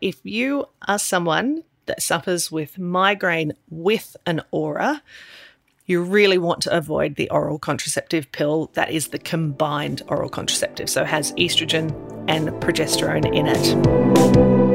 If 0.00 0.20
you 0.24 0.66
are 0.86 0.98
someone 0.98 1.62
that 1.86 2.02
suffers 2.02 2.52
with 2.52 2.78
migraine 2.78 3.54
with 3.70 4.14
an 4.26 4.42
aura, 4.50 5.02
you 5.86 6.02
really 6.02 6.36
want 6.36 6.60
to 6.62 6.76
avoid 6.76 7.14
the 7.14 7.30
oral 7.30 7.58
contraceptive 7.58 8.30
pill 8.30 8.70
that 8.74 8.90
is 8.90 9.08
the 9.08 9.18
combined 9.18 10.02
oral 10.08 10.28
contraceptive, 10.28 10.90
so 10.90 11.04
has 11.04 11.32
estrogen 11.32 11.92
and 12.28 12.48
progesterone 12.62 13.24
in 13.34 13.46
it. 13.46 14.65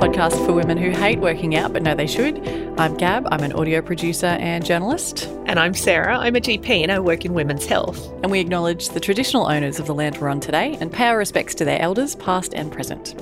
Podcast 0.00 0.46
for 0.46 0.54
women 0.54 0.78
who 0.78 0.88
hate 0.88 1.18
working 1.18 1.54
out 1.54 1.74
but 1.74 1.82
know 1.82 1.94
they 1.94 2.06
should. 2.06 2.38
I'm 2.78 2.96
Gab, 2.96 3.28
I'm 3.30 3.42
an 3.42 3.52
audio 3.52 3.82
producer 3.82 4.28
and 4.28 4.64
journalist. 4.64 5.26
And 5.44 5.60
I'm 5.60 5.74
Sarah, 5.74 6.16
I'm 6.16 6.34
a 6.36 6.40
GP 6.40 6.70
and 6.70 6.90
I 6.90 6.98
work 7.00 7.26
in 7.26 7.34
women's 7.34 7.66
health. 7.66 8.10
And 8.22 8.30
we 8.30 8.40
acknowledge 8.40 8.88
the 8.88 9.00
traditional 9.00 9.46
owners 9.46 9.78
of 9.78 9.86
the 9.86 9.94
land 9.94 10.16
we're 10.16 10.30
on 10.30 10.40
today 10.40 10.78
and 10.80 10.90
pay 10.90 11.08
our 11.08 11.18
respects 11.18 11.54
to 11.56 11.66
their 11.66 11.82
elders, 11.82 12.14
past 12.14 12.54
and 12.54 12.72
present. 12.72 13.14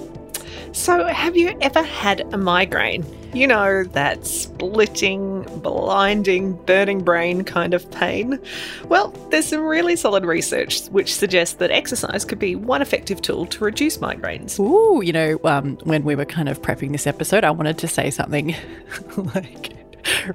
So, 0.71 1.05
have 1.07 1.37
you 1.37 1.59
ever 1.61 1.83
had 1.83 2.21
a 2.33 2.38
migraine? 2.38 3.05
You 3.32 3.46
know, 3.46 3.84
that 3.84 4.27
splitting, 4.27 5.42
blinding, 5.60 6.55
burning 6.64 7.02
brain 7.05 7.45
kind 7.45 7.74
of 7.74 7.91
pain? 7.91 8.38
Well, 8.87 9.10
there's 9.30 9.46
some 9.46 9.60
really 9.60 9.96
solid 9.96 10.24
research 10.24 10.87
which 10.87 11.14
suggests 11.14 11.56
that 11.56 11.70
exercise 11.70 12.24
could 12.24 12.38
be 12.38 12.56
one 12.56 12.82
effective 12.82 13.20
tool 13.20 13.46
to 13.46 13.64
reduce 13.64 13.98
migraines. 13.98 14.59
Ooh, 14.59 15.02
you 15.02 15.12
know, 15.12 15.38
um, 15.45 15.77
when 15.84 16.04
we 16.04 16.14
were 16.14 16.24
kind 16.24 16.48
of 16.48 16.62
prepping 16.62 16.92
this 16.92 17.06
episode, 17.06 17.45
I 17.45 17.51
wanted 17.51 17.78
to 17.78 17.88
say 17.88 18.10
something 18.10 18.56
like 19.34 19.73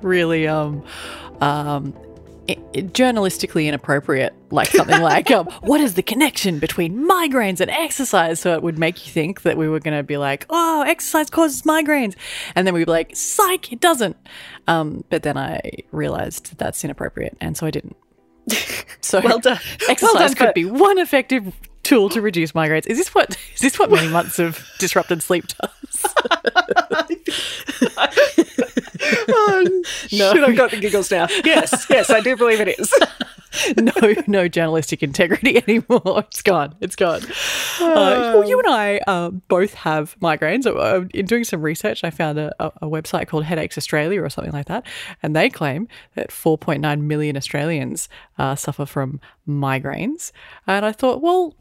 really 0.01 0.47
um, 0.47 0.83
um, 1.41 1.93
i- 2.49 2.55
journalistically 2.75 3.65
inappropriate, 3.67 4.33
like 4.51 4.67
something 4.69 5.01
like, 5.01 5.29
um, 5.31 5.45
"What 5.61 5.81
is 5.81 5.93
the 5.95 6.03
connection 6.03 6.59
between 6.59 7.07
migraines 7.07 7.59
and 7.59 7.69
exercise?" 7.71 8.39
So 8.39 8.53
it 8.53 8.63
would 8.63 8.77
make 8.77 9.05
you 9.05 9.11
think 9.11 9.41
that 9.43 9.57
we 9.57 9.67
were 9.67 9.79
going 9.79 9.97
to 9.97 10.03
be 10.03 10.17
like, 10.17 10.45
"Oh, 10.49 10.83
exercise 10.87 11.29
causes 11.29 11.61
migraines," 11.63 12.15
and 12.55 12.65
then 12.67 12.73
we'd 12.73 12.85
be 12.85 12.91
like, 12.91 13.15
"Psych, 13.15 13.71
it 13.71 13.79
doesn't." 13.79 14.17
Um, 14.67 15.03
but 15.09 15.23
then 15.23 15.37
I 15.37 15.59
realized 15.91 16.49
that 16.51 16.57
that's 16.57 16.83
inappropriate, 16.83 17.37
and 17.41 17.55
so 17.57 17.65
I 17.67 17.71
didn't. 17.71 17.95
So 19.01 19.19
Well 19.21 19.39
done. 19.39 19.59
Exercise 19.89 20.01
Well 20.01 20.13
done 20.13 20.33
could 20.35 20.47
for- 20.47 20.53
be 20.53 20.65
one 20.65 20.97
effective 20.97 21.53
tool 21.83 22.07
to 22.09 22.21
reduce 22.21 22.53
migraines. 22.53 22.87
Is 22.87 22.97
this 22.97 23.13
what 23.13 23.37
is 23.53 23.59
this 23.61 23.77
what 23.77 23.91
many 23.91 24.07
months 24.07 24.39
of 24.39 24.65
disrupted 24.79 25.21
sleep 25.21 25.45
does? 25.47 26.05
oh, 29.29 29.83
Shit, 30.07 30.21
I've 30.43 30.55
got 30.55 30.71
the 30.71 30.79
giggles 30.79 31.11
now. 31.11 31.27
Yes, 31.43 31.85
yes, 31.89 32.09
I 32.09 32.21
do 32.21 32.35
believe 32.35 32.59
it 32.61 32.79
is. 32.79 32.93
no, 33.77 33.91
no 34.27 34.47
journalistic 34.47 35.03
integrity 35.03 35.57
anymore. 35.57 36.23
It's 36.27 36.41
gone. 36.41 36.75
It's 36.81 36.95
gone. 36.95 37.21
Uh, 37.79 38.33
well, 38.35 38.47
you 38.47 38.57
and 38.59 38.67
I 38.67 38.97
uh, 39.07 39.29
both 39.29 39.73
have 39.75 40.17
migraines. 40.19 40.65
Uh, 40.65 41.07
In 41.13 41.25
doing 41.25 41.43
some 41.43 41.61
research, 41.61 42.03
I 42.03 42.09
found 42.09 42.39
a, 42.39 42.53
a, 42.63 42.71
a 42.83 42.87
website 42.89 43.27
called 43.27 43.43
Headaches 43.43 43.77
Australia 43.77 44.21
or 44.23 44.29
something 44.29 44.53
like 44.53 44.65
that, 44.67 44.85
and 45.21 45.35
they 45.35 45.49
claim 45.49 45.87
that 46.15 46.29
4.9 46.29 47.01
million 47.01 47.37
Australians 47.37 48.09
uh, 48.37 48.55
suffer 48.55 48.85
from 48.85 49.19
migraines. 49.47 50.31
And 50.65 50.85
I 50.85 50.91
thought, 50.91 51.21
well, 51.21 51.53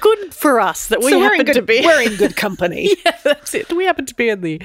good 0.00 0.34
for 0.34 0.60
us 0.60 0.88
that 0.88 1.00
we 1.00 1.10
so 1.10 1.20
happen 1.20 1.46
good, 1.46 1.54
to 1.54 1.62
be. 1.62 1.80
we're 1.84 2.02
in 2.02 2.16
good 2.16 2.36
company. 2.36 2.90
yeah, 3.04 3.16
that's 3.22 3.54
it. 3.54 3.72
We 3.72 3.84
happen 3.84 4.06
to 4.06 4.14
be 4.14 4.28
in 4.28 4.40
the 4.40 4.60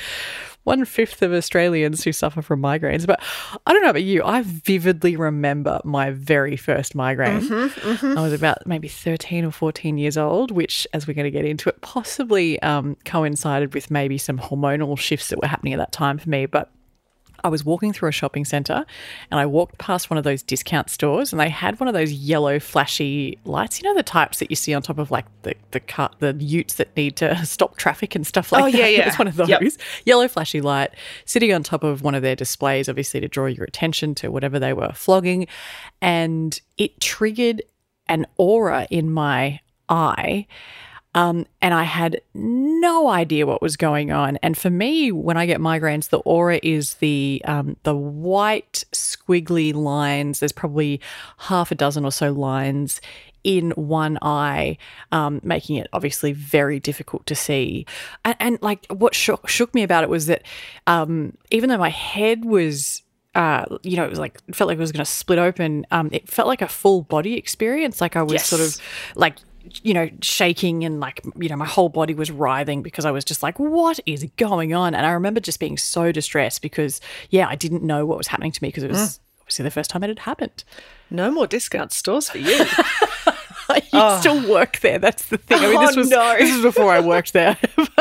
one 0.64 0.86
fifth 0.86 1.22
of 1.22 1.34
Australians 1.34 2.04
who 2.04 2.12
suffer 2.12 2.42
from 2.42 2.62
migraines. 2.62 3.06
But 3.06 3.22
I 3.66 3.74
don't 3.74 3.84
know 3.84 3.90
about 3.90 4.04
you. 4.04 4.24
I 4.24 4.42
vividly 4.44 5.16
remember 5.16 5.82
my 5.84 6.12
very 6.12 6.56
first 6.56 6.96
migraine. 6.96 7.50
I 7.52 8.22
was 8.22 8.34
about 8.34 8.66
maybe 8.66 8.88
13 8.88 9.46
or 9.46 9.52
14 9.52 9.98
years 9.98 10.18
old, 10.18 10.52
which, 10.52 10.88
as 10.94 11.08
we're 11.08 11.14
going 11.14 11.26
to 11.26 11.32
get 11.32 11.46
into 11.46 11.70
it, 11.70 11.82
possibly 11.82 12.62
um, 12.62 12.96
coincided 13.06 13.74
with 13.74 13.92
maybe 13.92 14.18
some 14.18 14.38
hormonal 14.40 14.98
shifts 14.98 15.30
that 15.30 15.42
were 15.42 15.48
happening 15.48 15.74
at 15.74 15.78
that 15.78 15.92
time 15.92 16.18
for 16.18 16.30
me. 16.30 16.46
But 16.46 16.72
I 17.44 17.50
was 17.50 17.66
walking 17.66 17.92
through 17.94 18.10
a 18.10 18.14
shopping 18.14 18.46
center 18.46 18.86
and 19.30 19.40
I 19.40 19.46
walked 19.46 19.78
past 19.78 20.10
one 20.10 20.18
of 20.18 20.24
those 20.24 20.42
discount 20.42 20.90
stores 20.90 21.34
and 21.34 21.40
they 21.40 21.50
had 21.50 21.80
one 21.80 21.88
of 21.88 21.94
those 21.94 22.12
yellow 22.12 22.60
flashy 22.60 23.38
lights. 23.46 23.82
You 23.82 23.90
know 23.90 23.96
the 23.96 24.04
types 24.04 24.40
that 24.40 24.50
you 24.50 24.56
see 24.56 24.74
on 24.74 24.82
top 24.82 24.98
of 24.98 25.12
like 25.12 25.26
the 25.42 25.56
the 25.72 25.80
car, 25.80 26.10
the 26.20 26.34
utes 26.34 26.76
that 26.76 26.96
need 26.96 27.16
to 27.18 27.46
stop 27.46 27.78
traffic 27.78 28.16
and 28.16 28.26
stuff 28.26 28.54
oh, 28.54 28.58
like 28.58 28.64
Oh, 28.64 28.72
that. 28.72 28.78
yeah, 28.80 28.86
It 28.88 28.98
yeah. 29.00 29.06
was 29.08 29.18
one 29.20 29.28
of 29.28 29.36
those 29.36 29.50
Yep. 29.50 29.62
yellow 30.06 30.28
flashy 30.28 30.62
light 30.62 30.92
sitting 31.26 31.52
on 31.54 31.64
top 31.64 31.84
of 31.84 32.02
one 32.02 32.16
of 32.16 32.22
their 32.22 32.36
displays, 32.36 32.88
obviously 32.88 33.20
to 33.20 33.28
draw 33.28 33.48
your 33.48 33.66
attention 33.66 34.16
to 34.16 34.30
whatever 34.32 34.60
they 34.60 34.74
were 34.74 34.92
flogging, 34.94 35.48
and 36.02 36.60
it 36.78 37.00
triggered 37.00 37.62
an 38.08 38.26
aura 38.38 38.88
in 38.90 39.12
my 39.12 39.60
eye. 39.90 40.48
Um, 41.16 41.46
and 41.62 41.74
I 41.74 41.84
had 41.84 42.22
no 42.34 43.08
idea 43.08 43.46
what 43.46 43.62
was 43.62 43.78
going 43.78 44.12
on. 44.12 44.38
And 44.42 44.58
for 44.58 44.70
me, 44.70 45.12
when 45.12 45.38
I 45.38 45.46
get 45.46 45.60
migraines, 45.60 46.10
the 46.10 46.20
aura 46.20 46.60
is 46.64 46.96
the 46.96 47.42
um, 47.46 47.78
the 47.84 47.96
white 47.96 48.84
squiggly 48.92 49.74
lines. 49.74 50.40
There's 50.40 50.52
probably 50.52 51.00
half 51.38 51.72
a 51.72 51.76
dozen 51.76 52.04
or 52.06 52.12
so 52.12 52.32
lines 52.32 53.00
in 53.44 53.72
one 53.72 54.18
eye, 54.22 54.78
um, 55.12 55.42
making 55.44 55.76
it 55.76 55.88
obviously 55.92 56.32
very 56.32 56.80
difficult 56.80 57.26
to 57.26 57.36
see. 57.36 57.86
And, 58.24 58.36
and 58.40 58.60
like 58.62 58.86
what 58.88 59.14
shook, 59.14 59.50
shook 59.50 59.74
me 59.76 59.84
about 59.84 60.04
it 60.04 60.10
was 60.10 60.28
that 60.28 60.44
um, 60.88 61.38
even 61.52 61.70
though 61.70 61.78
my 61.78 61.90
head 61.90 62.46
was 62.46 63.02
uh, 63.36 63.66
you 63.82 63.98
know, 63.98 64.04
it 64.04 64.10
was 64.12 64.20
like 64.20 64.40
it 64.48 64.56
felt 64.56 64.68
like 64.68 64.78
it 64.78 64.80
was 64.82 64.92
going 64.92 65.04
to 65.04 65.10
split 65.12 65.40
open. 65.40 65.86
Um, 65.90 66.10
it 66.12 66.30
felt 66.30 66.48
like 66.48 66.62
a 66.62 66.68
full 66.68 67.02
body 67.02 67.36
experience. 67.36 68.00
Like 68.00 68.16
I 68.16 68.22
was 68.22 68.34
Yes. 68.34 68.48
sort 68.48 68.62
of 68.62 68.78
like 69.16 69.38
you 69.82 69.94
know 69.94 70.10
shaking 70.22 70.84
and 70.84 71.00
like 71.00 71.22
you 71.38 71.50
know 71.50 71.56
my 71.56 71.66
whole 71.66 71.90
body 71.90 72.14
was 72.14 72.32
writhing 72.32 72.82
because 72.82 73.06
I 73.06 73.12
was 73.12 73.24
just 73.24 73.44
like, 73.44 73.60
what 73.60 74.00
is 74.06 74.26
going 74.38 74.74
on? 74.74 74.94
And 74.94 75.06
I 75.06 75.12
remember 75.12 75.40
just 75.40 75.60
being 75.60 75.78
so 75.78 76.12
distressed 76.12 76.62
because 76.62 77.02
yeah, 77.30 77.48
I 77.48 77.56
didn't 77.56 77.84
know 77.84 78.06
what 78.06 78.18
was 78.18 78.28
happening 78.28 78.52
to 78.52 78.64
me 78.64 78.70
because 78.70 78.84
it 78.84 78.90
was 78.90 79.00
mm. 79.00 79.20
obviously 79.42 79.64
the 79.64 79.72
first 79.72 79.90
time 79.90 80.04
it 80.04 80.10
had 80.10 80.20
happened. 80.20 80.64
No 81.10 81.32
more 81.32 81.48
discount 81.48 81.92
stores 81.92 82.30
for 82.30 82.40
you. 82.40 82.66
you 83.76 83.82
oh. 83.94 84.20
still 84.20 84.50
work 84.50 84.80
there. 84.80 85.00
That's 85.00 85.26
the 85.28 85.38
thing. 85.38 85.60
I 85.60 85.68
mean, 85.70 85.80
this 85.82 85.96
Oh, 85.96 86.00
was 86.00 86.10
no. 86.10 86.36
this 86.38 86.54
was 86.54 86.62
before 86.62 86.92
I 86.92 87.00
worked 87.00 87.34
there. 87.34 87.58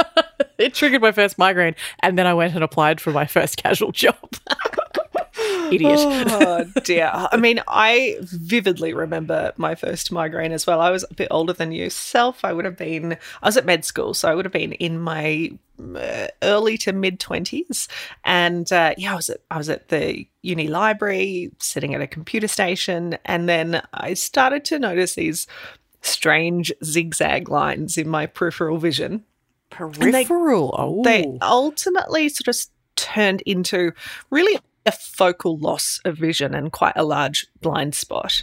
it 0.58 0.74
triggered 0.74 1.02
my 1.02 1.12
first 1.12 1.38
migraine, 1.38 1.74
and 2.00 2.18
then 2.18 2.26
I 2.26 2.34
went 2.34 2.54
and 2.54 2.64
applied 2.64 3.00
for 3.00 3.12
my 3.12 3.26
first 3.26 3.56
casual 3.56 3.92
job. 3.92 4.16
Idiot. 5.72 5.98
oh 6.00 6.64
dear. 6.84 7.10
I 7.12 7.36
mean, 7.36 7.60
I 7.66 8.16
vividly 8.20 8.92
remember 8.92 9.52
my 9.56 9.74
first 9.74 10.12
migraine 10.12 10.52
as 10.52 10.66
well. 10.66 10.80
I 10.80 10.90
was 10.90 11.04
a 11.10 11.14
bit 11.14 11.28
older 11.30 11.52
than 11.52 11.72
yourself. 11.72 12.44
I 12.44 12.52
would 12.52 12.64
have 12.64 12.76
been, 12.76 13.14
I 13.42 13.46
was 13.46 13.56
at 13.56 13.64
med 13.64 13.84
school, 13.84 14.14
so 14.14 14.30
I 14.30 14.34
would 14.34 14.44
have 14.44 14.52
been 14.52 14.72
in 14.72 15.00
my 15.00 15.52
uh, 15.96 16.28
early 16.42 16.76
to 16.78 16.92
mid 16.92 17.18
20s. 17.20 17.88
And 18.24 18.70
uh, 18.72 18.94
yeah, 18.96 19.12
I 19.12 19.16
was, 19.16 19.30
at, 19.30 19.40
I 19.50 19.58
was 19.58 19.68
at 19.68 19.88
the 19.88 20.26
uni 20.42 20.68
library, 20.68 21.52
sitting 21.58 21.94
at 21.94 22.00
a 22.00 22.06
computer 22.06 22.48
station, 22.48 23.18
and 23.24 23.48
then 23.48 23.82
I 23.94 24.14
started 24.14 24.64
to 24.66 24.78
notice 24.78 25.14
these 25.14 25.46
strange 26.02 26.72
zigzag 26.84 27.48
lines 27.48 27.96
in 27.96 28.08
my 28.08 28.26
peripheral 28.26 28.78
vision. 28.78 29.24
Peripheral. 29.70 30.74
oh, 30.76 31.02
They 31.02 31.38
ultimately 31.40 32.28
sort 32.28 32.48
of 32.48 32.66
turned 32.96 33.40
into 33.42 33.92
really 34.30 34.58
a 34.84 34.92
focal 34.92 35.56
loss 35.58 36.00
of 36.04 36.16
vision 36.18 36.54
and 36.54 36.72
quite 36.72 36.94
a 36.96 37.04
large 37.04 37.46
blind 37.60 37.94
spot. 37.94 38.42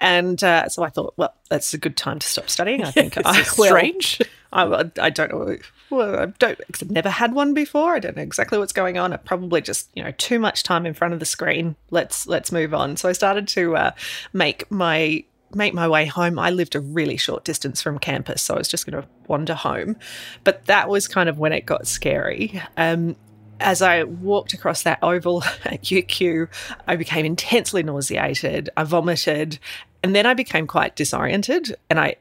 And 0.00 0.42
uh, 0.42 0.68
so 0.68 0.82
I 0.82 0.90
thought, 0.90 1.14
well, 1.16 1.34
that's 1.48 1.74
a 1.74 1.78
good 1.78 1.96
time 1.96 2.18
to 2.18 2.26
stop 2.26 2.48
studying. 2.48 2.84
I 2.84 2.90
think 2.90 3.14
This 3.22 3.26
I 3.26 3.42
strange. 3.42 4.20
I, 4.52 4.90
I 5.00 5.10
don't 5.10 5.30
know. 5.30 5.56
Well, 5.90 6.18
I 6.18 6.26
don't. 6.26 6.58
Cause 6.72 6.82
I've 6.82 6.90
never 6.90 7.08
had 7.08 7.34
one 7.34 7.54
before. 7.54 7.94
I 7.94 7.98
don't 7.98 8.16
know 8.16 8.22
exactly 8.22 8.58
what's 8.58 8.72
going 8.72 8.98
on. 8.98 9.12
I 9.12 9.16
probably 9.16 9.60
just 9.60 9.88
you 9.94 10.02
know 10.02 10.12
too 10.18 10.38
much 10.38 10.62
time 10.62 10.86
in 10.86 10.94
front 10.94 11.14
of 11.14 11.20
the 11.20 11.26
screen. 11.26 11.76
Let's 11.90 12.26
let's 12.26 12.52
move 12.52 12.74
on. 12.74 12.96
So 12.96 13.08
I 13.08 13.12
started 13.12 13.48
to 13.48 13.76
uh, 13.76 13.90
make 14.32 14.70
my 14.70 15.24
make 15.54 15.74
my 15.74 15.88
way 15.88 16.06
home. 16.06 16.38
I 16.38 16.50
lived 16.50 16.74
a 16.74 16.80
really 16.80 17.16
short 17.16 17.44
distance 17.44 17.82
from 17.82 17.98
campus, 17.98 18.42
so 18.42 18.54
I 18.54 18.58
was 18.58 18.68
just 18.68 18.86
going 18.86 19.02
to 19.02 19.08
wander 19.28 19.54
home. 19.54 19.96
But 20.44 20.66
that 20.66 20.88
was 20.88 21.08
kind 21.08 21.28
of 21.28 21.38
when 21.38 21.52
it 21.52 21.66
got 21.66 21.86
scary. 21.86 22.60
Um, 22.76 23.16
as 23.62 23.82
I 23.82 24.04
walked 24.04 24.52
across 24.52 24.82
that 24.82 24.98
oval 25.02 25.42
at 25.64 25.82
UQ, 25.82 26.48
I 26.86 26.96
became 26.96 27.24
intensely 27.24 27.82
nauseated. 27.82 28.70
I 28.76 28.84
vomited, 28.84 29.58
and 30.02 30.14
then 30.14 30.26
I 30.26 30.34
became 30.34 30.66
quite 30.66 30.96
disoriented, 30.96 31.76
and 31.88 31.98
I 31.98 32.16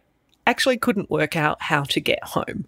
actually 0.47 0.77
couldn't 0.77 1.09
work 1.09 1.35
out 1.35 1.61
how 1.61 1.83
to 1.83 1.99
get 1.99 2.23
home. 2.23 2.65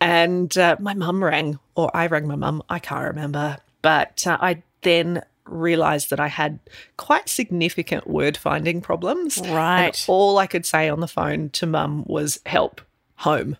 And 0.00 0.56
uh, 0.58 0.76
my 0.80 0.94
mum 0.94 1.22
rang, 1.22 1.58
or 1.74 1.94
I 1.94 2.06
rang 2.06 2.26
my 2.26 2.36
mum, 2.36 2.62
I 2.68 2.78
can't 2.78 3.06
remember. 3.06 3.58
But 3.82 4.26
uh, 4.26 4.38
I 4.40 4.62
then 4.82 5.22
realized 5.46 6.10
that 6.10 6.20
I 6.20 6.26
had 6.28 6.58
quite 6.96 7.28
significant 7.28 8.06
word 8.06 8.36
finding 8.36 8.80
problems. 8.80 9.38
Right. 9.38 9.86
And 9.86 10.04
all 10.08 10.38
I 10.38 10.46
could 10.46 10.66
say 10.66 10.88
on 10.88 11.00
the 11.00 11.08
phone 11.08 11.50
to 11.50 11.66
mum 11.66 12.04
was 12.06 12.40
help, 12.46 12.80
home. 13.16 13.56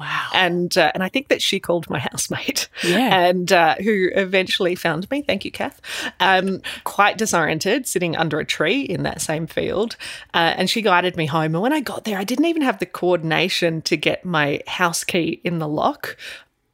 Wow. 0.00 0.28
And 0.32 0.76
uh, 0.78 0.90
and 0.94 1.02
I 1.02 1.08
think 1.10 1.28
that 1.28 1.42
she 1.42 1.60
called 1.60 1.88
my 1.90 1.98
housemate, 2.10 2.68
Yeah. 2.82 3.26
and 3.26 3.52
uh, 3.52 3.74
who 3.76 4.08
eventually 4.14 4.74
found 4.74 5.10
me. 5.10 5.20
Thank 5.22 5.44
you, 5.44 5.50
Kath. 5.52 5.80
Um, 6.20 6.62
quite 6.84 7.18
disoriented, 7.18 7.86
sitting 7.86 8.16
under 8.16 8.40
a 8.40 8.44
tree 8.46 8.80
in 8.80 9.02
that 9.02 9.20
same 9.20 9.46
field, 9.46 9.96
uh, 10.34 10.54
and 10.56 10.70
she 10.70 10.80
guided 10.80 11.16
me 11.16 11.26
home. 11.26 11.54
And 11.54 11.60
when 11.60 11.72
I 11.74 11.80
got 11.80 12.04
there, 12.04 12.18
I 12.18 12.24
didn't 12.24 12.46
even 12.46 12.62
have 12.62 12.78
the 12.78 12.86
coordination 12.86 13.82
to 13.82 13.96
get 13.96 14.24
my 14.24 14.62
house 14.66 15.04
key 15.04 15.40
in 15.44 15.58
the 15.58 15.68
lock. 15.68 16.16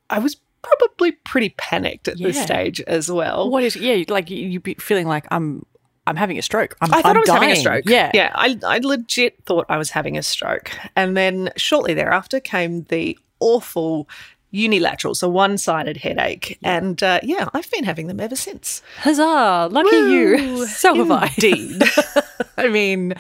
I 0.09 0.21
was 0.21 0.37
probably 0.63 1.13
pretty 1.13 1.51
panicked 1.51 2.09
at 2.09 2.19
this 2.19 2.41
stage 2.41 2.81
as 2.83 3.11
well. 3.11 3.51
What 3.51 3.65
is? 3.65 3.75
Yeah, 3.77 4.05
like 4.09 4.31
you 4.31 4.61
feeling 4.79 5.09
like 5.09 5.27
I'm 5.33 5.67
I'm 6.07 6.17
having 6.17 6.39
a 6.39 6.43
stroke. 6.43 6.77
I'm, 6.81 6.93
I 6.93 7.03
thought 7.03 7.11
I'm 7.11 7.17
I 7.17 7.21
was 7.21 7.29
having 7.29 7.51
a 7.51 7.57
stroke. 7.57 7.85
Yeah. 7.87 8.11
Yeah. 8.15 8.33
I, 8.35 8.59
I 8.65 8.79
legit 8.79 9.45
thought 9.45 9.67
I 9.69 9.77
was 9.77 9.91
having 9.91 10.17
a 10.17 10.23
stroke. 10.23 10.71
And 10.95 11.17
then 11.17 11.51
shortly 11.57 11.95
thereafter 11.95 12.41
came 12.41 12.83
the 12.85 13.19
awful 13.41 14.09
unilateral, 14.57 15.15
so 15.15 15.29
one 15.29 15.59
sided 15.59 15.97
headache. 15.99 16.59
And 16.63 17.03
uh, 17.03 17.21
yeah, 17.23 17.49
I've 17.53 17.71
been 17.71 17.85
having 17.85 18.07
them 18.07 18.21
ever 18.21 18.37
since. 18.37 18.83
Huzzah! 18.99 19.69
Lucky 19.71 19.97
you. 19.97 20.37
Woo, 20.39 20.67
So 20.67 20.95
have 20.95 21.11
I. 21.11 21.33
Indeed. 21.37 21.83
I 22.59 22.69
mean, 22.69 23.15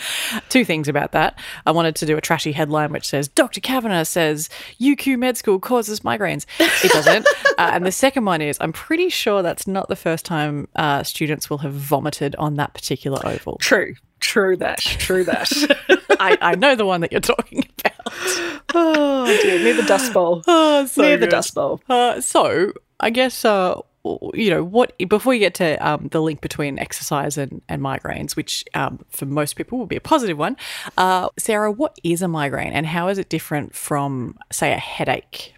two 0.48 0.64
things 0.64 0.88
about 0.88 1.12
that. 1.12 1.38
I 1.66 1.72
wanted 1.72 1.94
to 1.96 2.06
do 2.06 2.16
a 2.16 2.20
trashy 2.20 2.52
headline 2.52 2.90
which 2.92 3.06
says 3.06 3.28
Dr. 3.28 3.60
Kavanagh 3.60 4.04
says 4.04 4.48
UQ 4.80 5.18
med 5.18 5.36
school 5.36 5.58
causes 5.58 6.00
migraines. 6.00 6.46
It 6.58 6.90
doesn't. 6.90 7.26
uh, 7.58 7.70
and 7.72 7.84
the 7.84 7.92
second 7.92 8.24
one 8.24 8.40
is 8.40 8.56
I'm 8.60 8.72
pretty 8.72 9.08
sure 9.10 9.42
that's 9.42 9.66
not 9.66 9.88
the 9.88 9.96
first 9.96 10.24
time 10.24 10.68
uh, 10.76 11.02
students 11.02 11.50
will 11.50 11.58
have 11.58 11.72
vomited 11.74 12.34
on 12.36 12.54
that 12.54 12.72
particular 12.74 13.20
oval. 13.26 13.58
true. 13.60 13.94
True 14.20 14.56
that. 14.56 14.78
True 14.78 15.24
that. 15.24 15.50
I, 16.20 16.38
I 16.40 16.54
know 16.54 16.74
the 16.74 16.86
one 16.86 17.00
that 17.02 17.12
you're 17.12 17.20
talking 17.20 17.68
about. 17.78 17.92
oh, 18.74 19.38
dear. 19.42 19.58
Near 19.58 19.74
the 19.74 19.82
Dust 19.82 20.12
Bowl. 20.12 20.42
Oh, 20.48 20.86
so 20.86 21.02
Near 21.02 21.16
the. 21.16 21.26
Dust 21.26 21.54
Bowl. 21.54 21.80
Uh, 21.88 22.20
so 22.20 22.72
I 23.00 23.10
guess 23.10 23.44
uh, 23.44 23.80
you 24.34 24.50
know 24.50 24.62
what 24.64 24.96
before 25.08 25.34
you 25.34 25.40
get 25.40 25.54
to 25.54 25.76
um, 25.86 26.08
the 26.08 26.20
link 26.20 26.40
between 26.40 26.78
exercise 26.78 27.36
and, 27.36 27.60
and 27.68 27.82
migraines, 27.82 28.36
which 28.36 28.64
um, 28.74 29.04
for 29.10 29.26
most 29.26 29.56
people 29.56 29.78
will 29.78 29.86
be 29.86 29.96
a 29.96 30.00
positive 30.00 30.38
one. 30.38 30.56
Uh, 30.96 31.28
Sarah, 31.38 31.70
what 31.70 31.98
is 32.04 32.22
a 32.22 32.28
migraine 32.28 32.72
and 32.72 32.86
how 32.86 33.08
is 33.08 33.18
it 33.18 33.28
different 33.28 33.74
from, 33.74 34.38
say, 34.52 34.72
a 34.72 34.78
headache? 34.78 35.55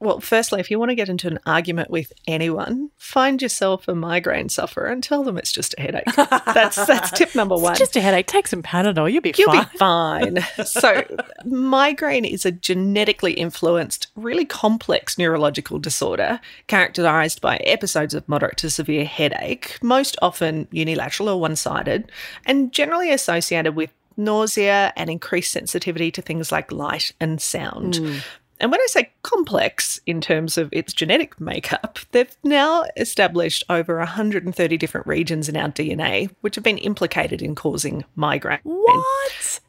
Well, 0.00 0.20
firstly, 0.20 0.60
if 0.60 0.70
you 0.70 0.78
want 0.78 0.90
to 0.90 0.94
get 0.94 1.08
into 1.08 1.28
an 1.28 1.38
argument 1.46 1.90
with 1.90 2.12
anyone, 2.26 2.90
find 2.98 3.40
yourself 3.40 3.88
a 3.88 3.94
migraine 3.94 4.48
sufferer 4.48 4.86
and 4.88 5.02
tell 5.02 5.24
them 5.24 5.38
it's 5.38 5.52
just 5.52 5.74
a 5.78 5.82
headache. 5.82 6.14
That's 6.14 6.84
that's 6.84 7.10
tip 7.12 7.34
number 7.34 7.54
one. 7.56 7.72
It's 7.72 7.78
just 7.78 7.96
a 7.96 8.00
headache. 8.00 8.26
Take 8.26 8.46
some 8.48 8.62
Panadol. 8.62 9.10
You'll 9.10 9.22
be 9.22 9.32
You'll 9.36 9.52
fine. 9.52 10.34
be 10.34 10.42
fine. 10.44 10.44
so, 10.66 11.04
migraine 11.44 12.24
is 12.24 12.44
a 12.44 12.52
genetically 12.52 13.32
influenced, 13.32 14.08
really 14.16 14.44
complex 14.44 15.16
neurological 15.16 15.78
disorder 15.78 16.40
characterized 16.66 17.40
by 17.40 17.56
episodes 17.58 18.14
of 18.14 18.28
moderate 18.28 18.58
to 18.58 18.70
severe 18.70 19.04
headache, 19.04 19.78
most 19.82 20.16
often 20.20 20.68
unilateral 20.70 21.28
or 21.28 21.40
one 21.40 21.56
sided, 21.56 22.10
and 22.44 22.72
generally 22.72 23.10
associated 23.10 23.74
with 23.74 23.90
nausea 24.16 24.92
and 24.96 25.10
increased 25.10 25.52
sensitivity 25.52 26.10
to 26.10 26.22
things 26.22 26.52
like 26.52 26.70
light 26.70 27.12
and 27.20 27.40
sound. 27.40 27.94
Mm. 27.94 28.22
And 28.64 28.70
when 28.70 28.80
I 28.80 28.86
say 28.88 29.12
complex 29.20 30.00
in 30.06 30.22
terms 30.22 30.56
of 30.56 30.70
its 30.72 30.94
genetic 30.94 31.38
makeup, 31.38 31.98
they've 32.12 32.34
now 32.42 32.86
established 32.96 33.62
over 33.68 33.98
130 33.98 34.78
different 34.78 35.06
regions 35.06 35.50
in 35.50 35.56
our 35.58 35.68
DNA 35.68 36.30
which 36.40 36.54
have 36.54 36.64
been 36.64 36.78
implicated 36.78 37.42
in 37.42 37.54
causing 37.54 38.06
migraine. 38.16 38.60
What? 38.62 39.60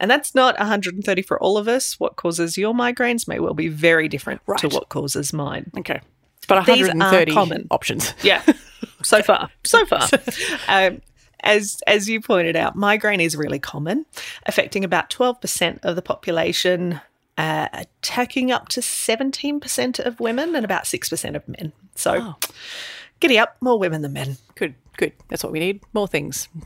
And 0.00 0.10
that's 0.10 0.34
not 0.34 0.58
130 0.58 1.20
for 1.20 1.38
all 1.38 1.58
of 1.58 1.68
us. 1.68 2.00
What 2.00 2.16
causes 2.16 2.56
your 2.56 2.72
migraines 2.72 3.28
may 3.28 3.38
well 3.38 3.52
be 3.52 3.68
very 3.68 4.08
different 4.08 4.40
to 4.60 4.68
what 4.70 4.88
causes 4.88 5.34
mine. 5.34 5.70
Okay. 5.76 6.00
But 6.48 6.64
These 6.64 6.86
are 6.86 6.96
130 6.96 7.32
common. 7.32 7.66
options. 7.70 8.14
Yeah, 8.22 8.42
so 9.02 9.22
far, 9.22 9.50
so 9.62 9.84
far. 9.84 10.08
Um, 10.68 11.02
as 11.40 11.82
as 11.86 12.08
you 12.08 12.22
pointed 12.22 12.56
out, 12.56 12.76
migraine 12.76 13.20
is 13.20 13.36
really 13.36 13.58
common, 13.58 14.06
affecting 14.46 14.84
about 14.84 15.10
12% 15.10 15.80
of 15.82 15.96
the 15.96 16.02
population, 16.02 17.02
uh, 17.38 17.68
attacking 17.72 18.50
up 18.50 18.68
to 18.68 18.80
17% 18.80 19.98
of 20.00 20.20
women 20.20 20.54
and 20.56 20.64
about 20.64 20.84
6% 20.84 21.36
of 21.36 21.48
men. 21.48 21.72
So, 21.94 22.34
giddy 23.20 23.38
up, 23.38 23.56
more 23.60 23.78
women 23.78 24.02
than 24.02 24.12
men. 24.12 24.36
Good, 24.56 24.74
good. 24.96 25.12
That's 25.28 25.44
what 25.44 25.52
we 25.52 25.60
need. 25.60 25.80
More 25.94 26.08
things. 26.08 26.48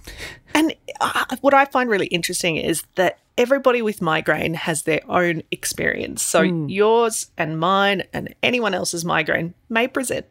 And 0.54 0.74
uh, 1.00 1.34
what 1.40 1.54
I 1.54 1.64
find 1.64 1.88
really 1.88 2.08
interesting 2.08 2.58
is 2.58 2.84
that 2.96 3.18
everybody 3.38 3.80
with 3.80 4.02
migraine 4.02 4.52
has 4.52 4.82
their 4.82 5.00
own 5.08 5.42
experience. 5.50 6.22
So 6.22 6.42
yours 6.42 7.30
and 7.38 7.58
mine 7.58 8.02
and 8.12 8.34
anyone 8.42 8.74
else's 8.74 9.02
migraine 9.02 9.54
may 9.70 9.88
present 9.88 10.26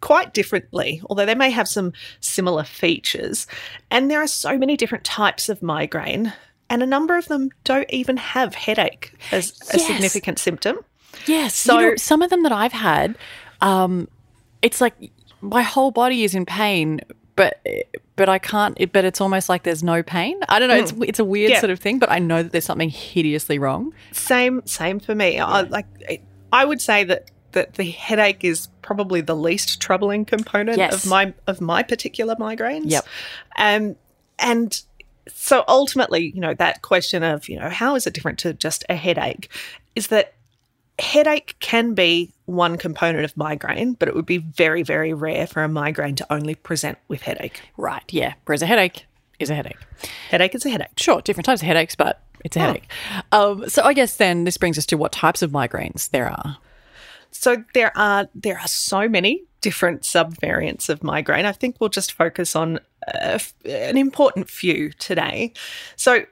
quite 0.00 0.32
differently, 0.32 1.02
although 1.10 1.26
they 1.26 1.34
may 1.34 1.50
have 1.50 1.68
some 1.68 1.92
similar 2.20 2.64
features. 2.64 3.46
And 3.90 4.10
there 4.10 4.22
are 4.22 4.26
so 4.26 4.56
many 4.56 4.78
different 4.78 5.04
types 5.04 5.50
of 5.50 5.62
migraine, 5.62 6.32
and 6.70 6.82
a 6.82 6.86
number 6.86 7.16
of 7.18 7.26
them 7.28 7.50
don't 7.64 7.90
even 7.90 8.16
have 8.16 8.54
headache 8.54 9.12
as 9.32 9.50
a 9.74 9.78
significant 9.78 10.38
symptom. 10.38 10.78
Yes. 11.26 11.54
So- 11.54 11.78
So 11.80 11.96
some 11.96 12.22
of 12.22 12.30
them 12.30 12.42
that 12.44 12.52
I've 12.52 12.72
had, 12.72 13.16
um, 13.60 14.08
it's 14.62 14.80
like 14.80 14.94
my 15.42 15.62
whole 15.62 15.90
body 15.90 16.24
is 16.24 16.34
in 16.34 16.46
pain, 16.46 17.00
but 17.36 17.60
but 18.16 18.28
I 18.28 18.38
can't. 18.38 18.76
It, 18.78 18.92
but 18.92 19.04
it's 19.06 19.20
almost 19.20 19.48
like 19.48 19.62
there's 19.62 19.82
no 19.82 20.02
pain. 20.02 20.38
I 20.48 20.58
don't 20.58 20.68
know. 20.68 20.76
It's 20.76 20.92
it's 21.02 21.18
a 21.18 21.24
weird 21.24 21.50
Yeah. 21.52 21.60
sort 21.60 21.70
of 21.70 21.78
thing, 21.80 21.98
but 21.98 22.10
I 22.10 22.18
know 22.18 22.42
that 22.42 22.52
there's 22.52 22.64
something 22.66 22.90
hideously 22.90 23.58
wrong. 23.58 23.92
Same, 24.12 24.60
same 24.66 25.00
for 25.00 25.14
me. 25.14 25.38
I, 25.38 25.62
like, 25.62 25.86
I 26.52 26.64
would 26.64 26.80
say 26.82 27.04
that 27.04 27.30
that 27.52 27.74
the 27.74 27.84
headache 27.90 28.44
is 28.44 28.68
probably 28.82 29.20
the 29.22 29.34
least 29.34 29.80
troubling 29.80 30.24
component 30.26 30.76
Yes. 30.78 30.92
of 31.04 31.10
my 31.10 31.32
of 31.46 31.60
my 31.62 31.82
particular 31.82 32.36
migraines. 32.36 32.90
Yep. 32.90 33.06
Um, 33.56 33.96
and 34.38 34.82
so 35.34 35.64
ultimately, 35.68 36.32
you 36.34 36.40
know, 36.40 36.54
that 36.54 36.82
question 36.82 37.22
of 37.22 37.48
you 37.48 37.58
know 37.58 37.68
how 37.68 37.94
is 37.94 38.06
it 38.06 38.14
different 38.14 38.38
to 38.40 38.52
just 38.52 38.84
a 38.88 38.94
headache 38.94 39.50
is 39.94 40.08
that 40.08 40.34
headache 41.00 41.56
can 41.60 41.94
be 41.94 42.32
one 42.46 42.76
component 42.76 43.24
of 43.24 43.36
migraine, 43.36 43.94
but 43.94 44.08
it 44.08 44.14
would 44.14 44.26
be 44.26 44.38
very, 44.38 44.82
very 44.82 45.12
rare 45.12 45.46
for 45.46 45.62
a 45.62 45.68
migraine 45.68 46.14
to 46.16 46.32
only 46.32 46.54
present 46.54 46.98
with 47.08 47.22
headache. 47.22 47.60
Right. 47.76 48.02
Yeah. 48.10 48.34
Whereas 48.44 48.62
a 48.62 48.66
headache 48.66 49.06
is 49.38 49.50
a 49.50 49.54
headache. 49.54 49.78
Headache 50.30 50.54
is 50.54 50.64
a 50.66 50.70
headache. 50.70 50.98
Sure, 50.98 51.20
different 51.22 51.46
types 51.46 51.62
of 51.62 51.66
headaches, 51.66 51.94
but 51.94 52.22
it's 52.44 52.56
a 52.56 52.60
headache. 52.60 52.90
Um, 53.32 53.68
so 53.68 53.82
I 53.82 53.92
guess 53.94 54.16
then 54.16 54.44
this 54.44 54.56
brings 54.58 54.78
us 54.78 54.86
to 54.86 54.96
what 54.96 55.12
types 55.12 55.42
of 55.42 55.50
migraines 55.50 56.10
there 56.10 56.28
are. 56.28 56.58
So 57.30 57.64
there 57.74 57.96
are 57.96 58.28
there 58.34 58.58
are 58.58 58.68
so 58.68 59.08
many 59.08 59.44
different 59.60 60.02
subvariants 60.02 60.88
of 60.88 61.02
migraine. 61.02 61.46
I 61.46 61.52
think 61.52 61.76
we'll 61.78 61.90
just 61.90 62.12
focus 62.12 62.56
on 62.56 62.80
a 63.08 63.34
f 63.34 63.54
an 63.64 63.96
important 63.96 64.50
few 64.50 64.90
today. 64.92 65.52
So 65.96 66.24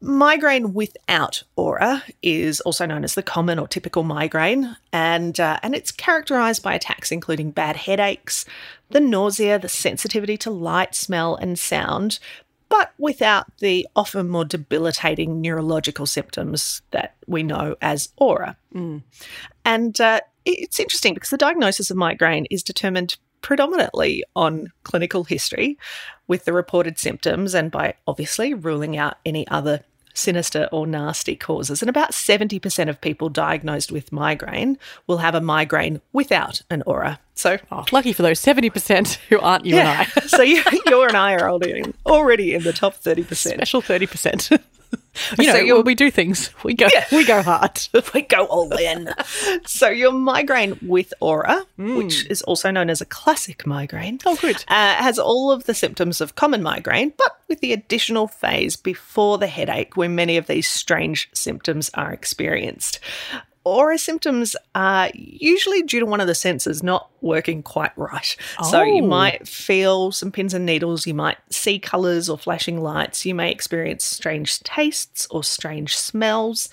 migraine 0.00 0.74
without 0.74 1.42
aura 1.56 2.02
is 2.22 2.60
also 2.62 2.86
known 2.86 3.04
as 3.04 3.14
the 3.14 3.22
common 3.22 3.58
or 3.58 3.68
typical 3.68 4.02
migraine, 4.02 4.76
and 4.92 5.38
uh, 5.38 5.58
and 5.62 5.74
it's 5.74 5.92
characterized 5.92 6.62
by 6.62 6.74
attacks 6.74 7.12
including 7.12 7.50
bad 7.50 7.76
headaches, 7.76 8.44
the 8.90 9.00
nausea, 9.00 9.58
the 9.58 9.68
sensitivity 9.68 10.36
to 10.38 10.50
light, 10.50 10.94
smell, 10.94 11.36
and 11.36 11.58
sound. 11.58 12.18
But 12.68 12.92
without 12.98 13.46
the 13.58 13.86
often 13.94 14.28
more 14.28 14.44
debilitating 14.44 15.40
neurological 15.40 16.06
symptoms 16.06 16.82
that 16.90 17.16
we 17.26 17.42
know 17.42 17.76
as 17.80 18.10
aura. 18.16 18.56
And 19.64 20.00
uh, 20.00 20.20
it's 20.44 20.80
interesting 20.80 21.14
because 21.14 21.30
the 21.30 21.36
diagnosis 21.36 21.90
of 21.90 21.96
migraine 21.96 22.46
is 22.50 22.62
determined 22.62 23.16
predominantly 23.40 24.24
on 24.34 24.72
clinical 24.82 25.24
history 25.24 25.78
with 26.26 26.44
the 26.44 26.52
reported 26.52 26.98
symptoms 26.98 27.54
and 27.54 27.70
by 27.70 27.94
obviously 28.06 28.54
ruling 28.54 28.96
out 28.96 29.18
any 29.24 29.46
other 29.48 29.82
sinister 30.16 30.68
or 30.72 30.86
nasty 30.86 31.36
causes. 31.36 31.82
And 31.82 31.88
about 31.88 32.12
70% 32.12 32.88
of 32.88 33.00
people 33.00 33.28
diagnosed 33.28 33.92
with 33.92 34.12
migraine 34.12 34.78
will 35.06 35.18
have 35.18 35.34
a 35.34 35.40
migraine 35.40 36.00
without 36.12 36.62
an 36.70 36.82
aura. 36.86 37.20
So, 37.34 37.58
Oh, 37.70 37.84
lucky 37.92 38.12
for 38.12 38.22
those 38.22 38.40
70% 38.40 39.14
who 39.28 39.38
aren't 39.40 39.66
you 39.66 39.76
and 39.76 39.88
I. 39.88 40.04
so 40.26 40.42
you, 40.42 40.62
you 40.86 41.02
and 41.02 41.16
I 41.16 41.34
are 41.34 41.50
already 41.50 41.80
in, 41.80 41.94
already 42.06 42.54
in 42.54 42.62
the 42.62 42.72
top 42.72 42.94
30%. 42.96 43.34
Special 43.36 43.82
30%. 43.82 44.60
you 45.38 45.46
know, 45.46 45.52
So 45.54 45.76
when 45.76 45.84
we 45.84 45.94
do 45.94 46.10
things, 46.10 46.50
we 46.64 46.74
go 46.74 46.88
we 47.12 47.24
go 47.24 47.42
hard. 47.42 47.80
we 48.14 48.22
go 48.22 48.44
all 48.46 48.72
in. 48.76 49.08
so 49.66 49.88
your 49.88 50.12
migraine 50.12 50.78
with 50.82 51.12
aura, 51.20 51.64
which 51.76 52.26
is 52.26 52.42
also 52.42 52.70
known 52.70 52.90
as 52.90 53.00
a 53.00 53.06
classic 53.06 53.66
migraine, 53.66 54.18
Oh, 54.26 54.36
good. 54.36 54.56
uh, 54.68 54.94
has 54.96 55.18
all 55.18 55.50
of 55.50 55.64
the 55.64 55.74
symptoms 55.74 56.20
of 56.20 56.34
common 56.34 56.62
migraine, 56.62 57.12
but 57.16 57.38
with 57.48 57.60
the 57.60 57.72
additional 57.72 58.26
phase 58.28 58.76
before 58.76 59.38
the 59.38 59.46
headache, 59.46 59.96
where 59.96 60.08
many 60.08 60.36
of 60.36 60.46
these 60.46 60.68
strange 60.68 61.28
symptoms 61.32 61.90
are 61.94 62.12
experienced. 62.12 62.98
Aura 63.66 63.98
symptoms 63.98 64.54
are 64.76 65.10
usually 65.12 65.82
due 65.82 65.98
to 65.98 66.06
one 66.06 66.20
of 66.20 66.28
the 66.28 66.36
senses 66.36 66.84
not 66.84 67.10
working 67.20 67.64
quite 67.64 67.90
right. 67.98 68.36
So 68.70 68.84
you 68.84 69.02
Oh. 69.02 69.06
might 69.08 69.48
feel 69.48 70.12
some 70.12 70.30
pins 70.30 70.54
and 70.54 70.64
needles, 70.64 71.04
you 71.04 71.14
might 71.14 71.38
see 71.50 71.80
colours 71.80 72.28
or 72.28 72.38
flashing 72.38 72.80
lights, 72.80 73.26
you 73.26 73.34
may 73.34 73.50
experience 73.50 74.04
strange 74.04 74.60
tastes 74.60 75.26
or 75.32 75.42
strange 75.42 75.96
smells. 75.96 76.68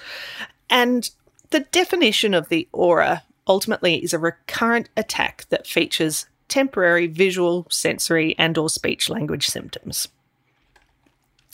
And 0.69 1.09
the 1.49 1.61
definition 1.61 2.35
of 2.35 2.49
the 2.49 2.67
aura 2.71 3.23
ultimately 3.47 4.03
is 4.03 4.13
a 4.13 4.19
recurrent 4.19 4.89
attack 4.95 5.45
that 5.49 5.65
features 5.65 6.27
temporary 6.47 7.07
visual, 7.07 7.65
sensory, 7.71 8.35
and 8.37 8.55
or 8.55 8.69
speech 8.69 9.09
language 9.09 9.47
symptoms. 9.47 10.09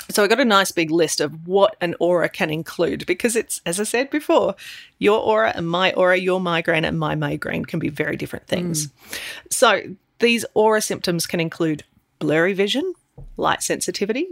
So 0.10 0.24
I 0.24 0.28
got 0.28 0.40
a 0.40 0.46
nice 0.46 0.72
big 0.72 0.92
list 0.92 1.22
of 1.22 1.48
what 1.48 1.76
an 1.82 1.96
aura 2.00 2.30
can 2.30 2.50
include 2.50 3.06
because 3.06 3.36
it's, 3.36 3.62
as 3.66 3.80
I 3.80 3.84
said 3.84 4.10
before, 4.10 4.56
your 4.98 5.20
aura 5.20 5.54
and 5.56 5.70
my 5.70 5.94
aura, 5.94 6.18
your 6.18 6.40
migraine 6.40 6.86
and 6.86 7.00
my 7.00 7.16
migraine 7.16 7.66
can 7.66 7.80
be 7.80 7.90
very 7.90 8.16
different 8.16 8.48
things. 8.48 8.88
Mm. 8.88 9.20
So 9.50 9.82
these 10.20 10.46
aura 10.54 10.82
symptoms 10.82 11.28
can 11.28 11.40
include 11.40 11.84
blurry 12.20 12.54
vision, 12.54 12.94
light 13.38 13.64
sensitivity, 13.64 14.28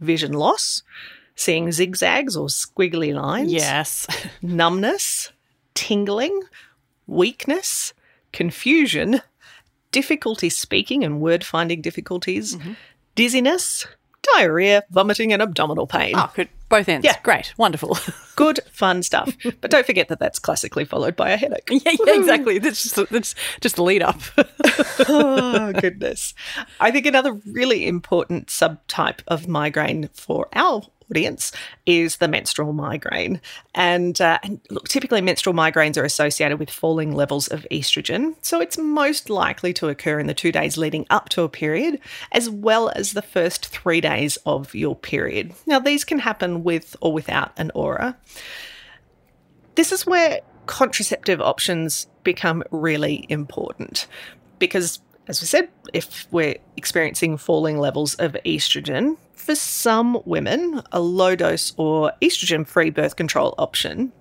vision 0.00 0.32
loss, 0.32 0.82
seeing 1.34 1.72
zigzags 1.72 2.36
or 2.36 2.48
squiggly 2.48 3.14
lines. 3.14 3.52
Yes. 3.52 4.06
numbness, 4.42 5.30
tingling, 5.74 6.42
weakness, 7.06 7.94
confusion, 8.32 9.20
difficulty 9.90 10.48
speaking 10.48 11.04
and 11.04 11.20
word 11.20 11.44
finding 11.44 11.80
difficulties, 11.80 12.56
mm-hmm. 12.56 12.72
dizziness, 13.14 13.86
diarrhea, 14.22 14.84
vomiting, 14.90 15.32
and 15.32 15.42
abdominal 15.42 15.86
pain. 15.86 16.14
Oh, 16.16 16.30
good. 16.34 16.48
Both 16.68 16.88
ends. 16.88 17.04
Yeah. 17.04 17.16
Great. 17.22 17.52
Wonderful. 17.58 17.98
good, 18.36 18.60
fun 18.72 19.02
stuff. 19.02 19.36
But 19.60 19.70
don't 19.70 19.84
forget 19.84 20.08
that 20.08 20.18
that's 20.18 20.38
classically 20.38 20.84
followed 20.84 21.16
by 21.16 21.30
a 21.30 21.36
headache. 21.36 21.68
yeah, 21.70 21.92
yeah, 22.06 22.18
exactly. 22.18 22.58
That's 22.58 22.82
just, 22.82 23.10
that's 23.10 23.34
just 23.60 23.76
the 23.76 23.82
lead 23.82 24.02
up. 24.02 24.20
oh, 25.08 25.72
goodness. 25.78 26.34
I 26.80 26.90
think 26.90 27.04
another 27.04 27.34
really 27.34 27.86
important 27.86 28.46
subtype 28.46 29.20
of 29.28 29.48
migraine 29.48 30.08
for 30.14 30.48
our 30.54 30.82
audience 31.12 31.52
is 31.84 32.16
the 32.16 32.28
menstrual 32.28 32.72
migraine. 32.72 33.38
And, 33.74 34.18
uh, 34.18 34.38
and 34.42 34.60
look, 34.70 34.88
typically 34.88 35.20
menstrual 35.20 35.54
migraines 35.54 35.98
are 35.98 36.04
associated 36.04 36.58
with 36.58 36.70
falling 36.70 37.12
levels 37.12 37.48
of 37.48 37.66
estrogen. 37.70 38.34
So 38.40 38.62
it's 38.62 38.78
most 38.78 39.28
likely 39.28 39.74
to 39.74 39.88
occur 39.88 40.18
in 40.18 40.26
the 40.26 40.32
two 40.32 40.52
days 40.52 40.78
leading 40.78 41.06
up 41.10 41.28
to 41.30 41.42
a 41.42 41.50
period, 41.50 42.00
as 42.32 42.48
well 42.48 42.90
as 42.96 43.12
the 43.12 43.20
first 43.20 43.66
three 43.66 44.00
days 44.00 44.38
of 44.46 44.74
your 44.74 44.96
period. 44.96 45.52
Now, 45.66 45.78
these 45.78 46.02
can 46.02 46.18
happen 46.18 46.64
with 46.64 46.96
or 47.02 47.12
without 47.12 47.52
an 47.58 47.70
aura. 47.74 48.16
This 49.74 49.92
is 49.92 50.06
where 50.06 50.40
contraceptive 50.64 51.42
options 51.42 52.06
become 52.24 52.62
really 52.70 53.26
important 53.28 54.06
because 54.58 55.00
as 55.28 55.40
we 55.40 55.46
said, 55.46 55.68
if 55.92 56.26
we're 56.30 56.56
experiencing 56.76 57.36
falling 57.36 57.78
levels 57.78 58.14
of 58.14 58.36
estrogen, 58.44 59.16
for 59.34 59.54
some 59.54 60.20
women, 60.24 60.82
a 60.92 61.00
low 61.00 61.34
dose 61.34 61.72
or 61.76 62.12
estrogen 62.20 62.66
free 62.66 62.90
birth 62.90 63.16
control 63.16 63.54
option 63.58 64.12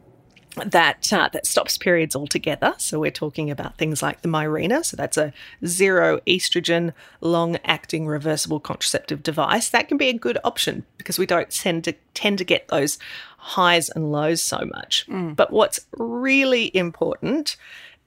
that 0.65 1.11
uh, 1.13 1.29
that 1.31 1.45
stops 1.45 1.77
periods 1.77 2.15
altogether. 2.15 2.73
So 2.77 2.99
we're 2.99 3.11
talking 3.11 3.49
about 3.49 3.77
things 3.77 4.03
like 4.03 4.21
the 4.21 4.27
Mirena. 4.27 4.83
So 4.83 4.97
that's 4.97 5.17
a 5.17 5.33
zero 5.65 6.19
estrogen, 6.27 6.93
long 7.21 7.57
acting 7.63 8.07
reversible 8.07 8.59
contraceptive 8.59 9.23
device. 9.23 9.69
That 9.69 9.87
can 9.87 9.97
be 9.97 10.09
a 10.09 10.13
good 10.13 10.37
option 10.43 10.85
because 10.97 11.17
we 11.17 11.25
don't 11.25 11.49
tend 11.49 11.83
to 11.85 11.93
tend 12.13 12.37
to 12.39 12.43
get 12.43 12.67
those 12.67 12.99
highs 13.37 13.89
and 13.89 14.11
lows 14.11 14.41
so 14.41 14.65
much. 14.65 15.05
Mm. 15.07 15.35
But 15.35 15.51
what's 15.51 15.85
really 15.97 16.75
important 16.75 17.55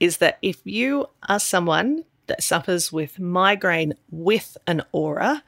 is 0.00 0.18
that 0.18 0.38
if 0.42 0.60
you 0.64 1.08
are 1.28 1.40
someone 1.40 2.04
that 2.26 2.42
suffers 2.42 2.92
with 2.92 3.18
migraine 3.18 3.94
with 4.10 4.56
an 4.66 4.82
aura, 4.92 5.42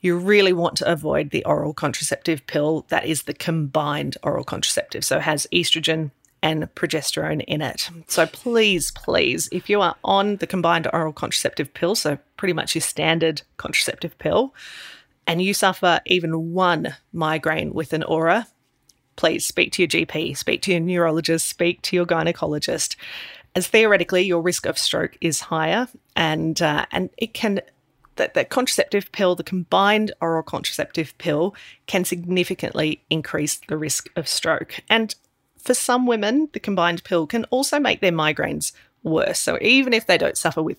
you 0.00 0.16
really 0.16 0.52
want 0.52 0.76
to 0.76 0.90
avoid 0.90 1.30
the 1.30 1.44
oral 1.44 1.74
contraceptive 1.74 2.46
pill 2.46 2.86
that 2.88 3.04
is 3.04 3.24
the 3.24 3.34
combined 3.34 4.16
oral 4.22 4.44
contraceptive. 4.44 5.04
So 5.04 5.16
it 5.16 5.22
has 5.22 5.46
estrogen 5.52 6.10
and 6.42 6.62
progesterone 6.74 7.42
in 7.44 7.60
it. 7.60 7.90
So 8.06 8.26
please, 8.26 8.92
please, 8.92 9.48
if 9.50 9.68
you 9.68 9.80
are 9.80 9.96
on 10.04 10.36
the 10.36 10.46
combined 10.46 10.88
oral 10.92 11.12
contraceptive 11.12 11.74
pill, 11.74 11.94
so 11.94 12.18
pretty 12.36 12.52
much 12.52 12.74
your 12.74 12.82
standard 12.82 13.42
contraceptive 13.56 14.16
pill, 14.18 14.54
and 15.26 15.42
you 15.42 15.52
suffer 15.52 16.00
even 16.06 16.52
one 16.52 16.94
migraine 17.12 17.74
with 17.74 17.92
an 17.92 18.04
aura, 18.04 18.46
please 19.16 19.44
speak 19.44 19.72
to 19.72 19.82
your 19.82 19.88
GP, 19.88 20.36
speak 20.36 20.62
to 20.62 20.70
your 20.70 20.80
neurologist, 20.80 21.48
speak 21.48 21.82
to 21.82 21.96
your 21.96 22.06
gynecologist, 22.06 22.96
as 23.54 23.66
theoretically 23.66 24.22
your 24.22 24.40
risk 24.40 24.64
of 24.64 24.78
stroke 24.78 25.18
is 25.20 25.40
higher, 25.40 25.88
and 26.14 26.62
uh, 26.62 26.86
and 26.92 27.10
it 27.18 27.34
can 27.34 27.60
that 28.18 28.34
the 28.34 28.44
contraceptive 28.44 29.10
pill, 29.10 29.34
the 29.34 29.42
combined 29.42 30.12
oral 30.20 30.42
contraceptive 30.42 31.16
pill, 31.18 31.54
can 31.86 32.04
significantly 32.04 33.02
increase 33.10 33.56
the 33.68 33.76
risk 33.76 34.08
of 34.14 34.28
stroke. 34.28 34.80
And 34.88 35.14
for 35.56 35.74
some 35.74 36.06
women, 36.06 36.48
the 36.52 36.60
combined 36.60 37.02
pill 37.04 37.26
can 37.26 37.44
also 37.46 37.80
make 37.80 38.00
their 38.00 38.12
migraines 38.12 38.72
worse. 39.02 39.38
So 39.38 39.58
even 39.60 39.92
if 39.92 40.06
they 40.06 40.18
don't 40.18 40.36
suffer 40.36 40.62
with 40.62 40.78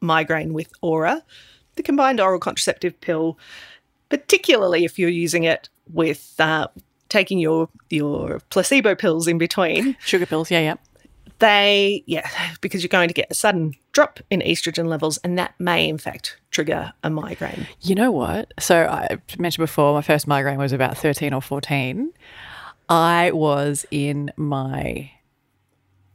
migraine 0.00 0.52
with 0.52 0.72
aura, 0.80 1.22
the 1.76 1.82
combined 1.82 2.20
oral 2.20 2.40
contraceptive 2.40 3.00
pill, 3.00 3.38
particularly 4.08 4.84
if 4.84 4.98
you're 4.98 5.10
using 5.10 5.44
it 5.44 5.68
with 5.92 6.34
uh, 6.38 6.68
taking 7.08 7.38
your 7.38 7.68
your 7.90 8.40
placebo 8.50 8.94
pills 8.94 9.28
in 9.28 9.38
between, 9.38 9.96
sugar 10.00 10.26
pills, 10.26 10.50
yeah, 10.50 10.60
yeah 10.60 10.74
they, 11.38 12.02
yeah, 12.06 12.28
because 12.60 12.82
you're 12.82 12.88
going 12.88 13.08
to 13.08 13.14
get 13.14 13.28
a 13.30 13.34
sudden 13.34 13.74
drop 13.92 14.20
in 14.30 14.40
estrogen 14.40 14.86
levels, 14.86 15.18
and 15.18 15.38
that 15.38 15.54
may 15.58 15.88
in 15.88 15.98
fact 15.98 16.38
trigger 16.50 16.92
a 17.02 17.10
migraine. 17.10 17.66
You 17.82 17.94
know 17.94 18.10
what? 18.10 18.52
So 18.58 18.86
I 18.86 19.18
mentioned 19.38 19.62
before, 19.62 19.94
my 19.94 20.02
first 20.02 20.26
migraine 20.26 20.58
was 20.58 20.72
about 20.72 20.96
13 20.96 21.32
or 21.32 21.42
14. 21.42 22.12
I 22.88 23.32
was 23.32 23.84
in 23.90 24.30
my 24.36 25.10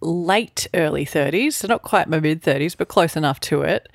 late 0.01 0.67
early 0.73 1.05
30s, 1.05 1.53
so 1.53 1.67
not 1.67 1.83
quite 1.83 2.09
my 2.09 2.19
mid 2.19 2.41
30s, 2.41 2.75
but 2.77 2.87
close 2.87 3.15
enough 3.15 3.39
to 3.41 3.61
it. 3.61 3.89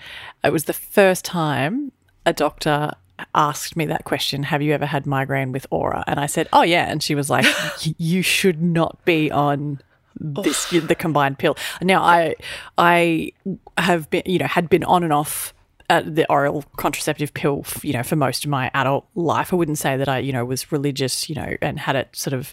It 0.45 0.53
was 0.53 0.65
the 0.65 0.73
first 0.73 1.25
time 1.25 1.93
a 2.25 2.33
doctor 2.33 2.93
asked 3.35 3.77
me 3.77 3.87
that 3.87 4.05
question 4.05 4.45
Have 4.45 4.63
you 4.63 4.73
ever 4.73 4.87
had 4.87 5.07
migraine 5.07 5.53
with 5.53 5.67
aura? 5.71 6.05
And 6.07 6.21
I 6.21 6.27
said, 6.27 6.49
Oh, 6.53 6.63
yeah. 6.63 6.91
And 6.91 7.03
she 7.03 7.15
was 7.15 7.31
like, 7.31 7.47
You 7.99 8.23
should 8.23 8.63
not 8.63 9.05
be 9.05 9.31
on 9.31 9.81
this 10.19 10.71
the 10.71 10.95
combined 10.95 11.39
pill. 11.39 11.57
Now 11.83 12.03
I 12.03 12.35
I 12.79 13.33
have 13.79 14.09
been 14.11 14.23
you 14.27 14.39
know 14.39 14.47
had 14.47 14.69
been 14.69 14.85
on 14.85 15.03
and 15.03 15.13
off 15.13 15.53
uh, 15.89 16.03
the 16.05 16.29
oral 16.31 16.65
contraceptive 16.77 17.33
pill, 17.33 17.65
you 17.83 17.93
know, 17.93 18.03
for 18.03 18.17
most 18.17 18.45
of 18.45 18.51
my 18.51 18.71
adult 18.75 19.07
life. 19.15 19.53
I 19.53 19.57
wouldn't 19.57 19.79
say 19.79 19.97
that 19.97 20.09
I, 20.09 20.19
you 20.19 20.33
know, 20.33 20.45
was 20.45 20.73
religious, 20.73 21.29
you 21.29 21.37
know, 21.37 21.57
and 21.63 21.79
had 21.79 21.95
it 21.95 22.09
sort 22.15 22.35
of 22.35 22.53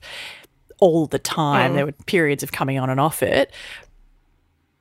all 0.79 1.07
the 1.07 1.17
time. 1.17 1.71
Mm. 1.71 1.75
There 1.75 1.85
were 1.87 1.91
periods 2.05 2.43
of 2.43 2.51
coming 2.51 2.77
on 2.77 2.89
and 2.89 2.99
off 2.99 3.23
it. 3.23 3.51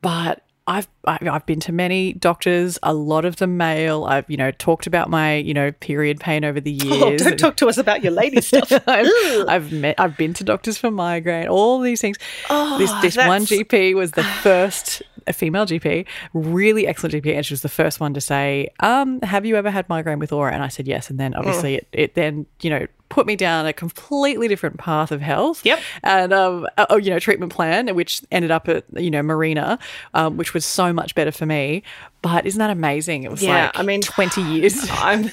But 0.03 0.45
I've 0.67 0.87
I've 1.05 1.45
been 1.45 1.59
to 1.61 1.73
many 1.73 2.13
doctors, 2.13 2.79
a 2.83 2.95
lot 2.95 3.25
of 3.25 3.37
them 3.37 3.57
male. 3.57 4.05
I've 4.05 4.29
you 4.31 4.37
know 4.37 4.53
talked 4.53 4.87
about 4.87 5.11
my 5.11 5.35
you 5.35 5.55
know 5.55 5.73
period 5.73 6.21
pain 6.21 6.45
over 6.45 6.61
the 6.61 6.71
years. 6.71 6.93
Oh, 7.03 7.17
don't 7.17 7.39
talk 7.39 7.57
to 7.57 7.69
us 7.69 7.79
about 7.79 8.03
your 8.03 8.13
lady 8.13 8.41
stuff. 8.41 8.71
I've, 8.87 9.09
I've, 9.49 9.73
met 9.73 9.99
I've 9.99 10.17
been 10.17 10.35
to 10.35 10.45
doctors 10.45 10.79
for 10.79 10.91
migraine, 10.91 11.49
all 11.49 11.81
these 11.81 12.01
things. 12.01 12.17
Oh, 12.49 12.79
this 12.79 12.93
this 13.03 13.17
one 13.17 13.43
GP 13.43 13.95
was 13.95 14.13
the 14.13 14.23
first 14.43 15.03
a 15.27 15.33
female 15.33 15.67
GP, 15.67 16.07
really 16.33 16.87
excellent 16.87 17.15
GP, 17.15 17.35
and 17.35 17.47
she 17.47 17.53
was 17.53 17.63
the 17.63 17.69
first 17.69 18.01
one 18.01 18.15
to 18.15 18.21
say, 18.21 18.69
um, 18.81 19.21
"Have 19.23 19.45
you 19.45 19.57
ever 19.57 19.71
had 19.71 19.89
migraine 19.89 20.19
with 20.19 20.33
aura?" 20.33 20.53
And 20.53 20.63
I 20.63 20.69
said 20.69 20.87
yes, 20.87 21.11
and 21.11 21.19
then 21.19 21.35
obviously 21.35 21.75
mm. 21.75 21.79
it, 21.79 21.89
it 21.93 22.15
then 22.15 22.47
you 22.61 22.71
know 22.71 22.87
put 23.13 23.27
me 23.27 23.37
down 23.37 23.67
a 23.67 23.75
completely 23.75 24.49
different 24.49 24.79
path 24.79 25.13
of 25.13 25.21
health. 25.21 25.67
Yep. 25.67 25.81
And 26.03 26.33
um, 26.33 26.67
oh, 26.89 26.97
you 26.97 27.11
know, 27.11 27.19
treatment 27.19 27.53
plan, 27.53 27.95
which 27.95 28.23
ended 28.33 28.51
up 28.51 28.71
at 28.71 28.85
you 28.97 29.11
know 29.11 29.21
Mirena, 29.21 29.79
um, 30.15 30.39
which 30.39 30.55
was 30.55 30.65
so 30.65 30.95
much 30.95 31.15
better 31.15 31.31
for 31.31 31.45
me. 31.45 31.83
But 32.23 32.47
isn't 32.47 32.59
that 32.59 32.71
amazing? 32.71 33.25
It 33.25 33.31
was 33.31 33.43
yeah, 33.43 33.67
like 33.67 33.79
I 33.79 33.83
mean, 33.83 34.01
twenty 34.01 34.41
years. 34.41 34.89
I'm, 34.91 35.31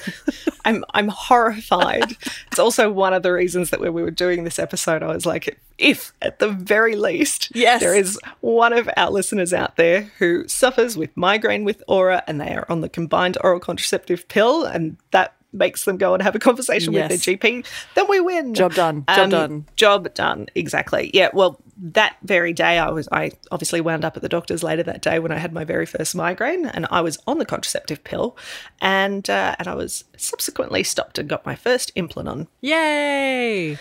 I'm, 0.66 0.84
I'm 0.92 1.08
horrified. 1.08 2.10
it's 2.48 2.58
also 2.58 2.92
one 2.92 3.14
of 3.14 3.22
the 3.22 3.32
reasons 3.32 3.70
that 3.70 3.80
when 3.80 3.94
we 3.94 4.02
were 4.02 4.10
doing 4.10 4.44
this 4.44 4.58
episode, 4.58 5.02
I 5.02 5.06
was 5.06 5.24
like, 5.24 5.58
if 5.78 6.12
at 6.20 6.38
the 6.38 6.48
very 6.48 6.96
least, 6.96 7.50
yes. 7.54 7.80
there 7.80 7.94
is 7.94 8.20
one 8.40 8.74
of 8.74 8.90
our 8.98 9.10
listeners 9.10 9.54
out 9.54 9.76
there 9.76 10.10
who 10.18 10.46
suffers 10.48 10.98
with 10.98 11.16
migraine 11.16 11.64
with 11.64 11.82
aura, 11.88 12.22
and 12.26 12.38
they 12.38 12.54
are 12.54 12.66
on 12.68 12.82
the 12.82 12.90
combined 12.90 13.38
oral 13.42 13.58
contraceptive 13.58 14.28
pill, 14.28 14.64
and 14.64 14.98
that 15.12 15.34
makes 15.52 15.84
them 15.84 15.96
go 15.96 16.14
and 16.14 16.22
have 16.22 16.34
a 16.34 16.38
conversation 16.38 16.92
yes. 16.92 17.10
with 17.10 17.24
their 17.24 17.36
GP, 17.36 17.66
then 17.94 18.08
we 18.08 18.20
win. 18.20 18.54
Job 18.54 18.74
done. 18.74 19.04
Job 19.08 19.18
um, 19.18 19.30
done. 19.30 19.66
Job 19.76 20.14
done. 20.14 20.46
Exactly. 20.54 21.10
Yeah. 21.12 21.30
Well, 21.32 21.60
that 21.82 22.16
very 22.22 22.52
day, 22.52 22.78
I 22.78 22.90
was 22.90 23.08
I 23.10 23.32
obviously 23.50 23.80
wound 23.80 24.04
up 24.04 24.16
at 24.16 24.22
the 24.22 24.28
doctor's 24.28 24.62
later 24.62 24.82
that 24.82 25.00
day 25.00 25.18
when 25.18 25.32
I 25.32 25.38
had 25.38 25.52
my 25.52 25.64
very 25.64 25.86
first 25.86 26.14
migraine, 26.14 26.66
and 26.66 26.86
I 26.90 27.00
was 27.00 27.18
on 27.26 27.38
the 27.38 27.46
contraceptive 27.46 28.04
pill, 28.04 28.36
and 28.80 29.28
uh, 29.30 29.56
and 29.58 29.66
I 29.66 29.74
was 29.74 30.04
subsequently 30.16 30.84
stopped 30.84 31.18
and 31.18 31.28
got 31.28 31.46
my 31.46 31.54
first 31.54 31.90
implant 31.94 32.28
on. 32.28 32.48
Yay! 32.60 33.78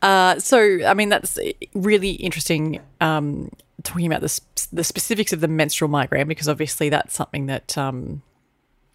Uh, 0.00 0.38
so 0.38 0.78
I 0.86 0.94
mean 0.94 1.10
that's 1.10 1.38
really 1.74 2.12
interesting. 2.12 2.80
Um, 3.00 3.50
talking 3.82 4.06
about 4.06 4.22
the 4.22 4.40
the 4.72 4.84
specifics 4.84 5.32
of 5.32 5.40
the 5.40 5.48
menstrual 5.48 5.90
migraine 5.90 6.28
because 6.28 6.48
obviously 6.48 6.88
that's 6.88 7.14
something 7.14 7.46
that 7.46 7.76
um, 7.76 8.22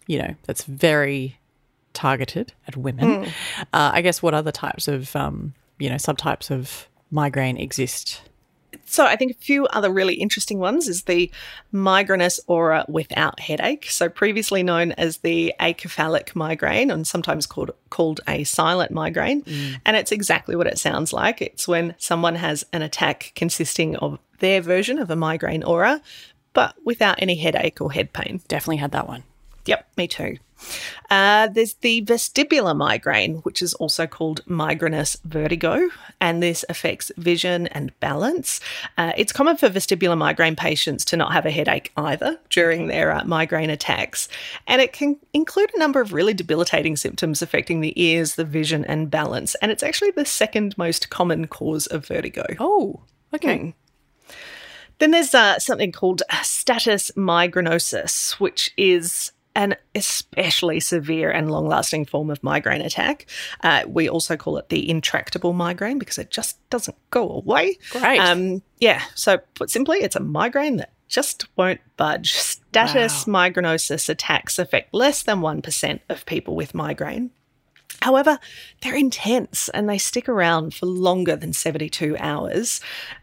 you 0.06 0.18
know 0.18 0.34
that's 0.46 0.64
very 0.64 1.37
targeted 1.98 2.52
at 2.68 2.76
women. 2.76 3.24
Mm. 3.24 3.28
Uh, 3.72 3.90
I 3.92 4.02
guess 4.02 4.22
what 4.22 4.32
other 4.32 4.52
types 4.52 4.86
of, 4.86 5.14
um, 5.16 5.54
you 5.78 5.90
know, 5.90 5.96
subtypes 5.96 6.50
of 6.50 6.88
migraine 7.10 7.56
exist? 7.56 8.22
So 8.84 9.04
I 9.04 9.16
think 9.16 9.32
a 9.32 9.34
few 9.34 9.66
other 9.66 9.90
really 9.90 10.14
interesting 10.14 10.58
ones 10.58 10.88
is 10.88 11.02
the 11.02 11.30
migrainous 11.72 12.38
aura 12.46 12.84
without 12.88 13.40
headache. 13.40 13.90
So 13.90 14.08
previously 14.08 14.62
known 14.62 14.92
as 14.92 15.18
the 15.18 15.52
acephalic 15.60 16.34
migraine 16.34 16.90
and 16.90 17.06
sometimes 17.06 17.46
called 17.46 17.72
called 17.90 18.20
a 18.28 18.44
silent 18.44 18.92
migraine. 18.92 19.42
And 19.84 19.96
it's 19.96 20.12
exactly 20.12 20.54
what 20.56 20.66
it 20.66 20.78
sounds 20.78 21.12
like. 21.12 21.42
It's 21.42 21.66
when 21.66 21.94
someone 21.98 22.36
has 22.36 22.64
an 22.72 22.82
attack 22.82 23.32
consisting 23.34 23.96
of 23.96 24.18
their 24.38 24.60
version 24.60 24.98
of 24.98 25.10
a 25.10 25.16
migraine 25.16 25.64
aura, 25.64 26.00
but 26.52 26.74
without 26.84 27.20
any 27.20 27.36
headache 27.36 27.80
or 27.80 27.90
head 27.90 28.12
pain. 28.12 28.40
Definitely 28.48 28.76
had 28.76 28.92
that 28.92 29.08
one. 29.08 29.24
Yep, 29.66 29.86
me 29.96 30.08
too. 30.08 30.38
Uh, 31.10 31.48
there's 31.48 31.74
the 31.74 32.02
vestibular 32.02 32.76
migraine, 32.76 33.36
which 33.38 33.62
is 33.62 33.74
also 33.74 34.06
called 34.06 34.44
migrainous 34.46 35.16
vertigo, 35.24 35.88
and 36.20 36.42
this 36.42 36.64
affects 36.68 37.10
vision 37.16 37.66
and 37.68 37.98
balance. 38.00 38.60
Uh, 38.96 39.12
it's 39.16 39.32
common 39.32 39.56
for 39.56 39.68
vestibular 39.68 40.18
migraine 40.18 40.56
patients 40.56 41.04
to 41.04 41.16
not 41.16 41.32
have 41.32 41.46
a 41.46 41.50
headache 41.50 41.92
either 41.96 42.38
during 42.50 42.86
their 42.86 43.12
uh, 43.12 43.24
migraine 43.24 43.70
attacks, 43.70 44.28
and 44.66 44.82
it 44.82 44.92
can 44.92 45.16
include 45.32 45.70
a 45.74 45.78
number 45.78 46.00
of 46.00 46.12
really 46.12 46.34
debilitating 46.34 46.96
symptoms 46.96 47.42
affecting 47.42 47.80
the 47.80 48.00
ears, 48.00 48.34
the 48.34 48.44
vision, 48.44 48.84
and 48.84 49.10
balance. 49.10 49.54
And 49.56 49.70
it's 49.72 49.82
actually 49.82 50.10
the 50.10 50.24
second 50.24 50.76
most 50.76 51.10
common 51.10 51.46
cause 51.46 51.86
of 51.86 52.06
vertigo. 52.06 52.44
Oh, 52.58 53.00
okay. 53.34 53.58
Hmm. 53.58 53.70
Then 54.98 55.12
there's 55.12 55.34
uh, 55.34 55.58
something 55.60 55.92
called 55.92 56.22
status 56.42 57.12
migrainosus, 57.16 58.32
which 58.32 58.72
is 58.76 59.32
an 59.58 59.74
especially 59.96 60.78
severe 60.78 61.32
and 61.32 61.50
long 61.50 61.66
lasting 61.66 62.04
form 62.04 62.30
of 62.30 62.40
migraine 62.44 62.80
attack. 62.80 63.26
Uh, 63.64 63.82
we 63.88 64.08
also 64.08 64.36
call 64.36 64.56
it 64.56 64.68
the 64.68 64.88
intractable 64.88 65.52
migraine 65.52 65.98
because 65.98 66.16
it 66.16 66.30
just 66.30 66.56
doesn't 66.70 66.96
go 67.10 67.28
away. 67.28 67.76
Great. 67.90 68.20
Um, 68.20 68.62
yeah. 68.78 69.02
So, 69.16 69.38
put 69.54 69.68
simply, 69.68 69.98
it's 69.98 70.14
a 70.14 70.20
migraine 70.20 70.76
that 70.76 70.92
just 71.08 71.46
won't 71.56 71.80
budge. 71.96 72.34
Status 72.34 73.24
migrainosus 73.24 74.08
attacks 74.08 74.60
affect 74.60 74.94
less 74.94 75.24
than 75.24 75.40
1% 75.40 76.00
of 76.08 76.24
people 76.24 76.54
with 76.54 76.72
migraine. 76.72 77.32
However, 78.02 78.38
they're 78.80 78.94
intense 78.94 79.68
and 79.70 79.88
they 79.88 79.98
stick 79.98 80.28
around 80.28 80.74
for 80.74 80.86
longer 80.86 81.34
than 81.34 81.52
72 81.52 82.16
hours. 82.18 82.80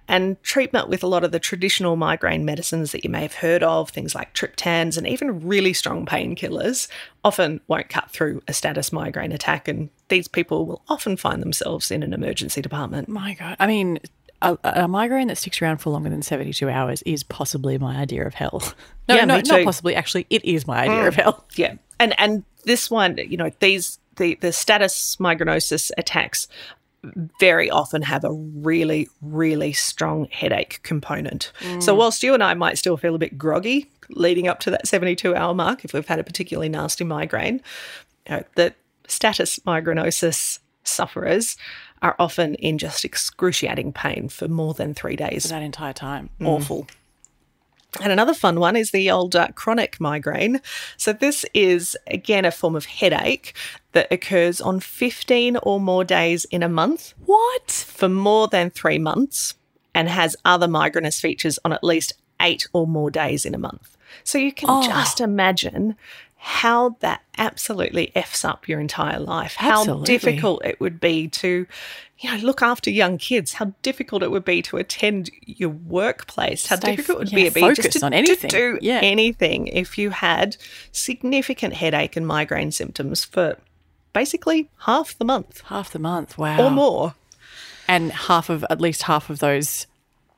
And 0.08 0.42
treatment 0.44 0.90
with 0.90 1.02
a 1.02 1.08
lot 1.08 1.24
of 1.24 1.32
the 1.32 1.40
traditional 1.40 1.96
migraine 1.96 2.46
medicines 2.46 2.92
that 2.92 3.04
you 3.04 3.10
may 3.10 3.22
have 3.22 3.36
heard 3.36 3.64
of, 3.64 3.90
things 3.90 4.14
like 4.14 4.34
triptans 4.34 4.98
and 4.98 5.08
even 5.08 5.48
really 5.48 5.74
strong 5.74 6.06
painkillers, 6.06 6.88
often 7.24 7.62
won't 7.68 7.90
cut 7.90 8.12
through 8.12 8.44
a 8.48 8.54
status 8.54 8.92
migraine 8.92 9.32
attack. 9.32 9.68
And 9.68 9.90
these 10.10 10.28
people 10.28 10.66
will 10.66 10.82
often 10.90 11.18
find 11.18 11.42
themselves 11.42 11.90
in 11.90 12.04
an 12.04 12.14
emergency 12.14 12.62
department. 12.62 13.08
My 13.08 13.34
God. 13.34 13.56
I 13.60 13.68
mean, 13.68 14.00
a, 14.42 14.58
a 14.64 14.88
migraine 14.88 15.30
that 15.30 15.38
sticks 15.38 15.62
around 15.62 15.78
for 15.78 15.90
longer 15.90 16.10
than 16.10 16.22
72 16.22 16.70
hours 16.70 17.02
is 17.04 17.24
possibly 17.24 17.78
my 17.78 17.98
idea 17.98 18.26
of 18.26 18.34
hell. 18.34 18.62
No, 19.08 19.14
Yeah, 19.14 19.26
no, 19.26 19.40
not 19.40 19.64
possibly. 19.64 19.94
Actually, 19.94 20.26
it 20.32 20.44
is 20.44 20.66
my 20.66 20.80
idea 20.80 21.04
mm. 21.04 21.08
of 21.10 21.14
hell. 21.14 21.46
Yeah. 21.56 21.76
And 22.00 22.20
and 22.20 22.44
this 22.64 22.90
one, 22.90 23.20
you 23.20 23.38
know, 23.38 23.52
these 23.60 24.00
the 24.18 24.36
the 24.42 24.52
status 24.52 25.16
migrainosus 25.18 25.92
attacks 25.98 26.48
very 27.40 27.70
often 27.70 28.02
have 28.02 28.24
a 28.24 28.32
really 28.34 29.08
really 29.22 29.74
strong 29.74 30.28
headache 30.32 30.80
component. 30.84 31.52
So 31.80 31.94
mm. 31.94 31.98
whilst 31.98 32.24
you 32.24 32.34
and 32.34 32.44
I 32.44 32.54
might 32.56 32.78
still 32.78 32.98
feel 32.98 33.16
a 33.16 33.20
bit 33.20 33.38
groggy 33.38 33.90
leading 34.10 34.48
up 34.48 34.60
to 34.62 34.72
that 34.72 34.88
72 34.88 35.36
hour 35.36 35.54
mark 35.54 35.86
if 35.86 35.94
we've 35.94 36.08
had 36.08 36.20
a 36.20 36.24
particularly 36.24 36.70
nasty 36.70 37.04
migraine, 37.04 37.62
you 38.28 38.36
know, 38.36 38.44
the 38.56 38.74
status 39.08 39.60
migrainosus 39.60 40.60
sufferers 40.84 41.58
are 42.02 42.16
often 42.20 42.56
in 42.56 42.78
just 42.78 43.06
excruciating 43.06 43.94
pain 43.94 44.30
for 44.30 44.48
more 44.48 44.74
than 44.74 44.94
3 44.94 45.16
days. 45.16 45.44
That 45.46 45.64
entire 45.64 45.94
time. 45.94 46.30
Mm. 46.40 46.48
Awful. 46.48 46.88
And 48.02 48.12
another 48.12 48.34
fun 48.34 48.60
one 48.60 48.76
is 48.76 48.92
the 48.92 49.10
old 49.10 49.36
uh, 49.36 49.48
chronic 49.56 50.00
migraine. 50.00 50.62
So, 50.98 51.14
this 51.14 51.46
is 51.54 51.96
again 52.08 52.46
a 52.46 52.52
form 52.52 52.76
of 52.76 52.86
headache 52.86 53.56
that 53.94 54.12
occurs 54.12 54.60
on 54.60 54.80
15 54.80 55.58
or 55.64 55.80
more 55.80 56.04
days 56.04 56.46
in 56.46 56.62
a 56.62 56.70
month 56.70 57.14
What? 57.26 57.72
for 57.72 58.10
more 58.10 58.48
than 58.48 58.70
three 58.70 59.00
months 59.00 59.56
and 59.94 60.10
has 60.10 60.36
other 60.44 60.68
migrainous 60.68 61.22
features 61.22 61.58
on 61.64 61.72
at 61.72 61.84
least 61.84 62.14
eight 62.42 62.68
or 62.74 62.86
more 62.86 63.10
days 63.10 63.46
in 63.46 63.56
a 63.56 63.58
month. 63.58 63.96
So, 64.24 64.38
you 64.38 64.52
can 64.52 64.84
just 64.84 65.22
imagine 65.22 65.96
how 66.48 66.96
that 67.00 67.24
absolutely 67.40 68.16
F's 68.16 68.46
up 68.46 68.68
your 68.70 68.80
entire 68.80 69.20
life, 69.20 69.56
how 69.56 69.80
Absolutely. 69.80 70.06
difficult 70.06 70.64
it 70.64 70.80
would 70.80 71.00
be 71.00 71.28
to. 71.28 71.66
You 72.20 72.32
know, 72.32 72.38
look 72.46 72.62
after 72.62 72.92
young 72.92 73.18
kids. 73.18 73.54
How 73.54 73.74
difficult 73.82 74.22
it 74.22 74.30
would 74.30 74.46
be 74.46 74.62
to 74.62 74.78
attend 74.78 75.32
your 75.42 75.72
workplace. 75.72 76.68
How 76.68 76.76
Stay 76.76 76.96
difficult 76.96 77.16
it 77.16 77.20
would 77.20 77.32
yeah, 77.32 77.50
be, 77.50 77.50
be 77.50 77.62
just 77.62 77.82
focused 77.82 78.00
to, 78.00 78.06
on 78.06 78.14
anything. 78.14 78.50
to 78.52 78.56
do 78.58 78.80
Yeah. 78.80 79.00
anything 79.02 79.68
if 79.68 79.98
you 79.98 80.12
had 80.12 80.56
significant 80.92 81.74
headache 81.74 82.16
and 82.16 82.28
migraine 82.28 82.72
symptoms 82.72 83.26
for 83.26 83.58
basically 84.14 84.70
half 84.82 85.18
the 85.18 85.26
month 85.26 85.62
Half 85.66 85.92
the 85.92 86.00
month. 86.00 86.38
Wow. 86.38 86.64
or 86.64 86.70
more. 86.70 87.16
And 87.88 88.12
half 88.12 88.50
of, 88.52 88.64
at 88.70 88.80
least 88.80 89.02
half 89.04 89.30
of 89.32 89.40
those 89.40 89.88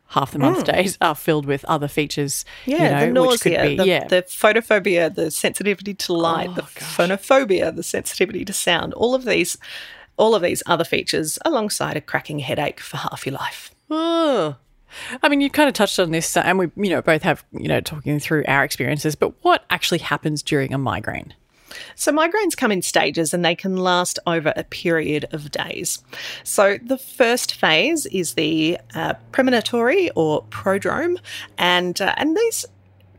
half 0.10 0.32
the 0.32 0.40
month 0.40 0.60
mm. 0.60 0.74
days 0.74 0.98
are 1.02 1.16
filled 1.16 1.46
with 1.46 1.66
other 1.66 1.88
features. 1.88 2.46
Yeah, 2.66 2.78
you 2.78 2.84
know, 2.84 3.00
the 3.00 3.12
nausea, 3.12 3.62
be, 3.64 3.78
the, 3.78 3.88
yeah. 3.88 4.08
the 4.08 4.24
photophobia, 4.24 5.14
the 5.14 5.32
sensitivity 5.32 5.94
to 5.94 6.14
light, 6.14 6.54
the 6.56 6.64
oh, 6.64 6.66
phonophobia, 6.66 7.76
the 7.76 7.84
sensitivity 7.84 8.46
to 8.46 8.54
sound. 8.54 8.94
All 8.94 9.14
of 9.14 9.26
these, 9.26 9.58
all 10.18 10.36
of 10.36 10.42
these 10.42 10.64
other 10.66 10.84
features, 10.84 11.38
alongside 11.46 11.98
a 11.98 12.02
cracking 12.02 12.40
headache 12.40 12.80
for 12.80 12.98
half 12.98 13.26
your 13.26 13.36
life. 13.36 13.72
Oh. 13.90 14.56
I 15.22 15.30
mean, 15.30 15.42
you 15.42 15.50
kind 15.50 15.68
of 15.68 15.74
touched 15.74 16.00
on 16.00 16.12
this, 16.12 16.38
and 16.38 16.58
we, 16.58 16.72
you 16.78 16.90
know, 16.90 17.02
both 17.02 17.24
have, 17.24 17.44
you 17.52 17.68
know, 17.68 17.82
talking 17.82 18.20
through 18.20 18.46
our 18.48 18.64
experiences. 18.64 19.16
But 19.16 19.34
what 19.44 19.66
actually 19.70 20.00
happens 20.00 20.42
during 20.42 20.74
a 20.74 20.78
migraine? 20.78 21.34
So, 21.96 22.12
migraines 22.12 22.56
come 22.56 22.72
in 22.72 22.82
stages 22.82 23.34
and 23.34 23.44
they 23.44 23.56
can 23.56 23.78
last 23.78 24.20
over 24.28 24.54
a 24.56 24.64
period 24.64 25.26
of 25.32 25.52
days. 25.52 26.04
So, 26.44 26.78
the 26.84 26.98
first 26.98 27.54
phase 27.54 28.06
is 28.08 28.34
the 28.34 28.78
uh, 28.94 29.14
premonitory 29.32 30.10
or 30.16 30.44
prodrome, 30.46 31.18
and 31.58 32.00
uh, 32.02 32.14
and 32.18 32.36
these 32.36 32.66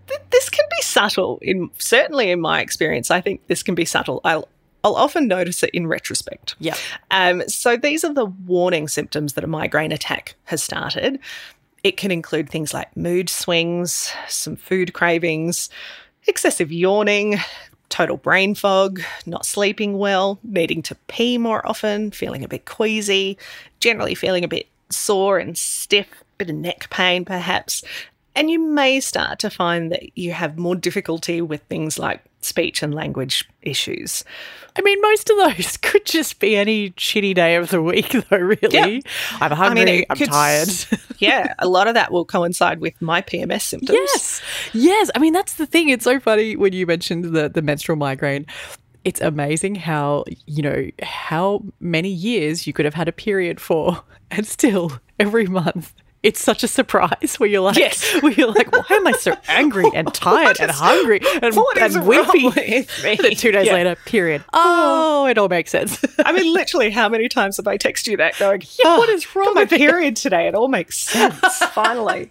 th- 0.09 0.21
this 0.31 0.49
can 0.51 0.65
be 0.71 0.83
subtle. 0.83 1.39
In 1.43 1.71
certainly 1.79 2.31
in 2.31 2.41
my 2.41 2.61
experience, 2.61 3.11
I 3.11 3.21
think 3.21 3.47
this 3.47 3.63
can 3.63 3.75
be 3.75 3.85
subtle. 3.85 4.21
I'll 4.25 4.49
I'll 4.85 4.97
often 4.97 5.29
notice 5.29 5.63
it 5.63 5.71
in 5.71 5.87
retrospect. 5.87 6.55
Yeah. 6.59 6.77
Um, 7.11 7.47
so 7.49 7.77
these 7.77 8.05
are 8.05 8.15
the 8.15 8.27
warning 8.27 8.89
symptoms 8.89 9.35
that 9.35 9.45
a 9.45 9.49
migraine 9.49 9.93
attack 9.93 10.35
has 10.45 10.63
started. 10.63 11.19
It 11.85 11.97
can 11.97 12.11
include 12.11 12.49
things 12.49 12.75
like 12.75 12.97
mood 12.97 13.29
swings, 13.29 14.13
some 14.29 14.57
food 14.57 14.93
cravings, 14.95 15.69
excessive 16.27 16.73
yawning, 16.73 17.39
total 17.89 18.17
brain 18.17 18.55
fog, 18.55 19.01
not 19.27 19.47
sleeping 19.47 19.99
well, 19.99 20.39
needing 20.43 20.83
to 20.83 20.95
pee 21.07 21.39
more 21.39 21.67
often, 21.67 22.11
feeling 22.11 22.45
a 22.45 22.49
bit 22.49 22.65
queasy, 22.65 23.39
generally 23.81 24.15
feeling 24.15 24.45
a 24.45 24.49
bit 24.49 24.67
sore 24.91 25.39
and 25.39 25.57
stiff, 25.57 26.09
bit 26.39 26.51
of 26.51 26.57
neck 26.57 26.89
pain 26.91 27.25
perhaps. 27.25 27.83
And 28.35 28.51
you 28.51 28.61
may 28.61 29.01
start 29.01 29.41
to 29.41 29.51
find 29.51 29.91
that 29.91 30.17
you 30.17 30.33
have 30.33 30.59
more 30.59 30.77
difficulty 30.77 31.41
with 31.41 31.63
things 31.63 31.99
like 31.99 32.23
speech 32.41 32.83
and 32.83 32.95
language 32.95 33.49
issues. 33.63 34.25
I 34.77 34.83
mean, 34.83 35.01
most 35.01 35.29
of 35.31 35.37
those 35.37 35.77
could 35.83 36.07
just 36.07 36.39
be 36.39 36.57
any 36.57 36.91
shitty 36.91 37.35
day 37.35 37.57
of 37.57 37.71
the 37.71 37.83
week, 37.83 38.11
though, 38.31 38.37
really. 38.37 39.03
I'm 39.41 39.51
hungry, 39.51 40.01
it 40.01 40.07
I'm 40.11 40.17
could 40.17 40.29
tired. 40.29 40.69
yeah, 41.19 41.55
a 41.59 41.69
lot 41.69 41.89
of 41.89 41.95
that 41.95 42.13
will 42.13 42.25
coincide 42.25 42.81
with 42.81 43.01
my 43.03 43.21
PMS 43.21 43.63
symptoms. 43.63 43.99
Yes, 43.99 44.43
yes. 44.73 45.11
I 45.15 45.19
mean, 45.19 45.33
that's 45.33 45.55
the 45.55 45.67
thing. 45.67 45.89
It's 45.89 46.05
so 46.05 46.21
funny 46.21 46.57
when 46.57 46.73
you 46.73 46.87
mentioned 46.87 47.25
the 47.25 47.49
the 47.49 47.63
menstrual 47.63 47.97
migraine. 47.97 48.47
It's 49.05 49.21
amazing 49.21 49.77
how 49.77 50.25
you 50.47 50.63
know 50.63 50.91
how 51.03 51.63
many 51.81 52.11
years 52.11 52.67
you 52.67 52.73
could 52.73 52.85
have 52.85 52.95
had 52.95 53.09
a 53.09 53.13
period 53.13 53.61
for, 53.61 54.03
and 54.31 54.47
still 54.47 54.93
every 55.19 55.47
month. 55.47 55.93
It's 56.29 56.43
such 56.45 56.63
a 56.63 56.69
surprise 56.69 57.37
where 57.39 57.49
you're 57.49 57.63
like, 57.63 57.79
Yes. 57.79 58.21
where 58.21 58.33
you're 58.33 58.53
like, 58.53 58.71
why 58.71 58.85
am 58.97 59.07
I 59.07 59.13
so 59.13 59.33
angry 59.49 59.87
and 59.95 60.13
tired 60.13 60.61
and 60.61 60.71
hungry 60.71 61.21
and, 61.41 61.47
is 61.47 61.57
and 61.97 62.05
wimpy? 62.05 62.87
And 63.09 63.19
then 63.19 63.35
two 63.35 63.51
days 63.51 63.67
Yeah. 63.67 63.73
later, 63.73 63.97
period. 64.05 64.45
Oh, 64.53 65.23
oh 65.23 65.27
it 65.27 65.39
all 65.39 65.49
makes 65.49 65.71
sense. 65.71 66.05
I 66.27 66.33
mean, 66.33 66.53
literally, 66.53 66.91
how 66.91 67.09
many 67.09 67.31
times 67.31 67.57
have 67.57 67.67
I 67.67 67.79
texted 67.79 68.09
you 68.09 68.19
that 68.19 68.39
going, 68.39 68.63
"Oh, 68.85 68.99
what 68.99 69.09
is 69.09 69.35
wrong 69.35 69.47
got 69.47 69.55
my 69.55 69.65
period 69.65 70.17
today? 70.17 70.49
It 70.49 70.55
all 70.55 70.69
makes 70.69 70.99
sense. 70.99 71.39
Finally. 71.73 72.31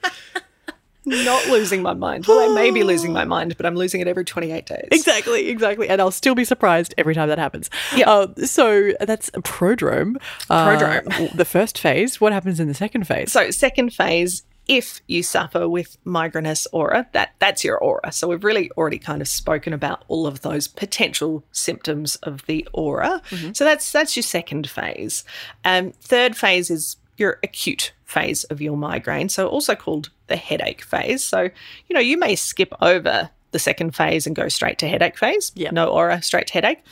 Not 1.08 1.48
losing 1.48 1.82
my 1.82 1.94
mind. 1.94 2.26
Well, 2.28 2.52
I 2.52 2.54
may 2.54 2.70
be 2.70 2.84
losing 2.84 3.14
my 3.14 3.24
mind, 3.36 3.56
but 3.58 3.66
I'm 3.66 3.76
losing 3.76 4.02
it 4.02 4.08
every 4.08 4.26
28 4.26 4.66
days. 4.66 4.88
Exactly, 4.92 5.48
exactly. 5.48 5.88
And 5.90 6.02
I'll 6.02 6.12
still 6.12 6.36
be 6.36 6.44
surprised 6.44 6.94
every 6.98 7.16
time 7.16 7.30
that 7.30 7.40
happens. 7.40 7.70
Yeah. 7.96 8.10
Uh, 8.10 8.28
so 8.46 8.92
that's 9.00 9.30
a 9.30 9.42
prodrome. 9.42 10.18
Uh, 10.50 10.68
Prodrome. 10.78 11.36
the 11.36 11.46
first 11.46 11.78
phase. 11.78 12.20
What 12.20 12.34
happens 12.34 12.60
in 12.60 12.68
the 12.68 12.74
second 12.74 13.08
phase? 13.08 13.32
So, 13.32 13.52
second 13.52 13.94
phase, 13.94 14.44
if 14.68 15.00
you 15.08 15.24
suffer 15.24 15.70
with 15.70 15.98
migrainous 16.06 16.68
aura, 16.74 17.08
that 17.14 17.34
that's 17.40 17.64
your 17.64 17.78
aura. 17.78 18.12
So 18.12 18.28
we've 18.28 18.44
really 18.44 18.70
already 18.72 19.00
kind 19.00 19.22
of 19.22 19.30
spoken 19.30 19.72
about 19.72 20.04
all 20.10 20.28
of 20.28 20.42
those 20.42 20.68
potential 20.68 21.46
symptoms 21.54 22.18
of 22.18 22.46
the 22.48 22.68
aura. 22.74 23.22
So 23.54 23.64
that's 23.64 23.90
that's 23.94 24.18
your 24.18 24.24
second 24.24 24.70
phase. 24.70 25.24
Um, 25.64 25.94
third 26.02 26.36
phase 26.36 26.70
is 26.70 26.98
your 27.18 27.40
acute 27.44 27.94
phase 28.06 28.44
of 28.46 28.62
your 28.62 28.78
migraine, 28.78 29.30
so 29.30 29.48
also 29.48 29.76
called 29.76 30.10
the 30.28 30.36
headache 30.36 30.84
phase. 30.84 31.24
So, 31.24 31.42
you 31.42 31.94
know, 31.94 32.00
you 32.00 32.18
may 32.18 32.36
skip 32.36 32.74
over 32.82 33.30
the 33.52 33.60
second 33.60 33.96
phase 33.96 34.28
and 34.28 34.36
go 34.36 34.48
straight 34.48 34.78
to 34.80 34.88
headache 34.88 35.18
phase. 35.18 35.52
Yep. 35.56 35.74
No 35.74 35.90
aura, 35.90 36.22
straight 36.22 36.48
to 36.48 36.54
headache. 36.54 36.84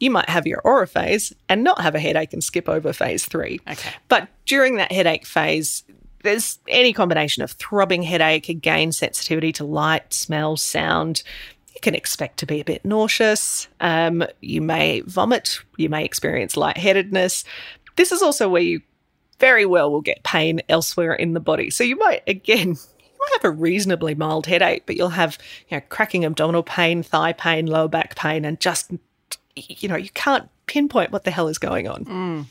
You 0.00 0.10
might 0.10 0.28
have 0.28 0.46
your 0.46 0.60
aura 0.60 0.86
phase 0.86 1.32
and 1.48 1.62
not 1.62 1.80
have 1.80 1.94
a 1.94 2.00
headache 2.00 2.32
and 2.32 2.42
skip 2.42 2.68
over 2.68 2.92
phase 2.92 3.26
three. 3.26 3.60
Okay. 3.68 3.90
But 4.08 4.28
during 4.46 4.76
that 4.76 4.92
headache 4.92 5.26
phase, 5.26 5.84
there's 6.22 6.58
any 6.68 6.92
combination 6.92 7.42
of 7.42 7.52
throbbing 7.52 8.02
headache, 8.02 8.48
again, 8.48 8.92
sensitivity 8.92 9.52
to 9.52 9.64
light, 9.64 10.12
smell, 10.12 10.56
sound. 10.56 11.22
You 11.74 11.80
can 11.80 11.94
expect 11.94 12.38
to 12.38 12.46
be 12.46 12.60
a 12.60 12.64
bit 12.64 12.84
nauseous. 12.84 13.68
Um, 13.80 14.24
you 14.40 14.60
may 14.60 15.00
vomit. 15.00 15.60
You 15.76 15.88
may 15.88 16.04
experience 16.04 16.56
lightheadedness. 16.56 17.44
This 17.96 18.10
is 18.10 18.22
also 18.22 18.48
where 18.48 18.62
you 18.62 18.80
very 19.44 19.66
well 19.66 19.92
will 19.92 20.00
get 20.00 20.22
pain 20.22 20.62
elsewhere 20.70 21.12
in 21.12 21.34
the 21.34 21.40
body. 21.40 21.68
So 21.68 21.84
you 21.84 21.96
might, 21.96 22.22
again, 22.26 22.68
you 22.98 23.18
might 23.20 23.32
have 23.32 23.44
a 23.44 23.50
reasonably 23.50 24.14
mild 24.14 24.46
headache, 24.46 24.84
but 24.86 24.96
you'll 24.96 25.10
have, 25.10 25.36
you 25.68 25.76
know, 25.76 25.82
cracking 25.90 26.24
abdominal 26.24 26.62
pain, 26.62 27.02
thigh 27.02 27.34
pain, 27.34 27.66
lower 27.66 27.88
back 27.88 28.16
pain, 28.16 28.46
and 28.46 28.58
just, 28.58 28.90
you 29.54 29.86
know, 29.86 29.96
you 29.96 30.08
can't 30.14 30.48
pinpoint 30.64 31.12
what 31.12 31.24
the 31.24 31.30
hell 31.30 31.48
is 31.48 31.58
going 31.58 31.86
on. 31.86 32.04
Mm. 32.06 32.44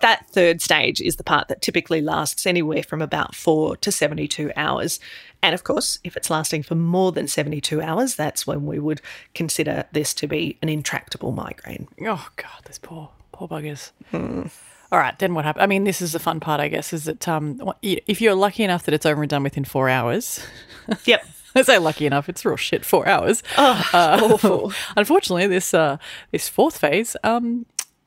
That 0.00 0.26
third 0.30 0.60
stage 0.60 1.00
is 1.00 1.16
the 1.16 1.24
part 1.24 1.46
that 1.46 1.62
typically 1.62 2.00
lasts 2.00 2.48
anywhere 2.48 2.82
from 2.82 3.00
about 3.00 3.36
four 3.36 3.76
to 3.76 3.92
72 3.92 4.50
hours. 4.56 4.98
And 5.40 5.54
of 5.54 5.62
course, 5.62 6.00
if 6.02 6.16
it's 6.16 6.30
lasting 6.30 6.64
for 6.64 6.74
more 6.74 7.12
than 7.12 7.28
72 7.28 7.80
hours, 7.80 8.16
that's 8.16 8.44
when 8.44 8.66
we 8.66 8.80
would 8.80 9.00
consider 9.36 9.84
this 9.92 10.14
to 10.14 10.26
be 10.26 10.58
an 10.62 10.68
intractable 10.68 11.30
migraine. 11.30 11.86
Oh 12.04 12.28
God, 12.34 12.64
those 12.64 12.78
poor 12.78 13.10
poor 13.30 13.46
buggers. 13.46 13.92
Hmm. 14.10 14.46
All 14.92 14.98
right, 14.98 15.18
then 15.18 15.34
what 15.34 15.44
happened? 15.44 15.62
I 15.62 15.66
mean, 15.66 15.84
this 15.84 16.00
is 16.00 16.12
the 16.12 16.18
fun 16.18 16.40
part, 16.40 16.60
I 16.60 16.68
guess, 16.68 16.92
is 16.92 17.04
that 17.04 17.26
um, 17.26 17.60
if 17.82 18.20
you're 18.20 18.34
lucky 18.34 18.62
enough 18.62 18.84
that 18.84 18.94
it's 18.94 19.06
over 19.06 19.22
and 19.22 19.30
done 19.30 19.42
within 19.42 19.64
four 19.64 19.88
hours. 19.88 20.40
Yep. 21.04 21.26
I 21.56 21.62
say 21.62 21.78
lucky 21.78 22.06
enough; 22.06 22.28
it's 22.28 22.44
real 22.44 22.54
shit. 22.54 22.84
Four 22.84 23.08
hours. 23.08 23.42
Oh, 23.58 23.84
awful. 23.92 24.72
Unfortunately, 24.96 25.48
this 25.48 25.74
uh, 25.74 25.96
this 26.30 26.48
fourth 26.48 26.78
phase 26.78 27.16
um, 27.24 27.66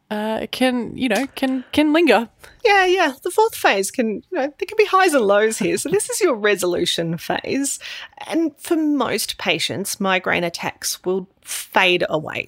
uh, 0.10 0.48
can 0.52 0.96
you 0.96 1.10
know 1.10 1.28
can 1.36 1.66
can 1.72 1.92
linger. 1.92 2.30
Yeah, 2.64 2.86
yeah. 2.86 3.14
The 3.22 3.32
fourth 3.32 3.56
phase 3.56 3.92
can, 3.92 4.16
you 4.16 4.38
know, 4.38 4.54
there 4.58 4.66
can 4.68 4.78
be 4.78 4.86
highs 4.86 5.14
and 5.14 5.26
lows 5.26 5.60
here. 5.60 5.78
So 5.78 5.90
this 5.90 6.10
is 6.10 6.20
your 6.22 6.36
resolution 6.36 7.18
phase. 7.18 7.80
And 8.28 8.56
for 8.58 8.76
most 8.76 9.38
patients, 9.38 10.00
migraine 10.00 10.44
attacks 10.44 11.04
will 11.04 11.28
fade 11.42 12.04
away. 12.10 12.48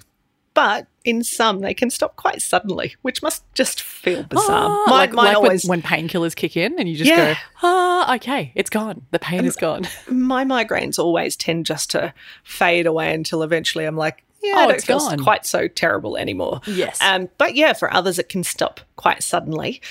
But 0.54 0.88
in 1.06 1.24
some, 1.24 1.60
they 1.62 1.74
can 1.74 1.90
stop 1.90 2.18
quite 2.18 2.42
suddenly, 2.42 2.96
which 3.04 3.24
must 3.24 3.44
just 3.54 3.82
feel 3.82 4.24
bizarre. 4.24 4.68
Ah, 4.70 4.84
mine 4.88 4.98
like 5.00 5.14
mine 5.14 5.26
like 5.28 5.36
always, 5.38 5.64
when, 5.66 5.82
when 5.82 5.82
painkillers 5.82 6.36
kick 6.36 6.58
in 6.58 6.78
and 6.78 6.90
you 6.90 6.96
just 6.98 7.10
Yeah. 7.10 7.34
go, 7.36 7.40
ah, 7.64 8.16
okay, 8.16 8.52
it's 8.54 8.70
gone. 8.70 9.06
The 9.12 9.20
pain 9.20 9.46
is 9.46 9.56
gone. 9.56 9.88
my 10.10 10.44
migraines 10.44 11.00
always 11.00 11.36
tend 11.38 11.66
just 11.66 11.90
to 11.92 12.14
fade 12.44 12.86
away 12.86 13.14
until 13.14 13.44
eventually 13.44 13.86
I'm 13.86 13.96
like, 13.96 14.24
yeah, 14.44 14.56
Oh, 14.58 14.60
I 14.64 14.68
don't 14.68 14.82
feel 14.84 15.00
gone. 15.00 15.20
quite 15.20 15.46
so 15.46 15.68
terrible 15.70 16.18
anymore. 16.18 16.60
Yes. 16.66 17.00
Um, 17.02 17.30
but 17.38 17.56
yeah, 17.56 17.72
for 17.74 17.94
others, 17.94 18.20
it 18.20 18.28
can 18.28 18.44
stop 18.44 18.82
quite 18.98 19.24
suddenly, 19.24 19.82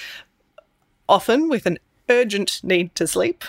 often 1.08 1.48
with 1.48 1.66
an 1.66 1.78
urgent 2.08 2.60
need 2.62 2.94
to 2.96 3.06
sleep. 3.06 3.44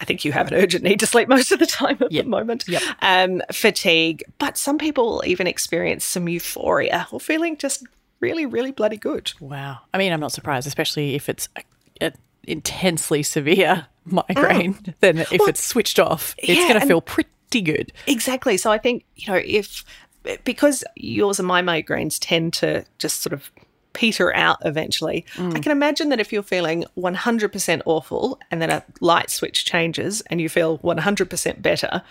I 0.00 0.04
think 0.04 0.24
you 0.24 0.32
have 0.32 0.48
an 0.48 0.54
urgent 0.54 0.84
need 0.84 1.00
to 1.00 1.06
sleep 1.06 1.28
most 1.28 1.50
of 1.50 1.58
the 1.58 1.66
time 1.66 1.98
at 2.00 2.12
Yep. 2.12 2.24
the 2.24 2.30
moment. 2.30 2.64
Yep. 2.68 2.82
Um, 3.02 3.42
fatigue, 3.52 4.22
but 4.38 4.56
some 4.56 4.78
people 4.78 5.22
even 5.26 5.46
experience 5.46 6.04
some 6.04 6.28
euphoria 6.28 7.08
or 7.10 7.18
feeling 7.20 7.56
just 7.56 7.84
really, 8.20 8.46
really 8.46 8.70
bloody 8.70 8.96
good. 8.96 9.32
Wow. 9.40 9.78
I 9.92 9.98
mean, 9.98 10.12
I'm 10.12 10.20
not 10.20 10.32
surprised, 10.32 10.66
especially 10.66 11.14
if 11.14 11.28
it's 11.28 11.48
a, 11.56 11.62
a 12.06 12.12
intensely 12.44 13.22
severe 13.22 13.86
migraine. 14.04 14.78
Then 15.00 15.18
if 15.18 15.32
it's 15.32 15.62
switched 15.64 15.98
off, 15.98 16.34
it's 16.38 16.48
Mm. 16.52 16.54
yeah, 16.62 16.68
going 16.68 16.80
to 16.80 16.86
feel 16.86 17.00
pretty 17.00 17.60
good. 17.62 17.92
Exactly. 18.06 18.56
So 18.56 18.70
I 18.70 18.78
think, 18.78 19.04
you 19.16 19.32
know, 19.32 19.40
if 19.44 19.84
because 20.44 20.84
yours 20.96 21.38
and 21.38 21.48
my 21.48 21.62
migraines 21.62 22.18
tend 22.20 22.52
to 22.52 22.84
just 22.98 23.22
sort 23.22 23.32
of 23.32 23.50
peter 23.98 24.34
out 24.34 24.58
eventually, 24.64 25.24
I 25.36 25.58
can 25.58 25.72
imagine 25.72 26.08
that 26.10 26.20
if 26.20 26.32
you're 26.32 26.42
feeling 26.44 26.84
100% 26.96 27.82
awful 27.84 28.38
and 28.50 28.62
then 28.62 28.70
a 28.70 28.84
light 29.00 29.28
switch 29.28 29.64
changes 29.64 30.22
and 30.30 30.40
you 30.40 30.48
feel 30.48 30.78
100% 30.78 31.60
better, 31.62 32.02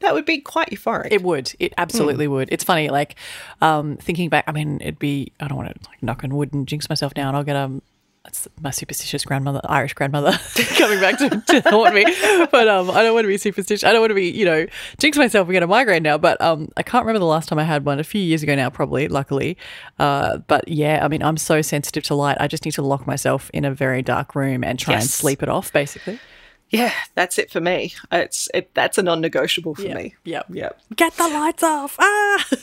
that 0.00 0.14
would 0.14 0.24
be 0.24 0.38
quite 0.40 0.70
euphoric. 0.70 1.08
It 1.12 1.22
would. 1.22 1.54
It 1.58 1.72
absolutely 1.78 2.26
Hmm. 2.26 2.32
would. 2.32 2.48
It's 2.52 2.64
funny, 2.64 2.88
like 2.88 3.14
um, 3.60 3.96
thinking 3.98 4.28
back. 4.28 4.44
I 4.46 4.52
mean, 4.52 4.80
it'd 4.80 4.98
be. 4.98 5.32
I 5.40 5.48
don't 5.48 5.56
want 5.58 5.68
to 5.74 5.88
like 5.90 6.02
knock 6.02 6.22
on 6.24 6.34
wood 6.36 6.52
and 6.52 6.66
jinx 6.68 6.88
myself 6.88 7.12
now. 7.16 7.28
And 7.28 7.36
I'll 7.36 7.44
get 7.44 7.56
um. 7.56 7.82
That's 8.28 8.46
my 8.60 8.70
superstitious 8.70 9.24
grandmother, 9.24 9.62
Irish 9.64 9.94
grandmother, 9.94 10.32
coming 10.76 11.00
back 11.00 11.16
to, 11.16 11.30
to 11.30 11.70
haunt 11.70 11.94
me. 11.94 12.04
But 12.52 12.68
um, 12.68 12.90
I 12.90 13.02
don't 13.02 13.14
want 13.14 13.24
to 13.24 13.28
be 13.28 13.38
superstitious. 13.38 13.84
I 13.84 13.90
don't 13.90 14.02
want 14.02 14.10
to 14.10 14.14
be, 14.14 14.28
you 14.28 14.44
know, 14.44 14.66
jinx 14.98 15.16
myself 15.16 15.48
and 15.48 15.54
get 15.54 15.62
a 15.62 15.66
migraine 15.66 16.02
now. 16.02 16.18
But 16.18 16.38
um, 16.42 16.68
I 16.76 16.82
can't 16.82 17.06
remember 17.06 17.20
the 17.20 17.24
last 17.24 17.48
time 17.48 17.58
I 17.58 17.64
had 17.64 17.86
one. 17.86 17.98
A 17.98 18.04
few 18.04 18.20
years 18.20 18.42
ago 18.42 18.54
now, 18.54 18.68
probably. 18.68 19.08
Luckily, 19.08 19.56
uh, 19.98 20.38
but 20.46 20.68
yeah, 20.68 21.02
I 21.02 21.08
mean, 21.08 21.22
I'm 21.22 21.38
so 21.38 21.62
sensitive 21.62 22.02
to 22.04 22.14
light. 22.14 22.36
I 22.38 22.48
just 22.48 22.66
need 22.66 22.72
to 22.72 22.82
lock 22.82 23.06
myself 23.06 23.50
in 23.54 23.64
a 23.64 23.72
very 23.72 24.02
dark 24.02 24.34
room 24.34 24.62
and 24.62 24.78
try 24.78 24.96
and 24.96 25.04
sleep 25.04 25.42
it 25.42 25.48
off. 25.48 25.72
Basically, 25.72 26.20
yeah, 26.70 26.92
that's 27.14 27.38
it 27.38 27.50
for 27.50 27.60
me. 27.60 27.94
It's 28.12 28.48
it, 28.54 28.72
that's 28.74 28.98
a 28.98 29.02
non-negotiable 29.02 29.74
for 29.74 29.82
me. 29.82 30.14
Yep. 30.24 30.46
Yep. 30.50 30.80
get 30.96 31.14
the 31.14 31.28
lights 31.28 31.62
off. 31.62 31.96
Ah. 31.98 32.46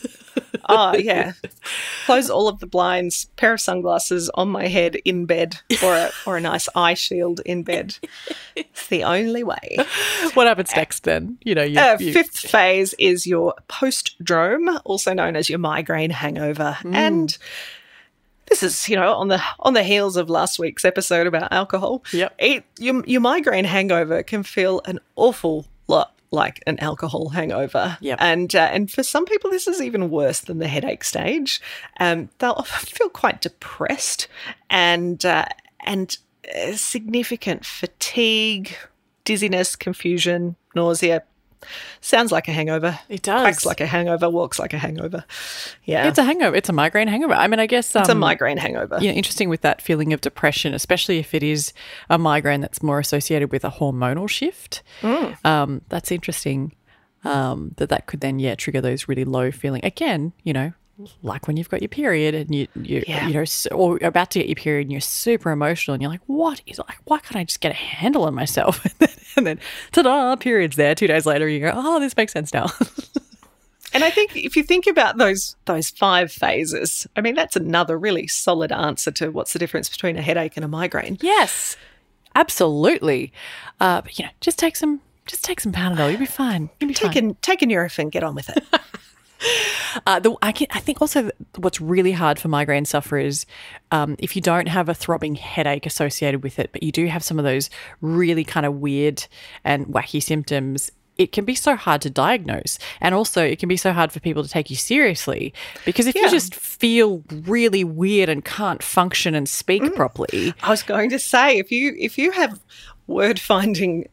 Oh, 0.67 0.95
yeah. 0.95 1.33
Close 2.05 2.27
all 2.29 2.47
of 2.47 2.59
the 2.59 2.65
blinds, 2.65 3.25
pair 3.35 3.53
of 3.53 3.61
sunglasses 3.61 4.29
on 4.33 4.49
my 4.49 4.65
head 4.67 4.95
in 5.05 5.25
bed, 5.27 5.57
or 5.83 5.93
a, 5.95 6.11
or 6.25 6.37
a 6.37 6.41
nice 6.41 6.67
eye 6.75 6.95
shield 6.95 7.39
in 7.45 7.61
bed. 7.61 7.95
It's 8.55 8.87
the 8.87 9.03
only 9.03 9.43
way. 9.43 9.77
what 10.33 10.47
happens 10.47 10.75
next 10.75 11.03
then? 11.03 11.37
You 11.43 11.53
know, 11.55 11.63
you, 11.63 11.79
Uh, 11.79 11.97
you- 11.99 12.11
fifth 12.13 12.37
phase 12.39 12.95
is 12.97 13.27
your 13.27 13.53
postdrome, 13.69 14.81
also 14.85 15.13
known 15.13 15.35
as 15.35 15.49
your 15.49 15.59
migraine 15.59 16.09
hangover, 16.09 16.77
and 16.83 17.37
this 18.47 18.63
is 18.63 18.87
you 18.89 18.95
know 18.95 19.13
on 19.13 19.27
the 19.27 19.41
on 19.59 19.73
the 19.73 19.83
heels 19.83 20.17
of 20.17 20.29
last 20.29 20.59
week's 20.59 20.85
episode 20.85 21.27
about 21.27 21.51
alcohol. 21.51 22.03
Yep. 22.11 22.35
it, 22.39 22.63
your 22.79 23.03
your 23.05 23.21
migraine 23.21 23.65
hangover 23.65 24.23
can 24.23 24.43
feel 24.43 24.81
an 24.85 24.99
awful 25.15 25.65
lot 25.87 26.13
like 26.31 26.61
an 26.67 26.79
alcohol 26.79 27.29
hangover. 27.29 27.97
Yep. 28.01 28.17
and 28.21 28.55
uh, 28.55 28.69
and 28.71 28.91
for 28.91 29.03
some 29.03 29.25
people 29.25 29.49
this 29.49 29.67
is 29.67 29.81
even 29.81 30.09
worse 30.09 30.41
than 30.41 30.59
the 30.59 30.67
headache 30.67 31.03
stage. 31.03 31.61
Um, 31.99 32.29
they'll 32.39 32.51
often 32.51 32.85
feel 32.97 33.09
quite 33.09 33.41
depressed 33.41 34.27
and 34.69 35.23
uh, 35.25 35.45
and 35.81 36.17
uh, 36.55 36.73
significant 36.73 37.65
fatigue, 37.65 38.75
dizziness, 39.23 39.75
confusion, 39.75 40.55
nausea. 40.75 41.23
Sounds 42.01 42.31
like 42.31 42.47
a 42.47 42.51
hangover. 42.51 42.99
It 43.09 43.21
does. 43.21 43.41
Quacks 43.41 43.65
like 43.65 43.81
a 43.81 43.85
hangover, 43.85 44.29
walks 44.29 44.59
like 44.59 44.73
a 44.73 44.77
hangover. 44.77 45.23
Yeah. 45.83 46.07
It's 46.07 46.17
a 46.17 46.23
hangover. 46.23 46.55
It's 46.55 46.69
a 46.69 46.73
migraine 46.73 47.07
hangover. 47.07 47.33
I 47.33 47.47
mean, 47.47 47.59
I 47.59 47.67
guess 47.67 47.95
um, 47.95 48.01
It's 48.01 48.09
a 48.09 48.15
migraine 48.15 48.57
hangover. 48.57 48.99
know, 49.09 49.15
interesting 49.15 49.49
with 49.49 49.61
that 49.61 49.81
feeling 49.81 50.13
of 50.13 50.21
depression, 50.21 50.73
especially 50.73 51.19
if 51.19 51.33
it 51.33 51.43
is 51.43 51.73
a 52.09 52.17
migraine 52.17 52.61
that's 52.61 52.81
more 52.83 52.99
associated 52.99 53.51
with 53.51 53.63
a 53.65 53.69
hormonal 53.71 54.29
shift. 54.29 54.83
Mm. 55.01 55.45
Um, 55.45 55.81
that's 55.89 56.11
interesting. 56.11 56.73
Um, 57.23 57.73
that 57.77 57.89
that 57.89 58.05
could 58.05 58.21
then 58.21 58.37
yeah 58.37 58.53
trigger 58.53 58.81
those 58.81 59.07
really 59.07 59.25
low 59.25 59.49
feeling 59.51 59.83
again. 59.83 60.31
You 60.43 60.53
know, 60.53 60.73
like 61.21 61.47
when 61.47 61.57
you've 61.57 61.69
got 61.69 61.81
your 61.81 61.89
period 61.89 62.33
and 62.35 62.53
you 62.55 62.67
you 62.75 63.03
Yeah. 63.07 63.27
you 63.27 63.33
know 63.33 63.43
or 63.71 63.97
you're 63.99 64.07
about 64.07 64.31
to 64.31 64.39
get 64.39 64.47
your 64.47 64.55
period 64.55 64.83
and 64.85 64.91
you're 64.91 65.01
super 65.01 65.51
emotional 65.51 65.93
and 65.93 66.01
you're 66.01 66.11
like, 66.11 66.21
what 66.27 66.61
is 66.65 66.77
like? 66.79 66.97
Why 67.05 67.19
can't 67.19 67.35
I 67.35 67.43
just 67.43 67.59
get 67.59 67.71
a 67.71 67.75
handle 67.75 68.23
on 68.23 68.33
myself? 68.33 68.85
and 69.37 69.45
then 69.45 69.59
ta-da, 69.91 70.35
periods 70.37 70.75
there. 70.77 70.95
Two 70.95 71.07
days 71.07 71.25
later, 71.25 71.47
you 71.49 71.59
go, 71.59 71.71
oh, 71.75 71.99
this 71.99 72.15
makes 72.15 72.31
sense 72.33 72.53
now. 72.53 72.67
And 73.93 74.03
I 74.03 74.09
think 74.09 74.35
if 74.35 74.57
you 74.57 74.63
think 74.63 74.87
about 74.87 75.17
those 75.17 75.55
those 75.65 75.89
five 75.89 76.29
phases, 76.29 77.07
I 77.15 77.21
mean 77.21 77.33
that's 77.33 77.55
another 77.55 77.97
really 77.97 78.27
solid 78.27 78.73
answer 78.73 79.09
to 79.11 79.29
what's 79.29 79.53
the 79.53 79.59
difference 79.59 79.87
between 79.87 80.17
a 80.17 80.21
headache 80.21 80.57
and 80.57 80.65
a 80.65 80.67
migraine. 80.67 81.17
Yes, 81.21 81.77
absolutely. 82.35 83.31
Uh, 83.79 84.01
but 84.01 84.19
you 84.19 84.25
know, 84.25 84.31
just 84.41 84.59
take 84.59 84.75
some, 84.75 84.99
just 85.27 85.45
take 85.45 85.61
some 85.61 85.71
Panadol. 85.71 86.09
You'll 86.09 86.19
be 86.19 86.25
fine. 86.25 86.69
You'll 86.81 86.89
be 86.89 86.93
Take 86.93 87.13
fine. 87.13 87.29
a 87.29 87.33
take 87.35 87.61
a 87.61 87.65
Nurofen, 87.65 88.11
get 88.11 88.21
on 88.23 88.35
with 88.35 88.49
it. 88.49 88.63
Uh, 90.05 90.19
the, 90.19 90.35
I, 90.41 90.51
can, 90.51 90.67
I 90.71 90.81
think 90.81 90.99
also 90.99 91.29
what's 91.55 91.79
really 91.79 92.11
hard 92.11 92.37
for 92.37 92.49
migraine 92.49 92.83
sufferers, 92.83 93.45
um, 93.91 94.17
if 94.19 94.35
you 94.35 94.41
don't 94.41 94.67
have 94.67 94.89
a 94.89 94.93
throbbing 94.93 95.35
headache 95.35 95.85
associated 95.85 96.43
with 96.43 96.59
it, 96.59 96.69
but 96.73 96.83
you 96.83 96.91
do 96.91 97.05
have 97.07 97.23
some 97.23 97.39
of 97.39 97.45
those 97.45 97.69
really 98.01 98.43
kind 98.43 98.65
of 98.65 98.75
weird 98.75 99.25
and 99.63 99.85
wacky 99.87 100.21
symptoms. 100.21 100.91
It 101.17 101.31
can 101.31 101.45
be 101.45 101.55
so 101.55 101.77
hard 101.77 102.01
to 102.01 102.09
diagnose. 102.09 102.77
And 102.99 103.15
also, 103.15 103.41
it 103.41 103.57
can 103.57 103.69
be 103.69 103.77
so 103.77 103.93
hard 103.93 104.11
for 104.11 104.19
people 104.19 104.43
to 104.43 104.49
take 104.49 104.69
you 104.69 104.75
seriously 104.75 105.53
because 105.85 106.07
if 106.07 106.15
Yeah. 106.15 106.23
you 106.23 106.29
just 106.29 106.53
feel 106.53 107.23
really 107.29 107.85
weird 107.85 108.27
and 108.27 108.43
can't 108.43 108.83
function 108.83 109.33
and 109.33 109.47
speak 109.47 109.95
properly, 109.95 110.53
I 110.61 110.71
was 110.71 110.83
going 110.83 111.09
to 111.11 111.19
say 111.19 111.57
if 111.57 111.71
you 111.71 111.95
if 111.97 112.17
you 112.17 112.31
have 112.31 112.59
word 113.07 113.39
finding 113.39 114.09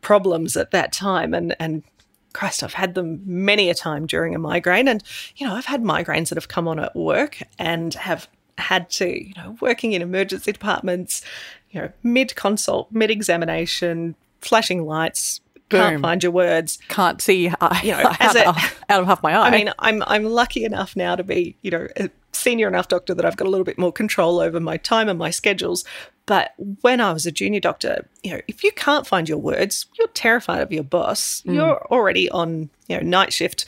problems 0.00 0.56
at 0.56 0.72
that 0.72 0.92
time 0.92 1.34
and 1.34 1.54
and 1.60 1.84
Christ, 2.32 2.62
I've 2.62 2.74
had 2.74 2.94
them 2.94 3.22
many 3.24 3.70
a 3.70 3.74
time 3.74 4.06
during 4.06 4.34
a 4.34 4.38
migraine. 4.38 4.88
And, 4.88 5.02
you 5.36 5.46
know, 5.46 5.54
I've 5.54 5.66
had 5.66 5.82
migraines 5.82 6.28
that 6.28 6.36
have 6.36 6.48
come 6.48 6.68
on 6.68 6.78
at 6.78 6.94
work 6.94 7.38
and 7.58 7.94
have 7.94 8.28
had 8.58 8.90
to, 8.90 9.06
you 9.08 9.34
know, 9.36 9.56
working 9.60 9.92
in 9.92 10.02
emergency 10.02 10.52
departments, 10.52 11.22
you 11.70 11.80
know, 11.80 11.90
mid 12.02 12.34
consult, 12.34 12.90
mid 12.92 13.10
examination, 13.10 14.14
flashing 14.40 14.84
lights, 14.84 15.40
can't 15.70 16.00
find 16.00 16.22
your 16.22 16.32
words. 16.32 16.78
Can't 16.88 17.20
see 17.20 17.52
uh, 17.60 17.78
You 17.82 17.92
know, 17.92 17.98
out, 18.20 18.36
a- 18.36 18.48
out 18.88 19.00
of 19.02 19.06
half 19.06 19.22
my 19.22 19.34
eye. 19.34 19.48
I 19.48 19.50
mean, 19.50 19.72
I'm 19.78 20.02
I'm 20.06 20.24
lucky 20.24 20.64
enough 20.64 20.96
now 20.96 21.14
to 21.14 21.22
be, 21.22 21.56
you 21.62 21.70
know, 21.70 21.86
a 21.96 22.10
senior 22.32 22.68
enough 22.68 22.88
doctor 22.88 23.14
that 23.14 23.24
I've 23.24 23.36
got 23.36 23.46
a 23.46 23.50
little 23.50 23.64
bit 23.64 23.78
more 23.78 23.92
control 23.92 24.40
over 24.40 24.60
my 24.60 24.76
time 24.78 25.08
and 25.08 25.18
my 25.18 25.30
schedules. 25.30 25.84
But 26.28 26.52
when 26.82 27.00
I 27.00 27.10
was 27.10 27.24
a 27.24 27.32
junior 27.32 27.58
doctor, 27.58 28.06
you 28.22 28.32
know, 28.34 28.40
if 28.48 28.62
you 28.62 28.70
can't 28.72 29.06
find 29.06 29.26
your 29.26 29.38
words, 29.38 29.86
you're 29.98 30.08
terrified 30.08 30.60
of 30.60 30.70
your 30.70 30.84
boss. 30.84 31.42
You're 31.46 31.80
already 31.86 32.28
on, 32.28 32.68
you 32.86 32.98
know, 32.98 33.00
night 33.00 33.32
shift, 33.32 33.64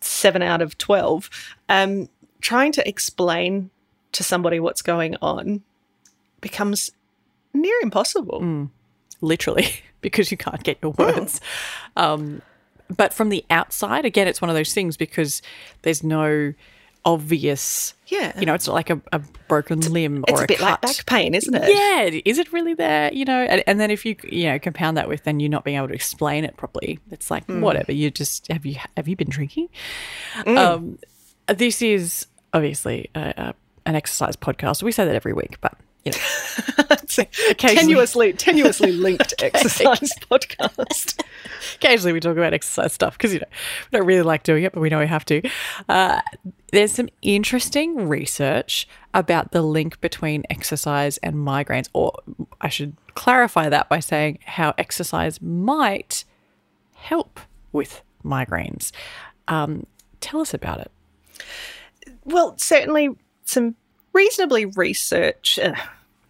seven 0.00 0.42
out 0.42 0.60
of 0.60 0.76
twelve. 0.76 1.30
Um, 1.68 2.08
trying 2.40 2.72
to 2.72 2.88
explain 2.88 3.70
to 4.10 4.24
somebody 4.24 4.58
what's 4.58 4.82
going 4.82 5.14
on 5.22 5.62
becomes 6.40 6.90
near 7.54 7.76
impossible. 7.80 8.68
literally 9.20 9.68
because 10.00 10.32
you 10.32 10.36
can't 10.36 10.64
get 10.64 10.78
your 10.82 10.90
words. 10.98 11.40
Um, 11.96 12.42
but 12.88 13.14
from 13.14 13.28
the 13.28 13.44
outside, 13.50 14.04
again, 14.04 14.26
it's 14.26 14.40
one 14.42 14.48
of 14.50 14.56
those 14.56 14.74
things 14.74 14.96
because 14.96 15.42
there's 15.82 16.02
no 16.02 16.54
obvious. 17.04 17.94
Yeah. 18.08 18.38
You 18.38 18.46
know, 18.46 18.54
it's 18.54 18.66
not 18.66 18.74
like 18.74 18.90
a, 18.90 19.00
a 19.12 19.20
broken 19.48 19.80
limb 19.80 20.24
It's 20.28 20.40
or 20.40 20.44
a 20.44 20.46
bit 20.46 20.60
like 20.60 20.80
cut. 20.80 20.82
back 20.82 21.06
pain, 21.06 21.34
isn't 21.34 21.54
it? 21.54 21.62
Yeah, 21.68 22.20
is 22.24 22.38
it 22.38 22.52
really 22.52 22.74
there? 22.74 23.12
You 23.12 23.24
know, 23.24 23.38
and, 23.42 23.62
and 23.66 23.78
then 23.80 23.90
if 23.90 24.04
you 24.04 24.16
you 24.24 24.44
know 24.50 24.58
compound 24.58 24.96
that 24.96 25.08
with 25.08 25.24
then 25.24 25.40
you 25.40 25.48
not 25.48 25.64
being 25.64 25.76
able 25.76 25.88
to 25.88 25.94
explain 25.94 26.44
it 26.44 26.56
properly, 26.56 26.98
it's 27.10 27.30
like 27.30 27.44
Hmm. 27.46 27.60
whatever. 27.60 27.92
You 27.92 28.10
just 28.10 28.48
have 28.50 28.66
you 28.66 28.76
have 28.96 29.06
you 29.08 29.16
been 29.16 29.30
drinking? 29.30 29.68
Hmm. 30.44 30.58
Um, 30.58 30.98
this 31.46 31.82
is 31.82 32.26
obviously 32.52 33.10
a, 33.14 33.34
a, 33.36 33.54
an 33.86 33.94
exercise 33.96 34.36
podcast. 34.36 34.82
We 34.82 34.92
say 34.92 35.04
that 35.04 35.14
every 35.14 35.32
week, 35.32 35.58
but 35.60 35.74
you 36.04 36.12
know, 36.12 36.18
tenuously, 36.88 38.34
tenuously 38.36 38.98
linked 39.00 39.34
exercise 39.42 40.10
podcast. 40.30 41.22
occasionally 41.74 42.12
we 42.12 42.20
talk 42.20 42.36
about 42.36 42.54
exercise 42.54 42.92
stuff 42.92 43.18
because 43.18 43.34
you 43.34 43.40
know 43.40 43.46
we 43.92 43.98
don't 43.98 44.06
really 44.06 44.22
like 44.22 44.42
doing 44.42 44.64
it, 44.64 44.72
but 44.72 44.80
we 44.80 44.88
know 44.88 44.98
we 44.98 45.06
have 45.06 45.24
to. 45.26 45.42
Uh, 45.88 46.20
there's 46.72 46.92
some 46.92 47.08
interesting 47.22 48.08
research 48.08 48.88
about 49.12 49.52
the 49.52 49.62
link 49.62 50.00
between 50.00 50.44
exercise 50.48 51.18
and 51.18 51.36
migraines, 51.36 51.88
or 51.92 52.12
I 52.60 52.68
should 52.68 52.96
clarify 53.14 53.68
that 53.68 53.88
by 53.88 54.00
saying 54.00 54.38
how 54.44 54.74
exercise 54.78 55.42
might 55.42 56.24
help 56.94 57.40
with 57.72 58.02
migraines. 58.24 58.92
Um, 59.48 59.86
tell 60.20 60.40
us 60.40 60.54
about 60.54 60.80
it. 60.80 60.90
Well, 62.24 62.56
certainly 62.56 63.10
some 63.44 63.74
reasonably 64.12 64.66
research. 64.66 65.58
Uh, 65.58 65.74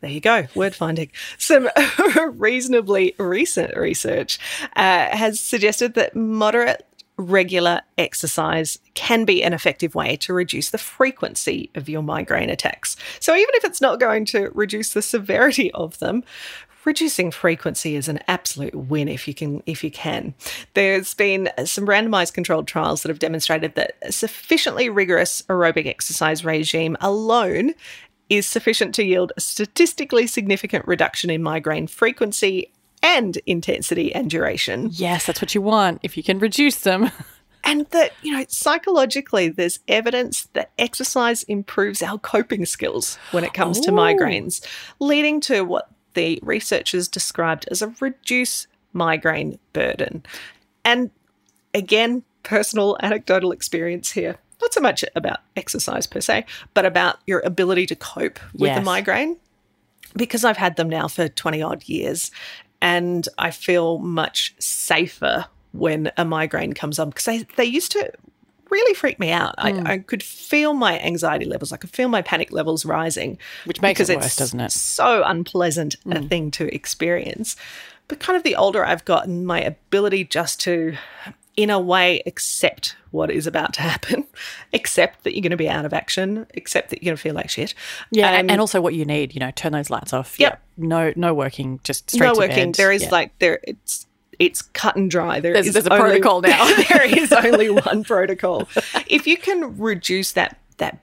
there 0.00 0.10
you 0.10 0.20
go, 0.20 0.46
word 0.54 0.74
finding. 0.74 1.10
Some 1.38 1.68
reasonably 2.32 3.14
recent 3.18 3.76
research 3.76 4.38
uh, 4.76 5.16
has 5.16 5.40
suggested 5.40 5.94
that 5.94 6.16
moderate, 6.16 6.86
regular 7.20 7.82
exercise 7.98 8.78
can 8.94 9.26
be 9.26 9.42
an 9.44 9.52
effective 9.52 9.94
way 9.94 10.16
to 10.16 10.32
reduce 10.32 10.70
the 10.70 10.78
frequency 10.78 11.70
of 11.74 11.88
your 11.88 12.02
migraine 12.02 12.48
attacks. 12.48 12.96
So, 13.20 13.34
even 13.34 13.54
if 13.54 13.64
it's 13.64 13.80
not 13.80 14.00
going 14.00 14.24
to 14.26 14.50
reduce 14.54 14.94
the 14.94 15.02
severity 15.02 15.70
of 15.72 15.98
them, 15.98 16.24
reducing 16.84 17.30
frequency 17.30 17.96
is 17.96 18.08
an 18.08 18.20
absolute 18.28 18.74
win 18.74 19.08
if 19.08 19.28
you 19.28 19.34
can 19.34 19.62
if 19.66 19.84
you 19.84 19.90
can. 19.90 20.34
There's 20.74 21.14
been 21.14 21.50
some 21.64 21.86
randomized 21.86 22.34
controlled 22.34 22.68
trials 22.68 23.02
that 23.02 23.08
have 23.08 23.18
demonstrated 23.18 23.74
that 23.74 23.96
a 24.02 24.12
sufficiently 24.12 24.88
rigorous 24.88 25.42
aerobic 25.42 25.86
exercise 25.86 26.44
regime 26.44 26.96
alone 27.00 27.74
is 28.28 28.46
sufficient 28.46 28.94
to 28.94 29.04
yield 29.04 29.32
a 29.36 29.40
statistically 29.40 30.26
significant 30.26 30.86
reduction 30.86 31.30
in 31.30 31.42
migraine 31.42 31.86
frequency 31.86 32.72
and 33.02 33.38
intensity 33.46 34.14
and 34.14 34.30
duration. 34.30 34.88
Yes, 34.92 35.26
that's 35.26 35.40
what 35.40 35.54
you 35.54 35.62
want 35.62 36.00
if 36.02 36.16
you 36.16 36.22
can 36.22 36.38
reduce 36.38 36.76
them. 36.76 37.10
and 37.64 37.86
that 37.90 38.12
you 38.22 38.32
know 38.32 38.44
psychologically 38.48 39.48
there's 39.48 39.80
evidence 39.88 40.48
that 40.54 40.70
exercise 40.78 41.42
improves 41.44 42.02
our 42.02 42.18
coping 42.18 42.64
skills 42.64 43.16
when 43.32 43.44
it 43.44 43.52
comes 43.52 43.80
to 43.80 43.90
oh. 43.90 43.94
migraines 43.94 44.64
leading 44.98 45.40
to 45.40 45.62
what 45.62 45.90
the 46.14 46.38
researchers 46.42 47.08
described 47.08 47.66
as 47.70 47.82
a 47.82 47.94
reduced 48.00 48.66
migraine 48.92 49.58
burden. 49.72 50.24
And 50.84 51.10
again 51.74 52.22
personal 52.42 52.96
anecdotal 53.02 53.52
experience 53.52 54.12
here. 54.12 54.36
Not 54.60 54.74
so 54.74 54.80
much 54.80 55.04
about 55.16 55.40
exercise 55.56 56.06
per 56.06 56.20
se 56.20 56.44
but 56.74 56.84
about 56.84 57.18
your 57.26 57.40
ability 57.40 57.86
to 57.86 57.96
cope 57.96 58.38
with 58.52 58.74
the 58.74 58.82
migraine 58.82 59.36
because 60.16 60.44
I've 60.44 60.56
had 60.56 60.76
them 60.76 60.88
now 60.88 61.08
for 61.08 61.28
20 61.28 61.62
odd 61.62 61.88
years 61.88 62.30
and 62.82 63.28
I 63.38 63.50
feel 63.50 63.98
much 63.98 64.54
safer 64.58 65.46
when 65.72 66.10
a 66.16 66.24
migraine 66.24 66.72
comes 66.72 66.98
on 66.98 67.10
because 67.10 67.24
they, 67.24 67.38
they 67.56 67.64
used 67.64 67.92
to 67.92 68.10
really 68.70 68.94
freak 68.94 69.18
me 69.18 69.30
out. 69.30 69.54
Hmm. 69.58 69.86
I, 69.86 69.92
I 69.94 69.98
could 69.98 70.22
feel 70.22 70.74
my 70.74 70.98
anxiety 71.00 71.44
levels, 71.46 71.72
I 71.72 71.76
could 71.76 71.90
feel 71.90 72.08
my 72.08 72.22
panic 72.22 72.52
levels 72.52 72.84
rising. 72.84 73.38
Which 73.64 73.80
makes 73.82 74.00
it 74.08 74.16
worse, 74.18 74.36
doesn't 74.36 74.60
it? 74.60 74.72
So 74.72 75.22
unpleasant 75.24 75.96
Hmm. 76.04 76.12
a 76.12 76.22
thing 76.22 76.50
to 76.52 76.72
experience. 76.74 77.56
But 78.08 78.18
kind 78.20 78.36
of 78.36 78.42
the 78.42 78.56
older 78.56 78.84
I've 78.84 79.04
gotten, 79.04 79.46
my 79.46 79.60
ability 79.60 80.24
just 80.24 80.58
to, 80.62 80.96
in 81.56 81.70
a 81.70 81.78
way, 81.78 82.22
accept 82.26 82.96
what 83.12 83.30
is 83.30 83.46
about 83.46 83.72
to 83.74 83.82
happen, 83.90 84.24
accept 84.72 85.22
that 85.24 85.34
you're 85.34 85.42
going 85.42 85.50
to 85.50 85.56
be 85.56 85.68
out 85.68 85.84
of 85.84 85.92
action, 85.92 86.46
accept 86.56 86.90
that 86.90 87.02
you're 87.02 87.10
going 87.10 87.16
to 87.16 87.22
feel 87.22 87.34
like 87.34 87.50
shit. 87.50 87.72
Yeah, 88.10 88.30
Um, 88.38 88.50
and 88.50 88.60
also 88.60 88.80
what 88.80 88.94
you 88.94 89.04
need, 89.04 89.32
you 89.34 89.38
know, 89.40 89.50
turn 89.52 89.72
those 89.72 89.90
lights 89.90 90.12
off. 90.12 90.38
Yep. 90.40 90.52
Yeah. 90.52 90.86
No 90.88 91.12
no 91.14 91.34
working, 91.34 91.78
just 91.84 92.10
straight 92.10 92.26
no 92.26 92.34
working. 92.38 92.72
bed. 92.72 92.74
There 92.76 92.90
is 92.90 93.02
Yeah. 93.02 93.10
like 93.10 93.38
there 93.38 93.60
it's 93.64 94.06
it's 94.40 94.62
cut 94.62 94.96
and 94.96 95.08
dry. 95.08 95.38
There 95.38 95.52
There's- 95.52 95.68
is 95.68 95.74
there's 95.74 95.86
a 95.86 95.92
only- 95.92 96.18
protocol 96.20 96.40
now. 96.42 96.64
there 96.88 97.04
is 97.04 97.32
only 97.32 97.70
one 97.70 98.02
protocol. 98.02 98.68
If 99.06 99.28
you 99.28 99.36
can 99.36 99.78
reduce 99.78 100.32
that 100.32 100.58
that 100.78 100.98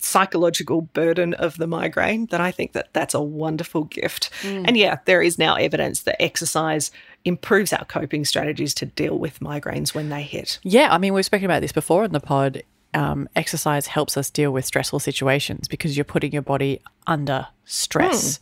psychological 0.00 0.82
burden 0.82 1.34
of 1.34 1.56
the 1.56 1.66
migraine, 1.66 2.26
then 2.26 2.40
I 2.40 2.50
think 2.52 2.72
that 2.72 2.88
that's 2.92 3.14
a 3.14 3.20
wonderful 3.20 3.84
gift. 3.84 4.30
Mm. 4.42 4.64
And 4.68 4.76
yeah, 4.76 4.98
there 5.06 5.20
is 5.22 5.38
now 5.38 5.56
evidence 5.56 6.02
that 6.02 6.22
exercise 6.22 6.90
improves 7.24 7.72
our 7.72 7.84
coping 7.84 8.24
strategies 8.24 8.74
to 8.74 8.86
deal 8.86 9.18
with 9.18 9.40
migraines 9.40 9.94
when 9.94 10.08
they 10.08 10.22
hit. 10.22 10.60
Yeah, 10.62 10.88
I 10.94 10.98
mean, 10.98 11.14
we've 11.14 11.24
spoken 11.24 11.46
about 11.46 11.60
this 11.62 11.72
before 11.72 12.04
in 12.04 12.12
the 12.12 12.20
pod. 12.20 12.62
Um, 12.94 13.28
exercise 13.36 13.86
helps 13.88 14.16
us 14.16 14.30
deal 14.30 14.50
with 14.52 14.64
stressful 14.64 15.00
situations 15.00 15.68
because 15.68 15.96
you're 15.96 16.04
putting 16.04 16.32
your 16.32 16.42
body 16.42 16.80
under 17.06 17.48
stress. 17.64 18.38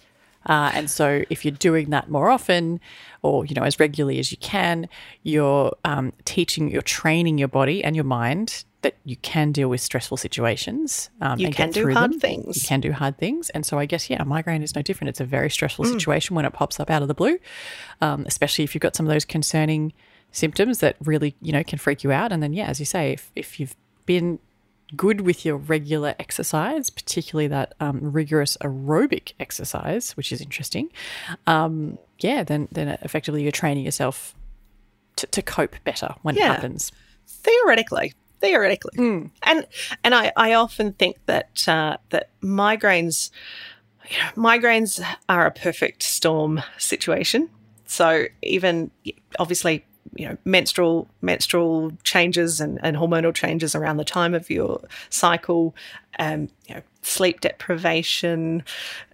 Uh, 0.47 0.71
and 0.75 0.89
so, 0.91 1.23
if 1.31 1.45
you're 1.45 1.53
doing 1.53 1.91
that 1.91 2.09
more 2.11 2.31
often, 2.31 2.81
or 3.23 3.45
you 3.45 3.55
know, 3.55 3.63
as 3.63 3.79
regularly 3.81 4.19
as 4.19 4.31
you 4.31 4.39
can, 4.39 4.89
you're 5.23 5.75
um, 5.85 6.13
teaching, 6.25 6.71
you're 6.71 6.83
training 6.83 7.37
your 7.39 7.49
body 7.49 7.83
and 7.85 7.95
your 7.97 8.05
mind 8.05 8.65
that 8.83 8.95
you 9.05 9.17
can 9.17 9.51
deal 9.51 9.69
with 9.69 9.81
stressful 9.81 10.17
situations. 10.17 11.11
Um, 11.21 11.39
You 11.41 11.51
can 11.51 11.71
do 11.71 11.93
hard 11.93 12.13
them. 12.13 12.21
things. 12.21 12.63
You 12.63 12.69
can 12.69 12.81
do 12.81 12.93
hard 12.93 13.19
things, 13.19 13.51
and 13.51 13.67
so 13.67 13.79
I 13.79 13.87
guess 13.87 14.09
yeah, 14.09 14.23
a 14.23 14.25
migraine 14.25 14.63
is 14.63 14.77
no 14.77 14.83
different. 14.83 15.09
It's 15.09 15.21
a 15.21 15.25
very 15.25 15.51
stressful 15.51 15.85
Mm. 15.87 15.93
situation 15.95 16.37
when 16.37 16.45
it 16.45 16.53
pops 16.53 16.79
up 16.79 16.91
out 16.91 17.03
of 17.03 17.09
the 17.09 17.15
blue, 17.15 17.39
um, 18.01 18.25
especially 18.27 18.63
if 18.65 18.75
you've 18.75 18.83
got 18.83 18.95
some 18.95 19.07
of 19.07 19.13
those 19.13 19.25
concerning 19.25 19.93
symptoms 20.31 20.79
that 20.81 20.97
really 21.05 21.35
you 21.41 21.53
know 21.53 21.65
can 21.65 21.79
freak 21.79 22.05
you 22.05 22.13
out. 22.13 22.31
And 22.31 22.43
then 22.43 22.53
yeah, 22.53 22.67
as 22.67 22.79
you 22.79 22.87
say, 22.87 23.13
if 23.13 23.33
if 23.35 23.59
you've 23.59 23.75
been 24.05 24.39
good 24.95 25.23
with 25.23 25.45
your 25.45 25.57
regular 25.57 26.15
exercise, 26.19 26.91
particularly 26.91 27.49
that 27.49 27.75
um, 27.81 27.99
rigorous 28.13 28.57
aerobic 28.61 29.33
exercise, 29.41 30.13
which 30.17 30.31
is 30.31 30.41
interesting, 30.41 30.91
um, 31.47 31.99
yeah, 32.21 32.45
then 32.45 32.69
then 32.71 32.89
effectively 33.03 33.43
you're 33.43 33.53
training 33.53 33.85
yourself 33.85 34.35
to, 35.17 35.27
to 35.29 35.43
cope 35.43 35.75
better 35.85 36.15
when 36.23 36.37
Yeah. 36.37 36.45
it 36.53 36.55
happens. 36.57 36.93
theoretically 37.27 38.13
theoretically 38.41 38.93
and 39.43 39.67
and 40.05 40.15
i 40.15 40.31
i 40.37 40.53
often 40.53 40.93
think 40.93 41.17
that 41.25 41.67
uh 41.67 41.97
that 42.11 42.29
migraines 42.43 43.31
you 44.11 44.17
know, 44.19 44.31
migraines 44.51 45.03
are 45.27 45.47
a 45.47 45.51
perfect 45.51 46.03
storm 46.03 46.63
situation 46.77 47.49
so 47.87 48.27
even 48.43 48.91
obviously 49.39 49.87
you 50.15 50.29
know 50.29 50.37
menstrual 50.45 51.09
menstrual 51.23 51.93
changes 52.05 52.61
and, 52.61 52.79
and 52.83 52.97
hormonal 52.97 53.35
changes 53.35 53.75
around 53.75 53.97
the 53.97 54.05
time 54.05 54.35
of 54.35 54.49
your 54.51 54.81
cycle 55.11 55.75
um 56.19 56.49
you 56.67 56.75
know 56.75 56.83
sleep 57.03 57.41
deprivation 57.41 58.63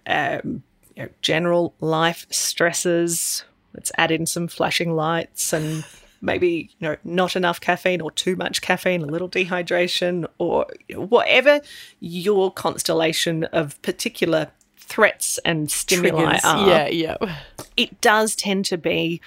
um 0.07 0.63
you 0.95 1.03
know 1.03 1.09
general 1.21 1.73
life 1.79 2.25
stresses 2.29 3.43
let's 3.73 3.91
add 3.97 4.11
in 4.11 4.25
some 4.25 4.47
flashing 4.47 4.95
lights 4.95 5.53
and 5.53 5.83
maybe 6.21 6.69
you 6.79 6.87
know 6.87 6.95
not 7.03 7.35
enough 7.35 7.59
caffeine 7.59 8.01
or 8.01 8.11
too 8.11 8.35
much 8.35 8.61
caffeine 8.61 9.01
a 9.01 9.05
little 9.05 9.29
dehydration 9.29 10.25
or 10.37 10.65
whatever 10.95 11.59
your 11.99 12.51
constellation 12.51 13.43
of 13.45 13.79
particular 13.81 14.49
threats 14.77 15.39
and 15.45 15.71
stimuli 15.71 16.23
Triggers. 16.23 16.43
are 16.43 16.67
Yeah, 16.67 16.87
yeah. 16.87 17.39
it 17.77 17.99
does 18.01 18.35
tend 18.35 18.65
to 18.65 18.77
be 18.77 19.21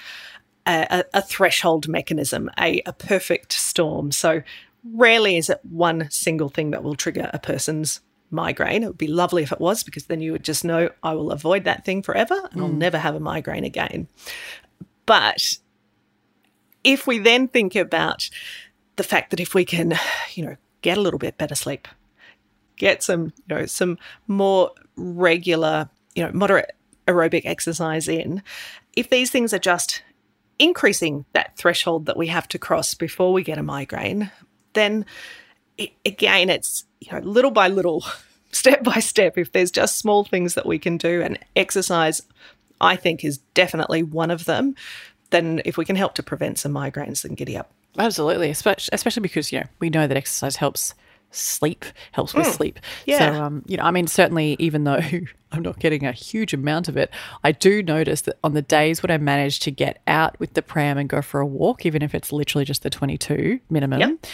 a, 0.67 1.05
a, 1.15 1.23
threshold 1.23 1.89
mechanism, 1.89 2.51
a, 2.59 2.83
a 2.87 2.93
perfect 2.93 3.53
storm. 3.53 4.11
So 4.11 4.43
rarely 4.93 5.37
is 5.37 5.49
it 5.49 5.61
one 5.63 6.09
single 6.11 6.49
thing 6.49 6.73
that 6.73 6.83
will 6.83 6.97
trigger 6.97 7.31
a 7.33 7.39
person's 7.39 8.01
migraine. 8.31 8.83
It 8.83 8.89
would 8.89 8.99
be 8.99 9.07
lovely 9.07 9.43
if 9.43 9.53
it 9.53 9.61
was 9.61 9.83
because 9.83 10.07
then 10.07 10.21
you 10.21 10.33
would 10.33 10.45
just 10.45 10.65
know 10.65 10.91
I 11.03 11.15
will 11.15 11.31
avoid 11.31 11.65
that 11.65 11.85
thing 11.85 12.03
forever 12.03 12.49
and 12.53 12.61
I'll 12.61 12.69
mm. 12.69 12.79
never 12.79 12.99
have 12.99 13.15
a 13.15 13.21
migraine 13.21 13.65
again. 13.65 14.09
But 15.05 15.59
if 16.85 17.07
we 17.07 17.19
then 17.19 17.49
think 17.49 17.77
about 17.77 18.29
the 18.97 19.05
fact 19.05 19.31
that 19.31 19.41
if 19.41 19.55
we 19.55 19.65
can, 19.65 19.95
you 20.35 20.45
know, 20.45 20.57
get 20.83 20.99
a 20.99 21.01
little 21.01 21.19
bit 21.19 21.39
better 21.39 21.55
sleep, 21.55 21.89
get 22.77 23.03
some, 23.03 23.33
you 23.49 23.57
know, 23.57 23.67
some 23.67 23.99
more 24.27 24.73
regular, 24.97 25.89
you 26.15 26.25
know, 26.25 26.33
moderate 26.33 26.73
aerobic 27.07 27.43
exercise 27.45 28.09
in, 28.09 28.43
if 28.97 29.11
these 29.11 29.31
things 29.31 29.53
are 29.53 29.59
just 29.59 30.03
increasing 30.59 31.25
that 31.33 31.57
threshold 31.57 32.07
that 32.07 32.17
we 32.17 32.29
have 32.29 32.49
to 32.49 32.59
cross 32.59 32.95
before 32.95 33.33
we 33.33 33.43
get 33.43 33.59
a 33.59 33.63
migraine, 33.63 34.31
then 34.73 35.05
it, 35.79 35.93
again, 36.05 36.51
it's 36.51 36.85
you 37.01 37.13
know 37.13 37.19
little 37.19 37.51
by 37.51 37.69
little, 37.69 38.05
step 38.53 38.83
by 38.83 39.01
step. 39.01 39.37
If 39.39 39.53
there's 39.53 39.71
just 39.71 39.99
small 39.99 40.25
things 40.25 40.55
that 40.55 40.67
we 40.67 40.79
can 40.79 40.97
do, 40.97 41.23
and 41.23 41.39
exercise, 41.55 42.23
I 42.81 42.97
think, 42.97 43.25
is 43.25 43.39
definitely 43.55 44.03
one 44.03 44.31
of 44.31 44.45
them. 44.45 44.75
Then, 45.31 45.61
if 45.65 45.77
we 45.77 45.85
can 45.85 45.97
help 45.97 46.15
to 46.15 46.23
prevent 46.23 46.59
some 46.59 46.73
migraines, 46.73 47.23
then 47.23 47.35
giddy 47.35 47.57
up. 47.57 47.73
Absolutely, 47.99 48.51
especially, 48.51 48.91
especially 48.93 49.23
because 49.23 49.53
you 49.53 49.61
know 49.61 49.67
we 49.81 49.91
know 49.91 50.07
that 50.07 50.17
exercise 50.17 50.57
helps 50.57 50.95
sleep, 51.31 51.85
helps 52.13 52.35
with 52.35 52.47
sleep. 52.47 52.79
Yeah. 53.05 53.19
So, 53.19 53.43
um, 53.43 53.63
you 53.67 53.77
know, 53.77 53.83
I 53.85 53.91
mean, 53.91 54.07
certainly, 54.07 54.57
even 54.59 54.85
though 54.85 55.01
I'm 55.53 55.63
not 55.63 55.79
getting 55.79 56.05
a 56.07 56.13
huge 56.13 56.53
amount 56.55 56.89
of 56.89 56.97
it, 56.97 57.11
I 57.45 57.53
do 57.53 57.83
notice 57.83 58.23
that 58.23 58.39
on 58.43 58.55
the 58.55 58.63
days 58.63 59.03
when 59.03 59.11
I 59.11 59.19
manage 59.19 59.61
to 59.61 59.71
get 59.71 60.01
out 60.07 60.39
with 60.41 60.55
the 60.55 60.63
pram 60.63 60.99
and 60.99 61.09
go 61.09 61.23
for 61.23 61.41
a 61.41 61.47
walk, 61.47 61.87
even 61.87 62.03
if 62.03 62.15
it's 62.15 62.33
literally 62.33 62.65
just 62.65 62.83
the 62.83 62.91
22 62.91 63.61
minimum, 63.71 64.01
Yep. 64.01 64.27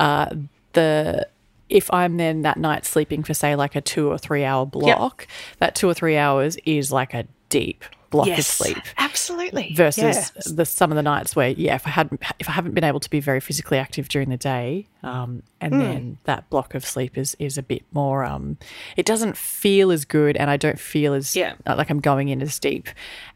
uh, 0.00 0.34
the 0.72 1.28
if 1.68 1.92
I'm 1.92 2.16
then 2.16 2.42
that 2.42 2.56
night 2.56 2.86
sleeping 2.86 3.22
for 3.22 3.34
say 3.34 3.54
like 3.54 3.76
a 3.76 3.82
two 3.82 4.10
or 4.10 4.16
three 4.16 4.42
hour 4.42 4.64
block, 4.64 5.26
that 5.58 5.74
two 5.74 5.86
or 5.88 5.92
three 5.92 6.16
hours 6.16 6.56
is 6.64 6.90
like 6.90 7.12
a 7.12 7.26
deep 7.50 7.84
block 8.10 8.28
of 8.28 8.44
sleep 8.44 8.78
absolutely. 8.96 9.72
versus 9.74 10.02
Yes. 10.02 10.32
the 10.50 10.64
some 10.64 10.90
of 10.90 10.96
the 10.96 11.02
nights 11.02 11.36
where 11.36 11.50
yeah 11.50 11.74
if 11.74 11.86
i 11.86 11.90
hadn't 11.90 12.22
if 12.38 12.48
i 12.48 12.52
haven't 12.52 12.72
been 12.74 12.84
able 12.84 13.00
to 13.00 13.10
be 13.10 13.20
very 13.20 13.40
physically 13.40 13.76
active 13.78 14.08
during 14.08 14.30
the 14.30 14.36
day 14.36 14.86
um, 15.02 15.42
and 15.60 15.74
Hmm. 15.74 15.78
then 15.80 16.18
that 16.24 16.48
block 16.50 16.74
of 16.74 16.84
sleep 16.84 17.18
is 17.18 17.36
is 17.38 17.58
a 17.58 17.62
bit 17.62 17.82
more 17.92 18.24
um 18.24 18.56
it 18.96 19.04
doesn't 19.06 19.36
feel 19.36 19.90
as 19.90 20.04
good 20.04 20.36
and 20.36 20.48
i 20.50 20.56
don't 20.56 20.80
feel 20.80 21.12
as 21.14 21.36
Yeah. 21.36 21.54
uh, 21.66 21.74
like 21.76 21.90
i'm 21.90 22.00
going 22.00 22.28
in 22.28 22.40
as 22.40 22.58
deep 22.58 22.88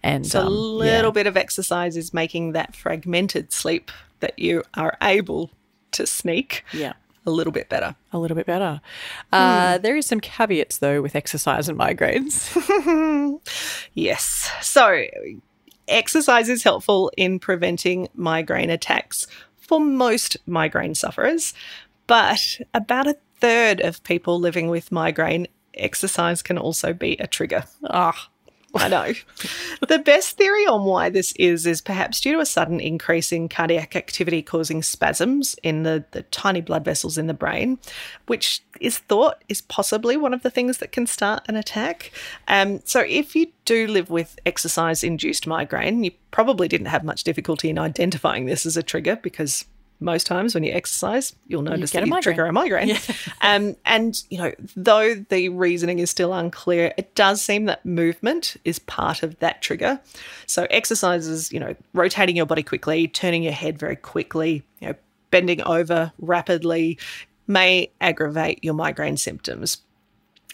and 0.03 0.27
So 0.27 0.41
a 0.41 0.47
um, 0.47 0.53
little 0.53 1.11
yeah. 1.11 1.13
bit 1.13 1.27
of 1.27 1.37
exercise 1.37 1.97
is 1.97 2.15
making 2.15 2.53
that 2.53 2.75
fragmented 2.75 3.53
sleep 3.53 3.91
that 4.21 4.39
you 4.39 4.63
are 4.75 4.97
able 5.03 5.51
to 5.93 6.07
sneak 6.07 6.65
yeah 6.73 6.95
a 7.25 7.31
little 7.31 7.53
bit 7.53 7.69
better. 7.69 7.95
a 8.13 8.19
little 8.19 8.35
bit 8.37 8.47
better 8.47 8.81
uh, 9.33 9.77
Hmm. 9.77 9.83
there 9.83 9.97
is 9.97 10.07
some 10.07 10.21
caveats 10.21 10.79
though 10.79 11.01
with 11.03 11.15
exercise 11.17 11.69
and 11.69 11.79
migraines 11.79 12.49
Yes. 13.95 14.51
So, 14.61 15.05
exercise 15.89 16.49
is 16.49 16.63
helpful 16.63 17.11
in 17.17 17.39
preventing 17.39 18.09
migraine 18.15 18.71
attacks 18.71 19.27
for 19.59 19.81
most 19.81 20.37
migraine 20.47 20.95
sufferers, 20.95 21.55
but 22.07 22.59
about 22.75 23.07
a 23.07 23.17
third 23.41 23.81
of 23.81 24.03
people 24.05 24.39
living 24.39 24.69
with 24.69 24.91
migraine, 24.93 25.47
exercise 25.75 26.43
can 26.43 26.59
also 26.59 26.93
be 26.93 27.17
a 27.19 27.27
trigger. 27.27 27.65
Ah. 27.85 28.29
I 28.75 28.89
know. 28.89 29.13
the 29.87 29.99
best 29.99 30.37
theory 30.37 30.67
on 30.67 30.85
why 30.85 31.11
this 31.11 31.33
is 31.39 31.67
is 31.67 31.81
perhaps 31.81 32.21
due 32.21 32.33
to 32.33 32.41
a 32.41 32.47
sudden 32.47 32.81
increase 32.81 33.33
in 33.33 33.49
cardiac 33.49 33.95
activity 33.97 34.43
causing 34.43 34.83
spasms 34.83 35.57
in 35.63 35.83
the, 35.83 36.05
the 36.13 36.23
tiny 36.25 36.61
blood 36.61 36.85
vessels 36.85 37.19
in 37.19 37.27
the 37.27 37.35
brain, 37.35 37.79
which 38.27 38.63
is 38.81 38.99
thought 38.99 39.45
is 39.49 39.61
possibly 39.61 40.17
one 40.17 40.33
of 40.33 40.43
the 40.43 40.51
things 40.51 40.79
that 40.79 40.93
can 40.93 41.07
start 41.07 41.45
an 41.49 41.57
attack. 41.57 42.13
Um, 42.49 42.81
so, 42.85 43.01
if 43.07 43.37
you 43.37 43.49
do 43.65 43.87
live 43.87 44.11
with 44.11 44.39
exercise 44.47 45.05
induced 45.05 45.47
migraine, 45.47 46.03
you 46.05 46.13
probably 46.31 46.67
didn't 46.67 46.87
have 46.87 47.05
much 47.05 47.25
difficulty 47.25 47.69
in 47.69 47.79
identifying 47.79 48.47
this 48.47 48.65
as 48.65 48.77
a 48.77 48.83
trigger 48.83 49.17
because 49.17 49.67
most 50.03 50.27
times 50.27 50.55
when 50.55 50.65
you 50.65 50.73
exercise, 50.73 51.35
you'll 51.47 51.62
notice 51.62 51.91
get 51.91 52.01
that 52.01 52.07
you 52.07 52.11
migraine. 52.11 52.23
trigger 52.23 52.47
a 52.47 52.53
migraine. 52.53 52.97
um, 53.41 53.77
and, 53.87 54.23
you 54.31 54.38
know, 54.38 54.53
though 54.77 55.15
the 55.15 55.49
reasoning 55.49 55.99
is 55.99 56.11
still 56.11 56.35
unclear, 56.35 56.93
it 56.97 57.15
does 57.15 57.41
seem 57.41 57.67
that 57.67 57.85
movement 57.87 58.57
is 58.65 58.79
part 58.79 59.23
of 59.23 59.38
that 59.38 59.62
trigger. 59.62 60.01
So, 60.47 60.67
exercises, 60.71 61.53
you 61.53 61.61
know, 61.61 61.75
rotating 61.95 62.37
your 62.37 62.47
body 62.47 62.62
quickly, 62.62 63.09
turning 63.09 63.43
your 63.43 63.53
head 63.53 63.79
very 63.79 63.97
quickly, 63.97 64.62
you 64.81 64.88
know, 64.88 64.95
bending 65.31 65.62
over 65.62 66.12
rapidly 66.19 66.99
may 67.47 67.91
aggravate 68.01 68.62
your 68.62 68.75
migraine 68.75 69.17
symptoms. 69.17 69.79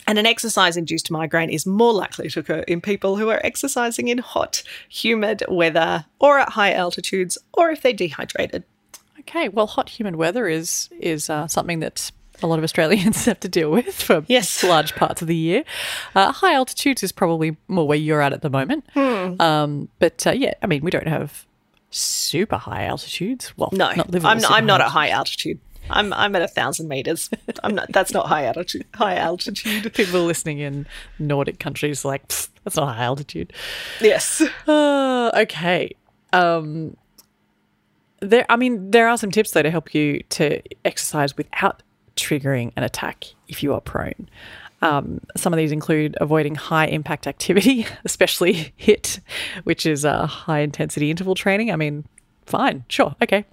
And 0.08 0.18
an 0.18 0.24
exercise 0.24 0.78
induced 0.78 1.10
migraine 1.10 1.50
is 1.50 1.66
more 1.66 1.92
likely 1.92 2.30
to 2.30 2.40
occur 2.40 2.60
in 2.60 2.80
people 2.80 3.16
who 3.16 3.28
are 3.28 3.42
exercising 3.44 4.08
in 4.08 4.18
hot, 4.18 4.62
humid 4.88 5.42
weather 5.48 6.06
or 6.18 6.38
at 6.38 6.50
high 6.50 6.72
altitudes 6.72 7.36
or 7.52 7.70
if 7.70 7.82
they're 7.82 7.92
dehydrated. 7.92 8.64
Okay 9.20 9.48
well 9.48 9.66
hot 9.66 9.88
humid 9.88 10.16
weather 10.16 10.46
is 10.48 10.88
is 11.00 11.28
uh, 11.30 11.46
something 11.46 11.80
that 11.80 12.10
a 12.42 12.46
lot 12.46 12.58
of 12.58 12.64
Australians 12.64 13.24
have 13.30 13.40
to 13.40 13.48
deal 13.48 13.70
with 13.70 13.92
for 13.94 14.24
Yes. 14.28 14.62
large 14.74 14.94
parts 14.94 15.20
of 15.22 15.28
the 15.28 15.34
year. 15.34 15.64
Uh, 16.14 16.30
high 16.30 16.54
altitudes 16.54 17.02
is 17.02 17.10
probably 17.10 17.56
more 17.66 17.86
where 17.86 17.98
you're 17.98 18.22
at 18.22 18.32
at 18.32 18.42
the 18.42 18.50
moment. 18.50 18.84
Hmm. 18.94 19.40
Um, 19.40 19.88
but 19.98 20.24
uh, 20.24 20.30
yeah, 20.30 20.54
I 20.62 20.68
mean, 20.68 20.82
we 20.84 20.92
don't 20.92 21.08
have 21.08 21.46
super 21.90 22.56
high 22.56 22.84
altitudes. 22.84 23.52
Well, 23.56 23.70
No, 23.72 23.90
not 23.92 24.14
I'm, 24.24 24.44
I'm 24.44 24.66
not 24.66 24.80
at 24.80 24.88
high 24.88 25.08
altitude. 25.08 25.58
I'm 25.90 26.12
I'm 26.12 26.36
at 26.36 26.42
a 26.42 26.48
thousand 26.48 26.86
meters. 26.88 27.30
I'm 27.64 27.74
not. 27.74 27.90
That's 27.92 28.12
not 28.12 28.26
high 28.26 28.44
altitude. 28.44 28.84
High 28.94 29.16
altitude. 29.16 29.92
People 29.94 30.22
listening 30.24 30.58
in 30.60 30.86
Nordic 31.18 31.58
countries 31.58 32.04
like 32.04 32.28
that's 32.62 32.76
not 32.76 32.94
high 32.94 33.04
altitude. 33.04 33.52
Yes. 34.00 34.42
Uh, 34.68 35.30
okay. 35.34 35.90
Um, 36.32 36.94
there. 38.20 38.46
I 38.48 38.56
mean, 38.56 38.90
there 38.90 39.08
are 39.08 39.18
some 39.18 39.30
tips 39.30 39.52
though 39.52 39.62
to 39.62 39.70
help 39.70 39.94
you 39.94 40.22
to 40.30 40.62
exercise 40.84 41.36
without 41.36 41.82
triggering 42.16 42.72
an 42.76 42.82
attack 42.82 43.24
if 43.48 43.62
you 43.62 43.72
are 43.74 43.80
prone. 43.80 44.28
Um, 44.80 45.20
some 45.36 45.52
of 45.52 45.56
these 45.56 45.72
include 45.72 46.16
avoiding 46.20 46.54
high 46.54 46.86
impact 46.86 47.26
activity, 47.26 47.86
especially 48.04 48.72
HIIT, 48.78 49.20
which 49.64 49.86
is 49.86 50.04
a 50.04 50.26
high 50.26 50.60
intensity 50.60 51.10
interval 51.10 51.34
training. 51.34 51.72
I 51.72 51.76
mean, 51.76 52.04
fine, 52.46 52.84
sure, 52.88 53.16
okay, 53.20 53.44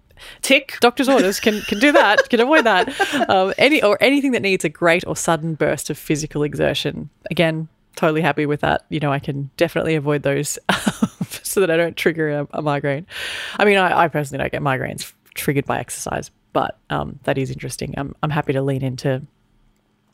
Tick. 0.42 0.78
doctor's 0.80 1.10
orders 1.10 1.40
can 1.40 1.62
can 1.62 1.80
do 1.80 1.92
that 1.92 2.30
can 2.30 2.40
avoid 2.40 2.66
that 2.66 2.90
um, 3.30 3.54
any 3.58 3.82
or 3.84 3.98
anything 4.02 4.32
that 4.32 4.42
needs 4.42 4.64
a 4.64 4.70
great 4.70 5.06
or 5.06 5.16
sudden 5.16 5.56
burst 5.56 5.90
of 5.90 5.98
physical 5.98 6.44
exertion 6.44 7.10
again 7.30 7.68
totally 7.96 8.22
happy 8.22 8.46
with 8.46 8.62
that 8.62 8.86
you 8.90 9.00
know 9.00 9.12
i 9.12 9.20
can 9.20 9.50
definitely 9.58 9.96
avoid 9.96 10.24
those 10.24 10.58
so 11.56 11.62
that 11.62 11.72
i 11.72 11.78
don't 11.78 11.98
trigger 11.98 12.30
a, 12.30 12.48
a 12.52 12.62
migraine 12.62 13.08
i 13.58 13.66
mean 13.66 13.78
I, 13.78 14.04
I 14.04 14.08
personally 14.08 14.44
don't 14.44 14.52
get 14.52 14.62
migraines 14.62 15.12
triggered 15.34 15.66
by 15.66 15.80
exercise 15.80 16.30
but 16.54 16.78
um, 16.90 17.20
that 17.24 17.38
is 17.38 17.50
interesting 17.50 17.94
I'm, 17.98 18.16
I'm 18.22 18.30
happy 18.30 18.54
to 18.54 18.62
lean 18.62 18.84
into 18.84 19.22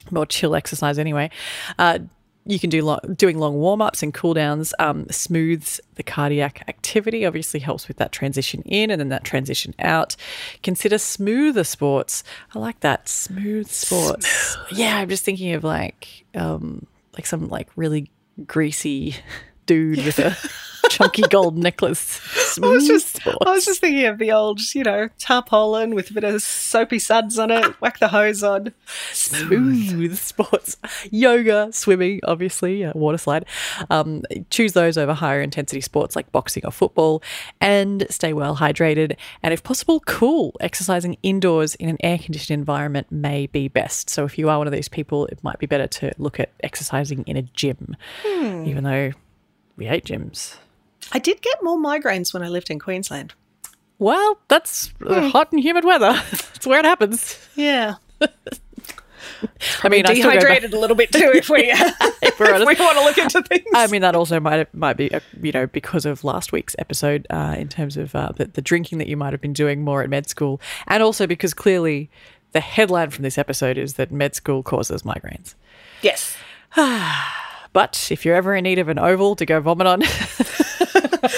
more 0.10 0.26
chill 0.26 0.56
exercise 0.56 0.98
anyway. 0.98 1.30
Uh, 1.78 2.00
you 2.46 2.58
can 2.58 2.72
do 2.72 2.84
lo- 2.84 3.00
doing 3.16 3.38
long 3.38 3.56
warm 3.56 3.84
ups 3.84 4.02
and 4.02 4.16
cool 4.16 4.34
downs 4.34 4.74
um, 4.80 5.08
smooths 5.12 5.80
the 5.96 6.02
cardiac 6.02 6.64
activity. 6.68 7.24
Obviously, 7.24 7.60
helps 7.60 7.88
with 7.88 7.98
that 7.98 8.12
transition 8.12 8.64
in 8.64 8.90
and 8.90 9.00
then 9.00 9.10
that 9.10 9.24
transition 9.24 9.76
out. 9.78 10.16
Consider 10.64 10.98
smoother 10.98 11.64
sports. 11.64 12.24
I 12.56 12.60
like 12.60 12.80
that 12.80 13.08
smooth 13.08 13.70
sports. 13.70 14.58
Yeah, 14.72 14.98
I'm 14.98 15.10
just 15.10 15.24
thinking 15.24 15.54
of 15.54 15.64
like 15.64 16.26
um, 16.34 16.88
like 17.14 17.28
some 17.28 17.48
like 17.48 17.70
really 17.76 18.10
greasy 18.48 19.16
dude 19.68 20.04
with 20.04 20.18
a 20.18 20.36
chunky 21.02 21.24
gold 21.24 21.58
necklace. 21.58 22.20
I 22.62 22.68
was 22.68 22.88
just 22.88 23.18
sports. 23.18 23.38
I 23.46 23.52
was 23.52 23.66
just 23.66 23.82
thinking 23.82 24.06
of 24.06 24.18
the 24.18 24.32
old, 24.32 24.60
you 24.74 24.84
know, 24.84 25.10
tarpaulin 25.20 25.96
with 25.96 26.12
a 26.12 26.14
bit 26.14 26.24
of 26.24 26.42
soapy 26.42 27.00
suds 27.00 27.40
on 27.40 27.52
it. 27.52 27.66
Whack 27.82 28.00
the 28.00 28.10
hose 28.10 28.44
on. 28.44 28.74
smooth 29.12 30.00
with 30.00 30.20
sports, 30.20 30.78
yoga, 31.10 31.72
swimming, 31.72 32.20
obviously, 32.24 32.84
uh, 32.86 32.92
water 32.96 33.18
slide. 33.18 33.46
Um, 33.90 34.24
choose 34.50 34.74
those 34.74 34.98
over 34.98 35.14
higher 35.14 35.42
intensity 35.42 35.82
sports 35.82 36.16
like 36.16 36.32
boxing 36.32 36.66
or 36.66 36.72
football, 36.72 37.24
and 37.60 38.06
stay 38.10 38.34
well 38.34 38.58
hydrated. 38.58 39.16
And 39.44 39.54
if 39.54 39.64
possible, 39.64 40.00
cool. 40.02 40.56
Exercising 40.60 41.18
indoors 41.24 41.76
in 41.76 41.90
an 41.90 41.98
air 42.04 42.18
conditioned 42.18 42.58
environment 42.60 43.12
may 43.12 43.48
be 43.48 43.68
best. 43.68 44.10
So 44.10 44.26
if 44.26 44.38
you 44.38 44.50
are 44.50 44.58
one 44.58 44.68
of 44.68 44.74
these 44.74 44.90
people, 44.90 45.26
it 45.28 45.44
might 45.44 45.60
be 45.60 45.66
better 45.66 45.88
to 45.88 46.12
look 46.18 46.40
at 46.40 46.52
exercising 46.62 47.24
in 47.24 47.38
a 47.38 47.42
gym, 47.42 47.96
even 48.26 48.84
though 48.84 49.12
we 49.78 49.86
hate 49.86 50.06
gyms. 50.06 50.56
I 51.12 51.20
did 51.20 51.42
get 51.42 51.62
more 51.64 51.78
migraines 51.78 52.34
when 52.34 52.44
I 52.44 52.48
lived 52.50 52.70
in 52.70 52.80
Queensland. 52.80 53.34
Well, 54.00 54.40
that's 54.48 54.94
uh, 55.06 55.30
hot 55.30 55.52
and 55.52 55.62
humid 55.62 55.84
weather. 55.86 56.14
That's 56.32 56.66
where 56.66 56.80
it 56.80 56.86
happens. 56.86 57.38
Yeah. 57.56 57.96
I 59.84 59.90
mean, 59.90 60.06
I 60.06 60.14
still 60.14 60.24
go 60.24 60.30
back- 60.30 60.40
Dehydrated 60.42 60.74
a 60.74 60.80
little 60.80 60.96
bit 60.96 61.12
too 61.12 61.32
if 61.36 61.50
we, 61.50 61.64
if 61.72 62.40
we're 62.40 62.54
honest. 62.54 62.68
we 62.68 62.76
want 62.84 62.98
to 62.98 63.04
look 63.04 63.18
into 63.18 63.42
things. 63.44 63.66
I 63.76 63.88
mean, 63.88 64.02
that 64.02 64.16
also 64.16 64.40
might 64.40 64.74
might 64.74 64.98
be 64.98 65.14
uh, 65.14 65.20
you 65.42 65.52
know 65.52 65.68
because 65.68 66.06
of 66.08 66.24
last 66.24 66.52
week's 66.52 66.76
episode 66.80 67.28
uh, 67.30 67.56
in 67.58 67.68
terms 67.68 67.96
of 67.98 68.16
uh, 68.16 68.32
the, 68.36 68.46
the 68.46 68.62
drinking 68.62 68.98
that 69.00 69.08
you 69.08 69.18
might 69.18 69.34
have 69.34 69.42
been 69.42 69.54
doing 69.54 69.84
more 69.84 70.02
at 70.02 70.10
med 70.10 70.28
school, 70.28 70.60
and 70.88 71.04
also 71.04 71.28
because 71.28 71.54
clearly 71.54 72.10
the 72.54 72.60
headline 72.60 73.10
from 73.12 73.24
this 73.24 73.38
episode 73.38 73.78
is 73.78 73.96
that 73.96 74.12
med 74.12 74.34
school 74.36 74.64
causes 74.64 75.04
migraines. 75.04 75.54
Yes. 76.02 76.36
But 77.74 78.10
if 78.12 78.26
you're 78.26 78.36
ever 78.36 78.54
in 78.54 78.64
need 78.66 78.80
of 78.80 78.90
an 78.90 79.00
oval 79.00 79.34
to 79.38 79.46
go 79.46 79.62
vomit 79.62 79.88
on, 79.88 80.02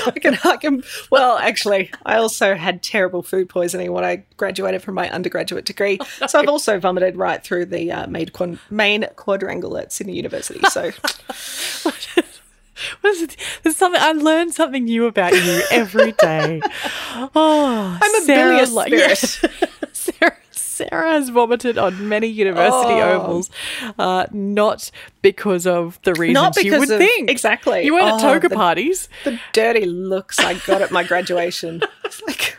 I 0.15 0.19
can, 0.19 0.37
I 0.43 0.57
can, 0.57 0.83
well, 1.11 1.37
actually, 1.37 1.91
I 2.05 2.17
also 2.17 2.55
had 2.55 2.81
terrible 2.83 3.23
food 3.23 3.49
poisoning 3.49 3.91
when 3.91 4.03
I 4.03 4.23
graduated 4.37 4.81
from 4.81 4.95
my 4.95 5.09
undergraduate 5.09 5.65
degree. 5.65 5.99
So 6.27 6.39
I've 6.39 6.47
also 6.47 6.79
vomited 6.79 7.15
right 7.17 7.43
through 7.43 7.65
the 7.65 7.91
uh, 7.91 8.07
main, 8.07 8.29
main 8.69 9.05
quadrangle 9.15 9.77
at 9.77 9.91
Sydney 9.91 10.15
University. 10.15 10.59
So 10.69 10.91
what 11.83 13.13
is 13.13 13.21
it? 13.21 13.37
There's 13.61 13.75
something 13.75 14.01
I 14.01 14.13
learn 14.13 14.51
something 14.51 14.85
new 14.85 15.05
about 15.05 15.33
you 15.33 15.63
every 15.71 16.11
day. 16.13 16.61
Oh, 17.35 17.99
I'm 18.01 18.15
a 18.15 18.25
Sarah, 18.25 18.49
bilious 18.51 18.71
like- 18.71 18.87
spirit. 18.93 19.69
Sarah, 19.91 20.37
Sarah 20.73 21.11
has 21.11 21.29
vomited 21.29 21.77
on 21.77 22.09
many 22.09 22.27
university 22.27 22.93
Oh. 22.93 23.21
ovals, 23.21 23.49
uh, 23.99 24.25
not 24.31 24.89
because 25.21 25.67
of 25.67 25.99
the 26.03 26.13
reasons 26.13 26.33
Not 26.33 26.63
you 26.63 26.77
would 26.79 26.89
of- 26.91 26.97
think. 26.97 27.29
exactly. 27.29 27.83
You 27.85 27.93
weren't 27.93 28.07
at 28.07 28.13
Oh, 28.15 28.33
toga 28.33 28.49
the- 28.49 28.55
parties. 28.55 29.07
the 29.23 29.39
dirty 29.53 29.85
looks 29.85 30.39
I 30.39 30.55
got 30.55 30.81
at 30.81 30.91
my 30.91 31.03
graduation. 31.03 31.81
It's 32.05 32.21
like, 32.27 32.57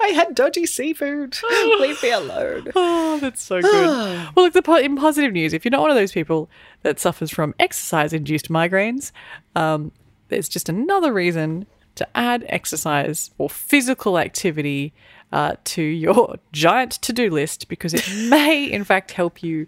I 0.00 0.08
had 0.08 0.34
dodgy 0.36 0.64
seafood. 0.66 1.36
Leave 1.80 2.00
me 2.02 2.10
alone. 2.10 2.68
Oh, 2.76 3.18
that's 3.20 3.42
so 3.42 3.60
good. 3.60 3.72
well, 4.36 4.44
look, 4.44 4.52
the 4.52 4.62
po- 4.62 4.76
in 4.76 4.96
positive 4.96 5.32
news, 5.32 5.52
if 5.52 5.64
you're 5.64 5.70
not 5.70 5.80
one 5.80 5.90
of 5.90 5.96
those 5.96 6.12
people 6.12 6.48
that 6.82 7.00
suffers 7.00 7.30
from 7.30 7.54
exercise-induced 7.58 8.48
migraines, 8.48 9.10
um, 9.56 9.90
there's 10.28 10.48
just 10.48 10.68
another 10.68 11.12
reason 11.12 11.66
to 11.96 12.06
add 12.16 12.44
exercise 12.48 13.30
or 13.38 13.50
physical 13.50 14.18
activity 14.18 14.92
uh, 15.32 15.54
to 15.64 15.82
your 15.82 16.36
giant 16.52 16.92
to-do 16.92 17.30
list 17.30 17.68
because 17.68 17.94
it 17.94 18.08
may, 18.28 18.64
in 18.64 18.84
fact, 18.84 19.12
help 19.12 19.42
you. 19.42 19.66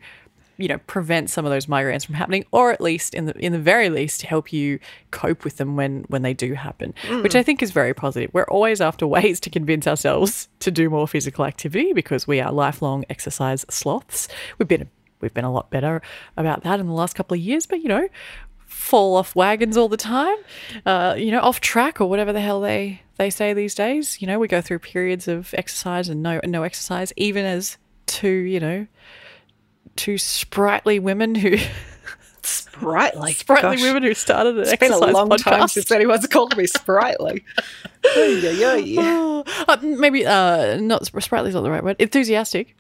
You 0.59 0.69
know, 0.69 0.79
prevent 0.87 1.29
some 1.29 1.45
of 1.45 1.51
those 1.51 1.67
migraines 1.67 2.05
from 2.05 2.15
happening, 2.15 2.45
or 2.53 2.71
at 2.71 2.81
least, 2.81 3.15
in 3.15 3.25
the 3.25 3.37
in 3.39 3.53
the 3.53 3.59
very 3.59 3.89
least, 3.89 4.23
help 4.23 4.53
you 4.53 4.79
cope 5.11 5.45
with 5.45 5.57
them 5.57 5.75
when 5.77 6.05
when 6.09 6.23
they 6.23 6.35
do 6.35 6.53
happen, 6.53 6.95
which 7.23 7.35
I 7.35 7.43
think 7.43 7.63
is 7.63 7.73
very 7.73 7.95
positive. 7.95 8.31
We're 8.33 8.45
always 8.45 8.81
after 8.81 9.07
ways 9.07 9.41
to 9.41 9.51
convince 9.51 9.89
ourselves 9.89 10.49
to 10.61 10.71
do 10.71 10.89
more 10.89 11.09
physical 11.09 11.47
activity 11.47 11.95
because 11.95 12.29
we 12.29 12.39
are 12.39 12.53
lifelong 12.53 13.05
exercise 13.09 13.65
sloths. 13.71 14.29
We've 14.59 14.69
been 14.69 14.89
we've 15.21 15.35
been 15.35 15.47
a 15.47 15.53
lot 15.53 15.71
better 15.71 16.03
about 16.37 16.63
that 16.65 16.79
in 16.79 16.87
the 16.87 16.93
last 16.93 17.15
couple 17.15 17.35
of 17.35 17.41
years, 17.41 17.65
but 17.67 17.81
you 17.81 17.89
know, 17.89 18.09
fall 18.73 19.17
off 19.17 19.37
wagons 19.37 19.77
all 19.77 19.89
the 19.89 19.97
time, 19.97 20.37
uh, 20.87 21.15
you 21.17 21.31
know, 21.31 21.41
off 21.41 21.61
track 21.61 22.01
or 22.01 22.09
whatever 22.09 22.33
the 22.33 22.41
hell 22.41 22.61
they 22.61 23.03
they 23.17 23.31
say 23.31 23.53
these 23.55 23.75
days. 23.75 24.21
You 24.21 24.27
know, 24.27 24.39
we 24.39 24.49
go 24.49 24.61
through 24.61 24.81
periods 24.81 25.29
of 25.29 25.55
exercise 25.55 26.09
and 26.09 26.23
no 26.23 26.41
no 26.45 26.63
exercise, 26.63 27.13
even 27.17 27.45
as 27.45 27.77
two 28.07 28.29
you 28.29 28.61
know 28.61 28.87
two 29.97 30.19
sprightly 30.19 30.99
women 30.99 31.35
who 31.35 31.57
Sprightly. 32.43 33.33
sprightly 33.35 33.77
Gosh, 33.77 33.83
women 33.83 34.03
who 34.03 34.15
started 34.15 34.57
an 34.57 34.63
It's 34.63 34.77
been 34.77 34.93
a 34.93 34.99
long 34.99 35.29
podcast. 35.29 35.43
time 35.45 35.69
since 35.69 35.91
anyone's 35.91 36.27
called 36.27 36.57
me 36.57 36.67
sprightly. 36.67 37.45
Ay, 38.17 38.43
ay. 38.65 38.95
Oh, 38.99 39.45
uh, 39.69 39.77
maybe 39.81 40.27
uh, 40.27 40.77
not 40.81 41.07
sprightly 41.07 41.51
is 41.51 41.55
not 41.55 41.61
the 41.61 41.71
right 41.71 41.85
word. 41.85 41.97
Enthusiastic. 42.01 42.75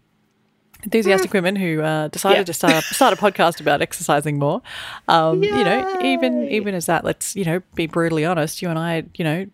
Enthusiastic 0.83 1.33
women 1.33 1.57
who 1.57 1.81
uh, 1.81 2.09
decided 2.09 2.39
Yeah. 2.39 2.45
to 2.45 2.53
start 2.55 2.75
a, 2.75 2.83
start 2.95 3.13
a 3.13 3.17
podcast 3.17 3.61
about 3.61 3.83
exercising 3.83 4.39
more. 4.39 4.63
Um, 5.09 5.43
You 5.43 5.51
know, 5.65 5.99
even 6.03 6.49
even 6.49 6.75
as 6.75 6.87
that, 6.87 7.05
let's 7.05 7.37
you 7.37 7.45
know 7.45 7.63
be 7.75 7.87
brutally 7.87 8.25
honest. 8.25 8.63
You 8.63 8.69
and 8.69 8.79
I, 8.79 9.05
you 9.15 9.25
know, 9.25 9.47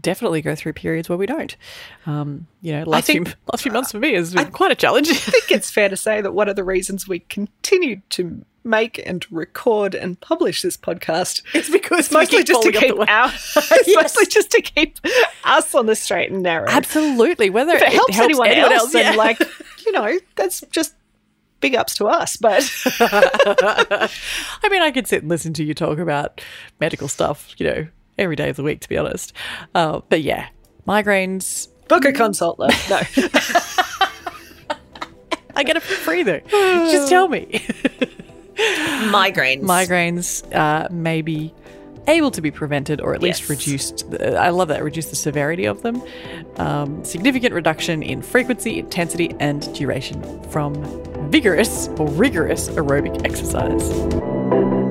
definitely 0.00 0.42
go 0.42 0.54
through 0.54 0.72
periods 0.72 1.08
where 1.08 1.18
we 1.18 1.26
don't. 1.26 1.56
Um, 2.06 2.46
you 2.62 2.72
know, 2.72 2.84
last 2.84 3.06
think- 3.06 3.28
few 3.28 3.36
last 3.52 3.62
few 3.62 3.72
months 3.72 3.92
for 3.92 3.98
me 3.98 4.14
has 4.14 4.34
been 4.34 4.50
quite 4.50 4.70
a 4.70 4.74
challenge. 4.74 5.08
I 5.10 5.14
think 5.14 5.50
it's 5.50 5.70
fair 5.78 5.88
to 5.88 5.96
say 5.96 6.20
that 6.20 6.32
one 6.32 6.48
of 6.48 6.56
the 6.56 6.64
reasons 6.64 7.06
we 7.06 7.20
continue 7.20 8.00
to 8.10 8.44
make 8.66 8.98
and 9.06 9.26
record 9.30 9.94
and 9.94 10.18
publish 10.20 10.62
this 10.62 10.74
podcast 10.74 11.42
it's 11.52 11.68
because 11.68 12.10
mostly 12.10 12.42
just 12.42 12.62
to 12.62 12.72
keep 12.72 12.98
our. 12.98 13.30
it's 13.34 13.94
mostly 13.94 14.24
just 14.24 14.50
to 14.50 14.62
keep 14.62 14.98
us 15.44 15.74
on 15.74 15.84
the 15.84 15.94
straight 15.94 16.30
and 16.32 16.42
narrow. 16.42 16.66
Absolutely, 16.70 17.50
whether 17.50 17.74
if 17.74 17.82
it, 17.82 17.92
helps, 17.92 18.18
anyone, 18.18 18.48
else, 18.48 18.90
then 18.92 19.12
yeah. 19.12 19.18
like 19.18 19.38
you 19.86 19.92
know, 19.92 20.18
that's 20.36 20.62
just 20.70 20.94
big 21.60 21.74
ups 21.74 21.94
to 21.96 22.06
us. 22.06 22.36
But 22.36 22.70
I 23.00 24.08
mean, 24.70 24.82
I 24.82 24.90
could 24.90 25.06
sit 25.06 25.22
and 25.22 25.30
listen 25.30 25.52
to 25.54 25.64
you 25.64 25.74
talk 25.74 25.98
about 25.98 26.40
medical 26.80 27.08
stuff, 27.08 27.54
you 27.58 27.66
know, 27.66 27.86
every 28.18 28.36
day 28.36 28.48
of 28.50 28.56
the 28.56 28.62
week, 28.62 28.80
to 28.80 28.88
be 28.88 28.98
honest. 28.98 29.32
Uh, 29.74 30.00
but 30.08 30.22
yeah, 30.22 30.48
migraines. 30.86 31.68
book 31.88 32.04
a 32.04 32.12
consult, 32.12 32.58
though. 32.58 32.66
No, 32.66 33.00
I 35.56 35.62
get 35.64 35.76
it 35.76 35.82
for 35.82 35.94
free 35.94 36.22
though. 36.22 36.40
Just 36.50 37.08
tell 37.08 37.28
me. 37.28 37.46
migraines. 38.56 39.62
migraines 39.62 40.54
uh, 40.54 40.88
may 40.90 41.22
be 41.22 41.52
able 42.06 42.30
to 42.30 42.40
be 42.40 42.50
prevented 42.50 43.00
or 43.00 43.14
at 43.14 43.22
least 43.22 43.40
Yes. 43.42 43.50
reduced. 43.50 44.04
I 44.22 44.50
love 44.50 44.68
that, 44.68 44.82
reduce 44.84 45.06
the 45.06 45.16
severity 45.16 45.64
of 45.64 45.82
them. 45.82 46.02
Um, 46.56 47.02
significant 47.04 47.54
reduction 47.54 48.02
in 48.02 48.22
frequency, 48.22 48.78
intensity, 48.78 49.34
and 49.40 49.72
duration 49.74 50.22
from 50.50 50.74
vigorous 51.30 51.88
or 51.98 52.06
rigorous 52.08 52.68
aerobic 52.70 53.24
exercise. 53.24 54.83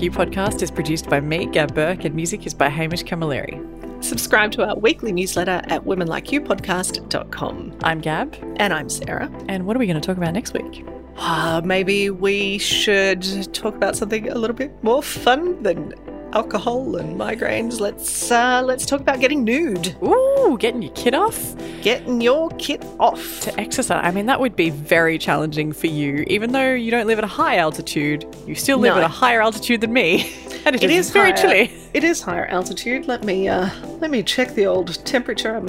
You 0.00 0.12
podcast 0.12 0.62
is 0.62 0.70
produced 0.70 1.08
by 1.10 1.20
me, 1.20 1.46
Gab 1.46 1.74
Burke, 1.74 2.04
and 2.04 2.14
music 2.14 2.46
is 2.46 2.54
by 2.54 2.68
Hamish 2.68 3.02
Camilleri. 3.02 3.58
Subscribe 4.02 4.52
to 4.52 4.64
our 4.64 4.76
weekly 4.76 5.10
newsletter 5.10 5.60
at 5.64 5.84
womenlikeyoupodcast.com. 5.84 7.78
I'm 7.82 8.00
Gab, 8.00 8.36
And 8.58 8.72
I'm 8.72 8.88
Sarah. 8.88 9.28
and 9.48 9.66
what 9.66 9.74
are 9.76 9.80
we 9.80 9.86
going 9.86 10.00
to 10.00 10.06
talk 10.06 10.16
about 10.16 10.34
next 10.34 10.54
week? 10.54 10.84
Uh, 11.16 11.60
maybe 11.64 12.10
we 12.10 12.58
should 12.58 13.52
talk 13.52 13.74
about 13.74 13.96
something 13.96 14.28
a 14.30 14.36
little 14.36 14.54
bit 14.54 14.72
more 14.84 15.02
fun 15.02 15.60
than 15.64 15.92
alcohol 16.32 16.96
and 16.96 17.18
migraines. 17.18 17.80
Let's 17.80 18.30
uh, 18.30 18.62
let's 18.64 18.84
talk 18.86 19.00
about 19.00 19.20
getting 19.20 19.44
nude, 19.44 19.96
Ooh, 20.02 20.56
getting 20.60 20.82
your 20.82 20.92
kit 20.94 21.14
off 21.14 21.54
getting 21.80 22.20
your 22.20 22.50
kit 22.58 22.84
off. 22.98 23.40
to 23.40 23.58
exercise. 23.60 24.00
I 24.04 24.10
mean, 24.10 24.26
that 24.26 24.40
would 24.40 24.56
be 24.56 24.68
very 24.70 25.16
challenging 25.16 25.72
for 25.72 25.86
you. 25.86 26.24
Even 26.26 26.50
though 26.50 26.74
you 26.74 26.90
don't 26.90 27.06
live 27.06 27.18
at 27.18 27.24
a 27.24 27.28
high 27.28 27.56
altitude, 27.58 28.26
you 28.48 28.56
still 28.56 28.78
live 28.78 28.94
No. 28.96 28.98
at 29.00 29.04
a 29.04 29.08
higher 29.08 29.40
altitude 29.40 29.80
than 29.80 29.92
me. 29.92 30.34
And 30.64 30.74
It 30.82 30.90
is 30.90 31.10
very 31.10 31.30
higher- 31.30 31.36
chilly. 31.40 31.72
It 31.94 32.02
is 32.04 32.20
higher 32.20 32.44
altitude. 32.46 33.06
Let 33.06 33.22
me 33.24 33.48
uh, 33.48 33.70
let 34.00 34.10
me 34.10 34.22
check 34.24 34.54
the 34.54 34.66
old 34.66 35.02
temperature. 35.06 35.54
I'm 35.56 35.68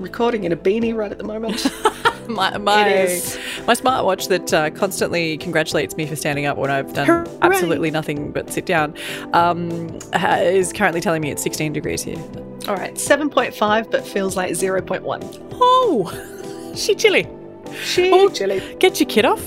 recording 0.00 0.44
in 0.44 0.52
a 0.52 0.56
beanie 0.56 0.94
right 0.94 1.10
at 1.10 1.16
the 1.18 1.24
moment. 1.24 1.66
My, 2.40 2.56
my, 2.58 2.84
my 3.66 3.74
smartwatch 3.74 4.28
that 4.28 4.52
uh, 4.54 4.70
constantly 4.70 5.36
congratulates 5.38 5.96
me 5.96 6.06
for 6.06 6.16
standing 6.16 6.46
up 6.46 6.56
when 6.56 6.70
I've 6.70 6.92
done 6.92 7.06
Hooray. 7.06 7.38
absolutely 7.42 7.90
nothing 7.90 8.30
but 8.32 8.50
sit 8.52 8.66
down 8.66 8.94
um, 9.32 9.98
is 10.14 10.72
currently 10.72 11.00
telling 11.00 11.22
me 11.22 11.30
it's 11.30 11.42
16 11.42 11.72
degrees 11.72 12.02
here. 12.02 12.18
All 12.68 12.76
right, 12.76 12.96
seven 12.98 13.28
point 13.30 13.54
five, 13.54 13.90
but 13.90 14.06
feels 14.06 14.36
like 14.36 14.54
zero 14.54 14.80
point 14.82 15.02
one. 15.02 15.22
Oh, 15.54 16.72
she 16.76 16.94
chilly. 16.94 17.26
She 17.84 18.10
Oh. 18.12 18.28
chilly. 18.28 18.60
Get 18.78 19.00
your 19.00 19.08
kid 19.08 19.24
off 19.24 19.42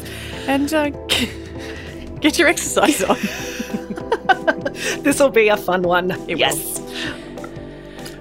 and 0.48 0.74
uh, 0.74 0.90
get 2.20 2.38
your 2.40 2.48
exercise 2.48 3.04
on. 3.04 3.18
This 5.04 5.20
will 5.20 5.30
be 5.30 5.48
a 5.50 5.58
fun 5.58 5.84
one. 5.84 6.12
It 6.30 6.38
yes. 6.38 6.80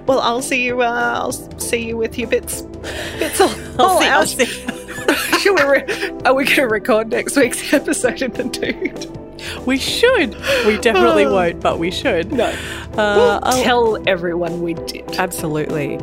Well, 0.07 0.21
I'll 0.21 0.43
see 0.43 0.65
you. 0.65 0.83
Uh, 0.83 1.13
I'll 1.23 1.33
see 1.33 1.87
you 1.87 1.97
with 1.97 2.19
your 2.19 2.29
bits. 2.29 2.63
Bits 2.63 3.41
all, 3.41 3.51
all 3.79 4.01
see, 4.01 4.09
I'll 4.09 4.27
see. 4.27 4.45
Should 5.39 5.59
we 5.59 5.65
re- 5.65 6.11
are 6.25 6.35
we 6.35 6.45
going 6.45 6.57
to 6.57 6.63
record 6.69 7.09
next 7.11 7.37
week's 7.37 7.73
episode 7.75 8.23
in 8.23 8.33
the 8.33 8.45
dude? 8.45 9.19
We 9.67 9.77
should. 9.77 10.37
We 10.67 10.79
definitely 10.79 11.27
won't, 11.27 11.61
but 11.61 11.81
we 11.81 11.91
should. 11.91 12.31
No. 12.33 12.47
Uh, 12.47 12.95
we'll 12.95 13.41
I'll- 13.43 13.63
tell 13.65 14.09
everyone 14.09 14.63
we 14.63 14.75
did. 14.75 15.17
Absolutely. 15.19 15.97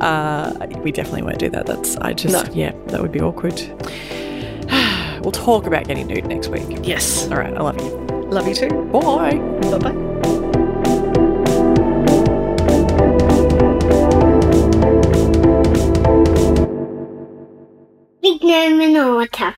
Uh, 0.00 0.66
we 0.78 0.92
definitely 0.92 1.22
won't 1.22 1.38
do 1.40 1.50
that. 1.50 1.66
That's, 1.66 1.96
I 1.96 2.12
just, 2.12 2.46
No. 2.46 2.52
yeah, 2.54 2.72
that 2.88 3.02
would 3.02 3.10
be 3.10 3.20
awkward. 3.20 3.60
we'll 5.22 5.32
talk 5.32 5.66
about 5.66 5.88
getting 5.88 6.06
nude 6.06 6.26
next 6.26 6.48
week. 6.48 6.66
Yes. 6.84 7.28
All 7.30 7.36
right. 7.38 7.52
I 7.54 7.60
love 7.60 7.78
you. 7.80 7.90
Love 8.30 8.46
you 8.46 8.54
too. 8.54 8.68
Bye. 8.92 9.38
Bye 9.60 9.78
bye. 9.78 10.13
Big 18.24 18.42
name 18.42 18.80
water. 19.16 19.52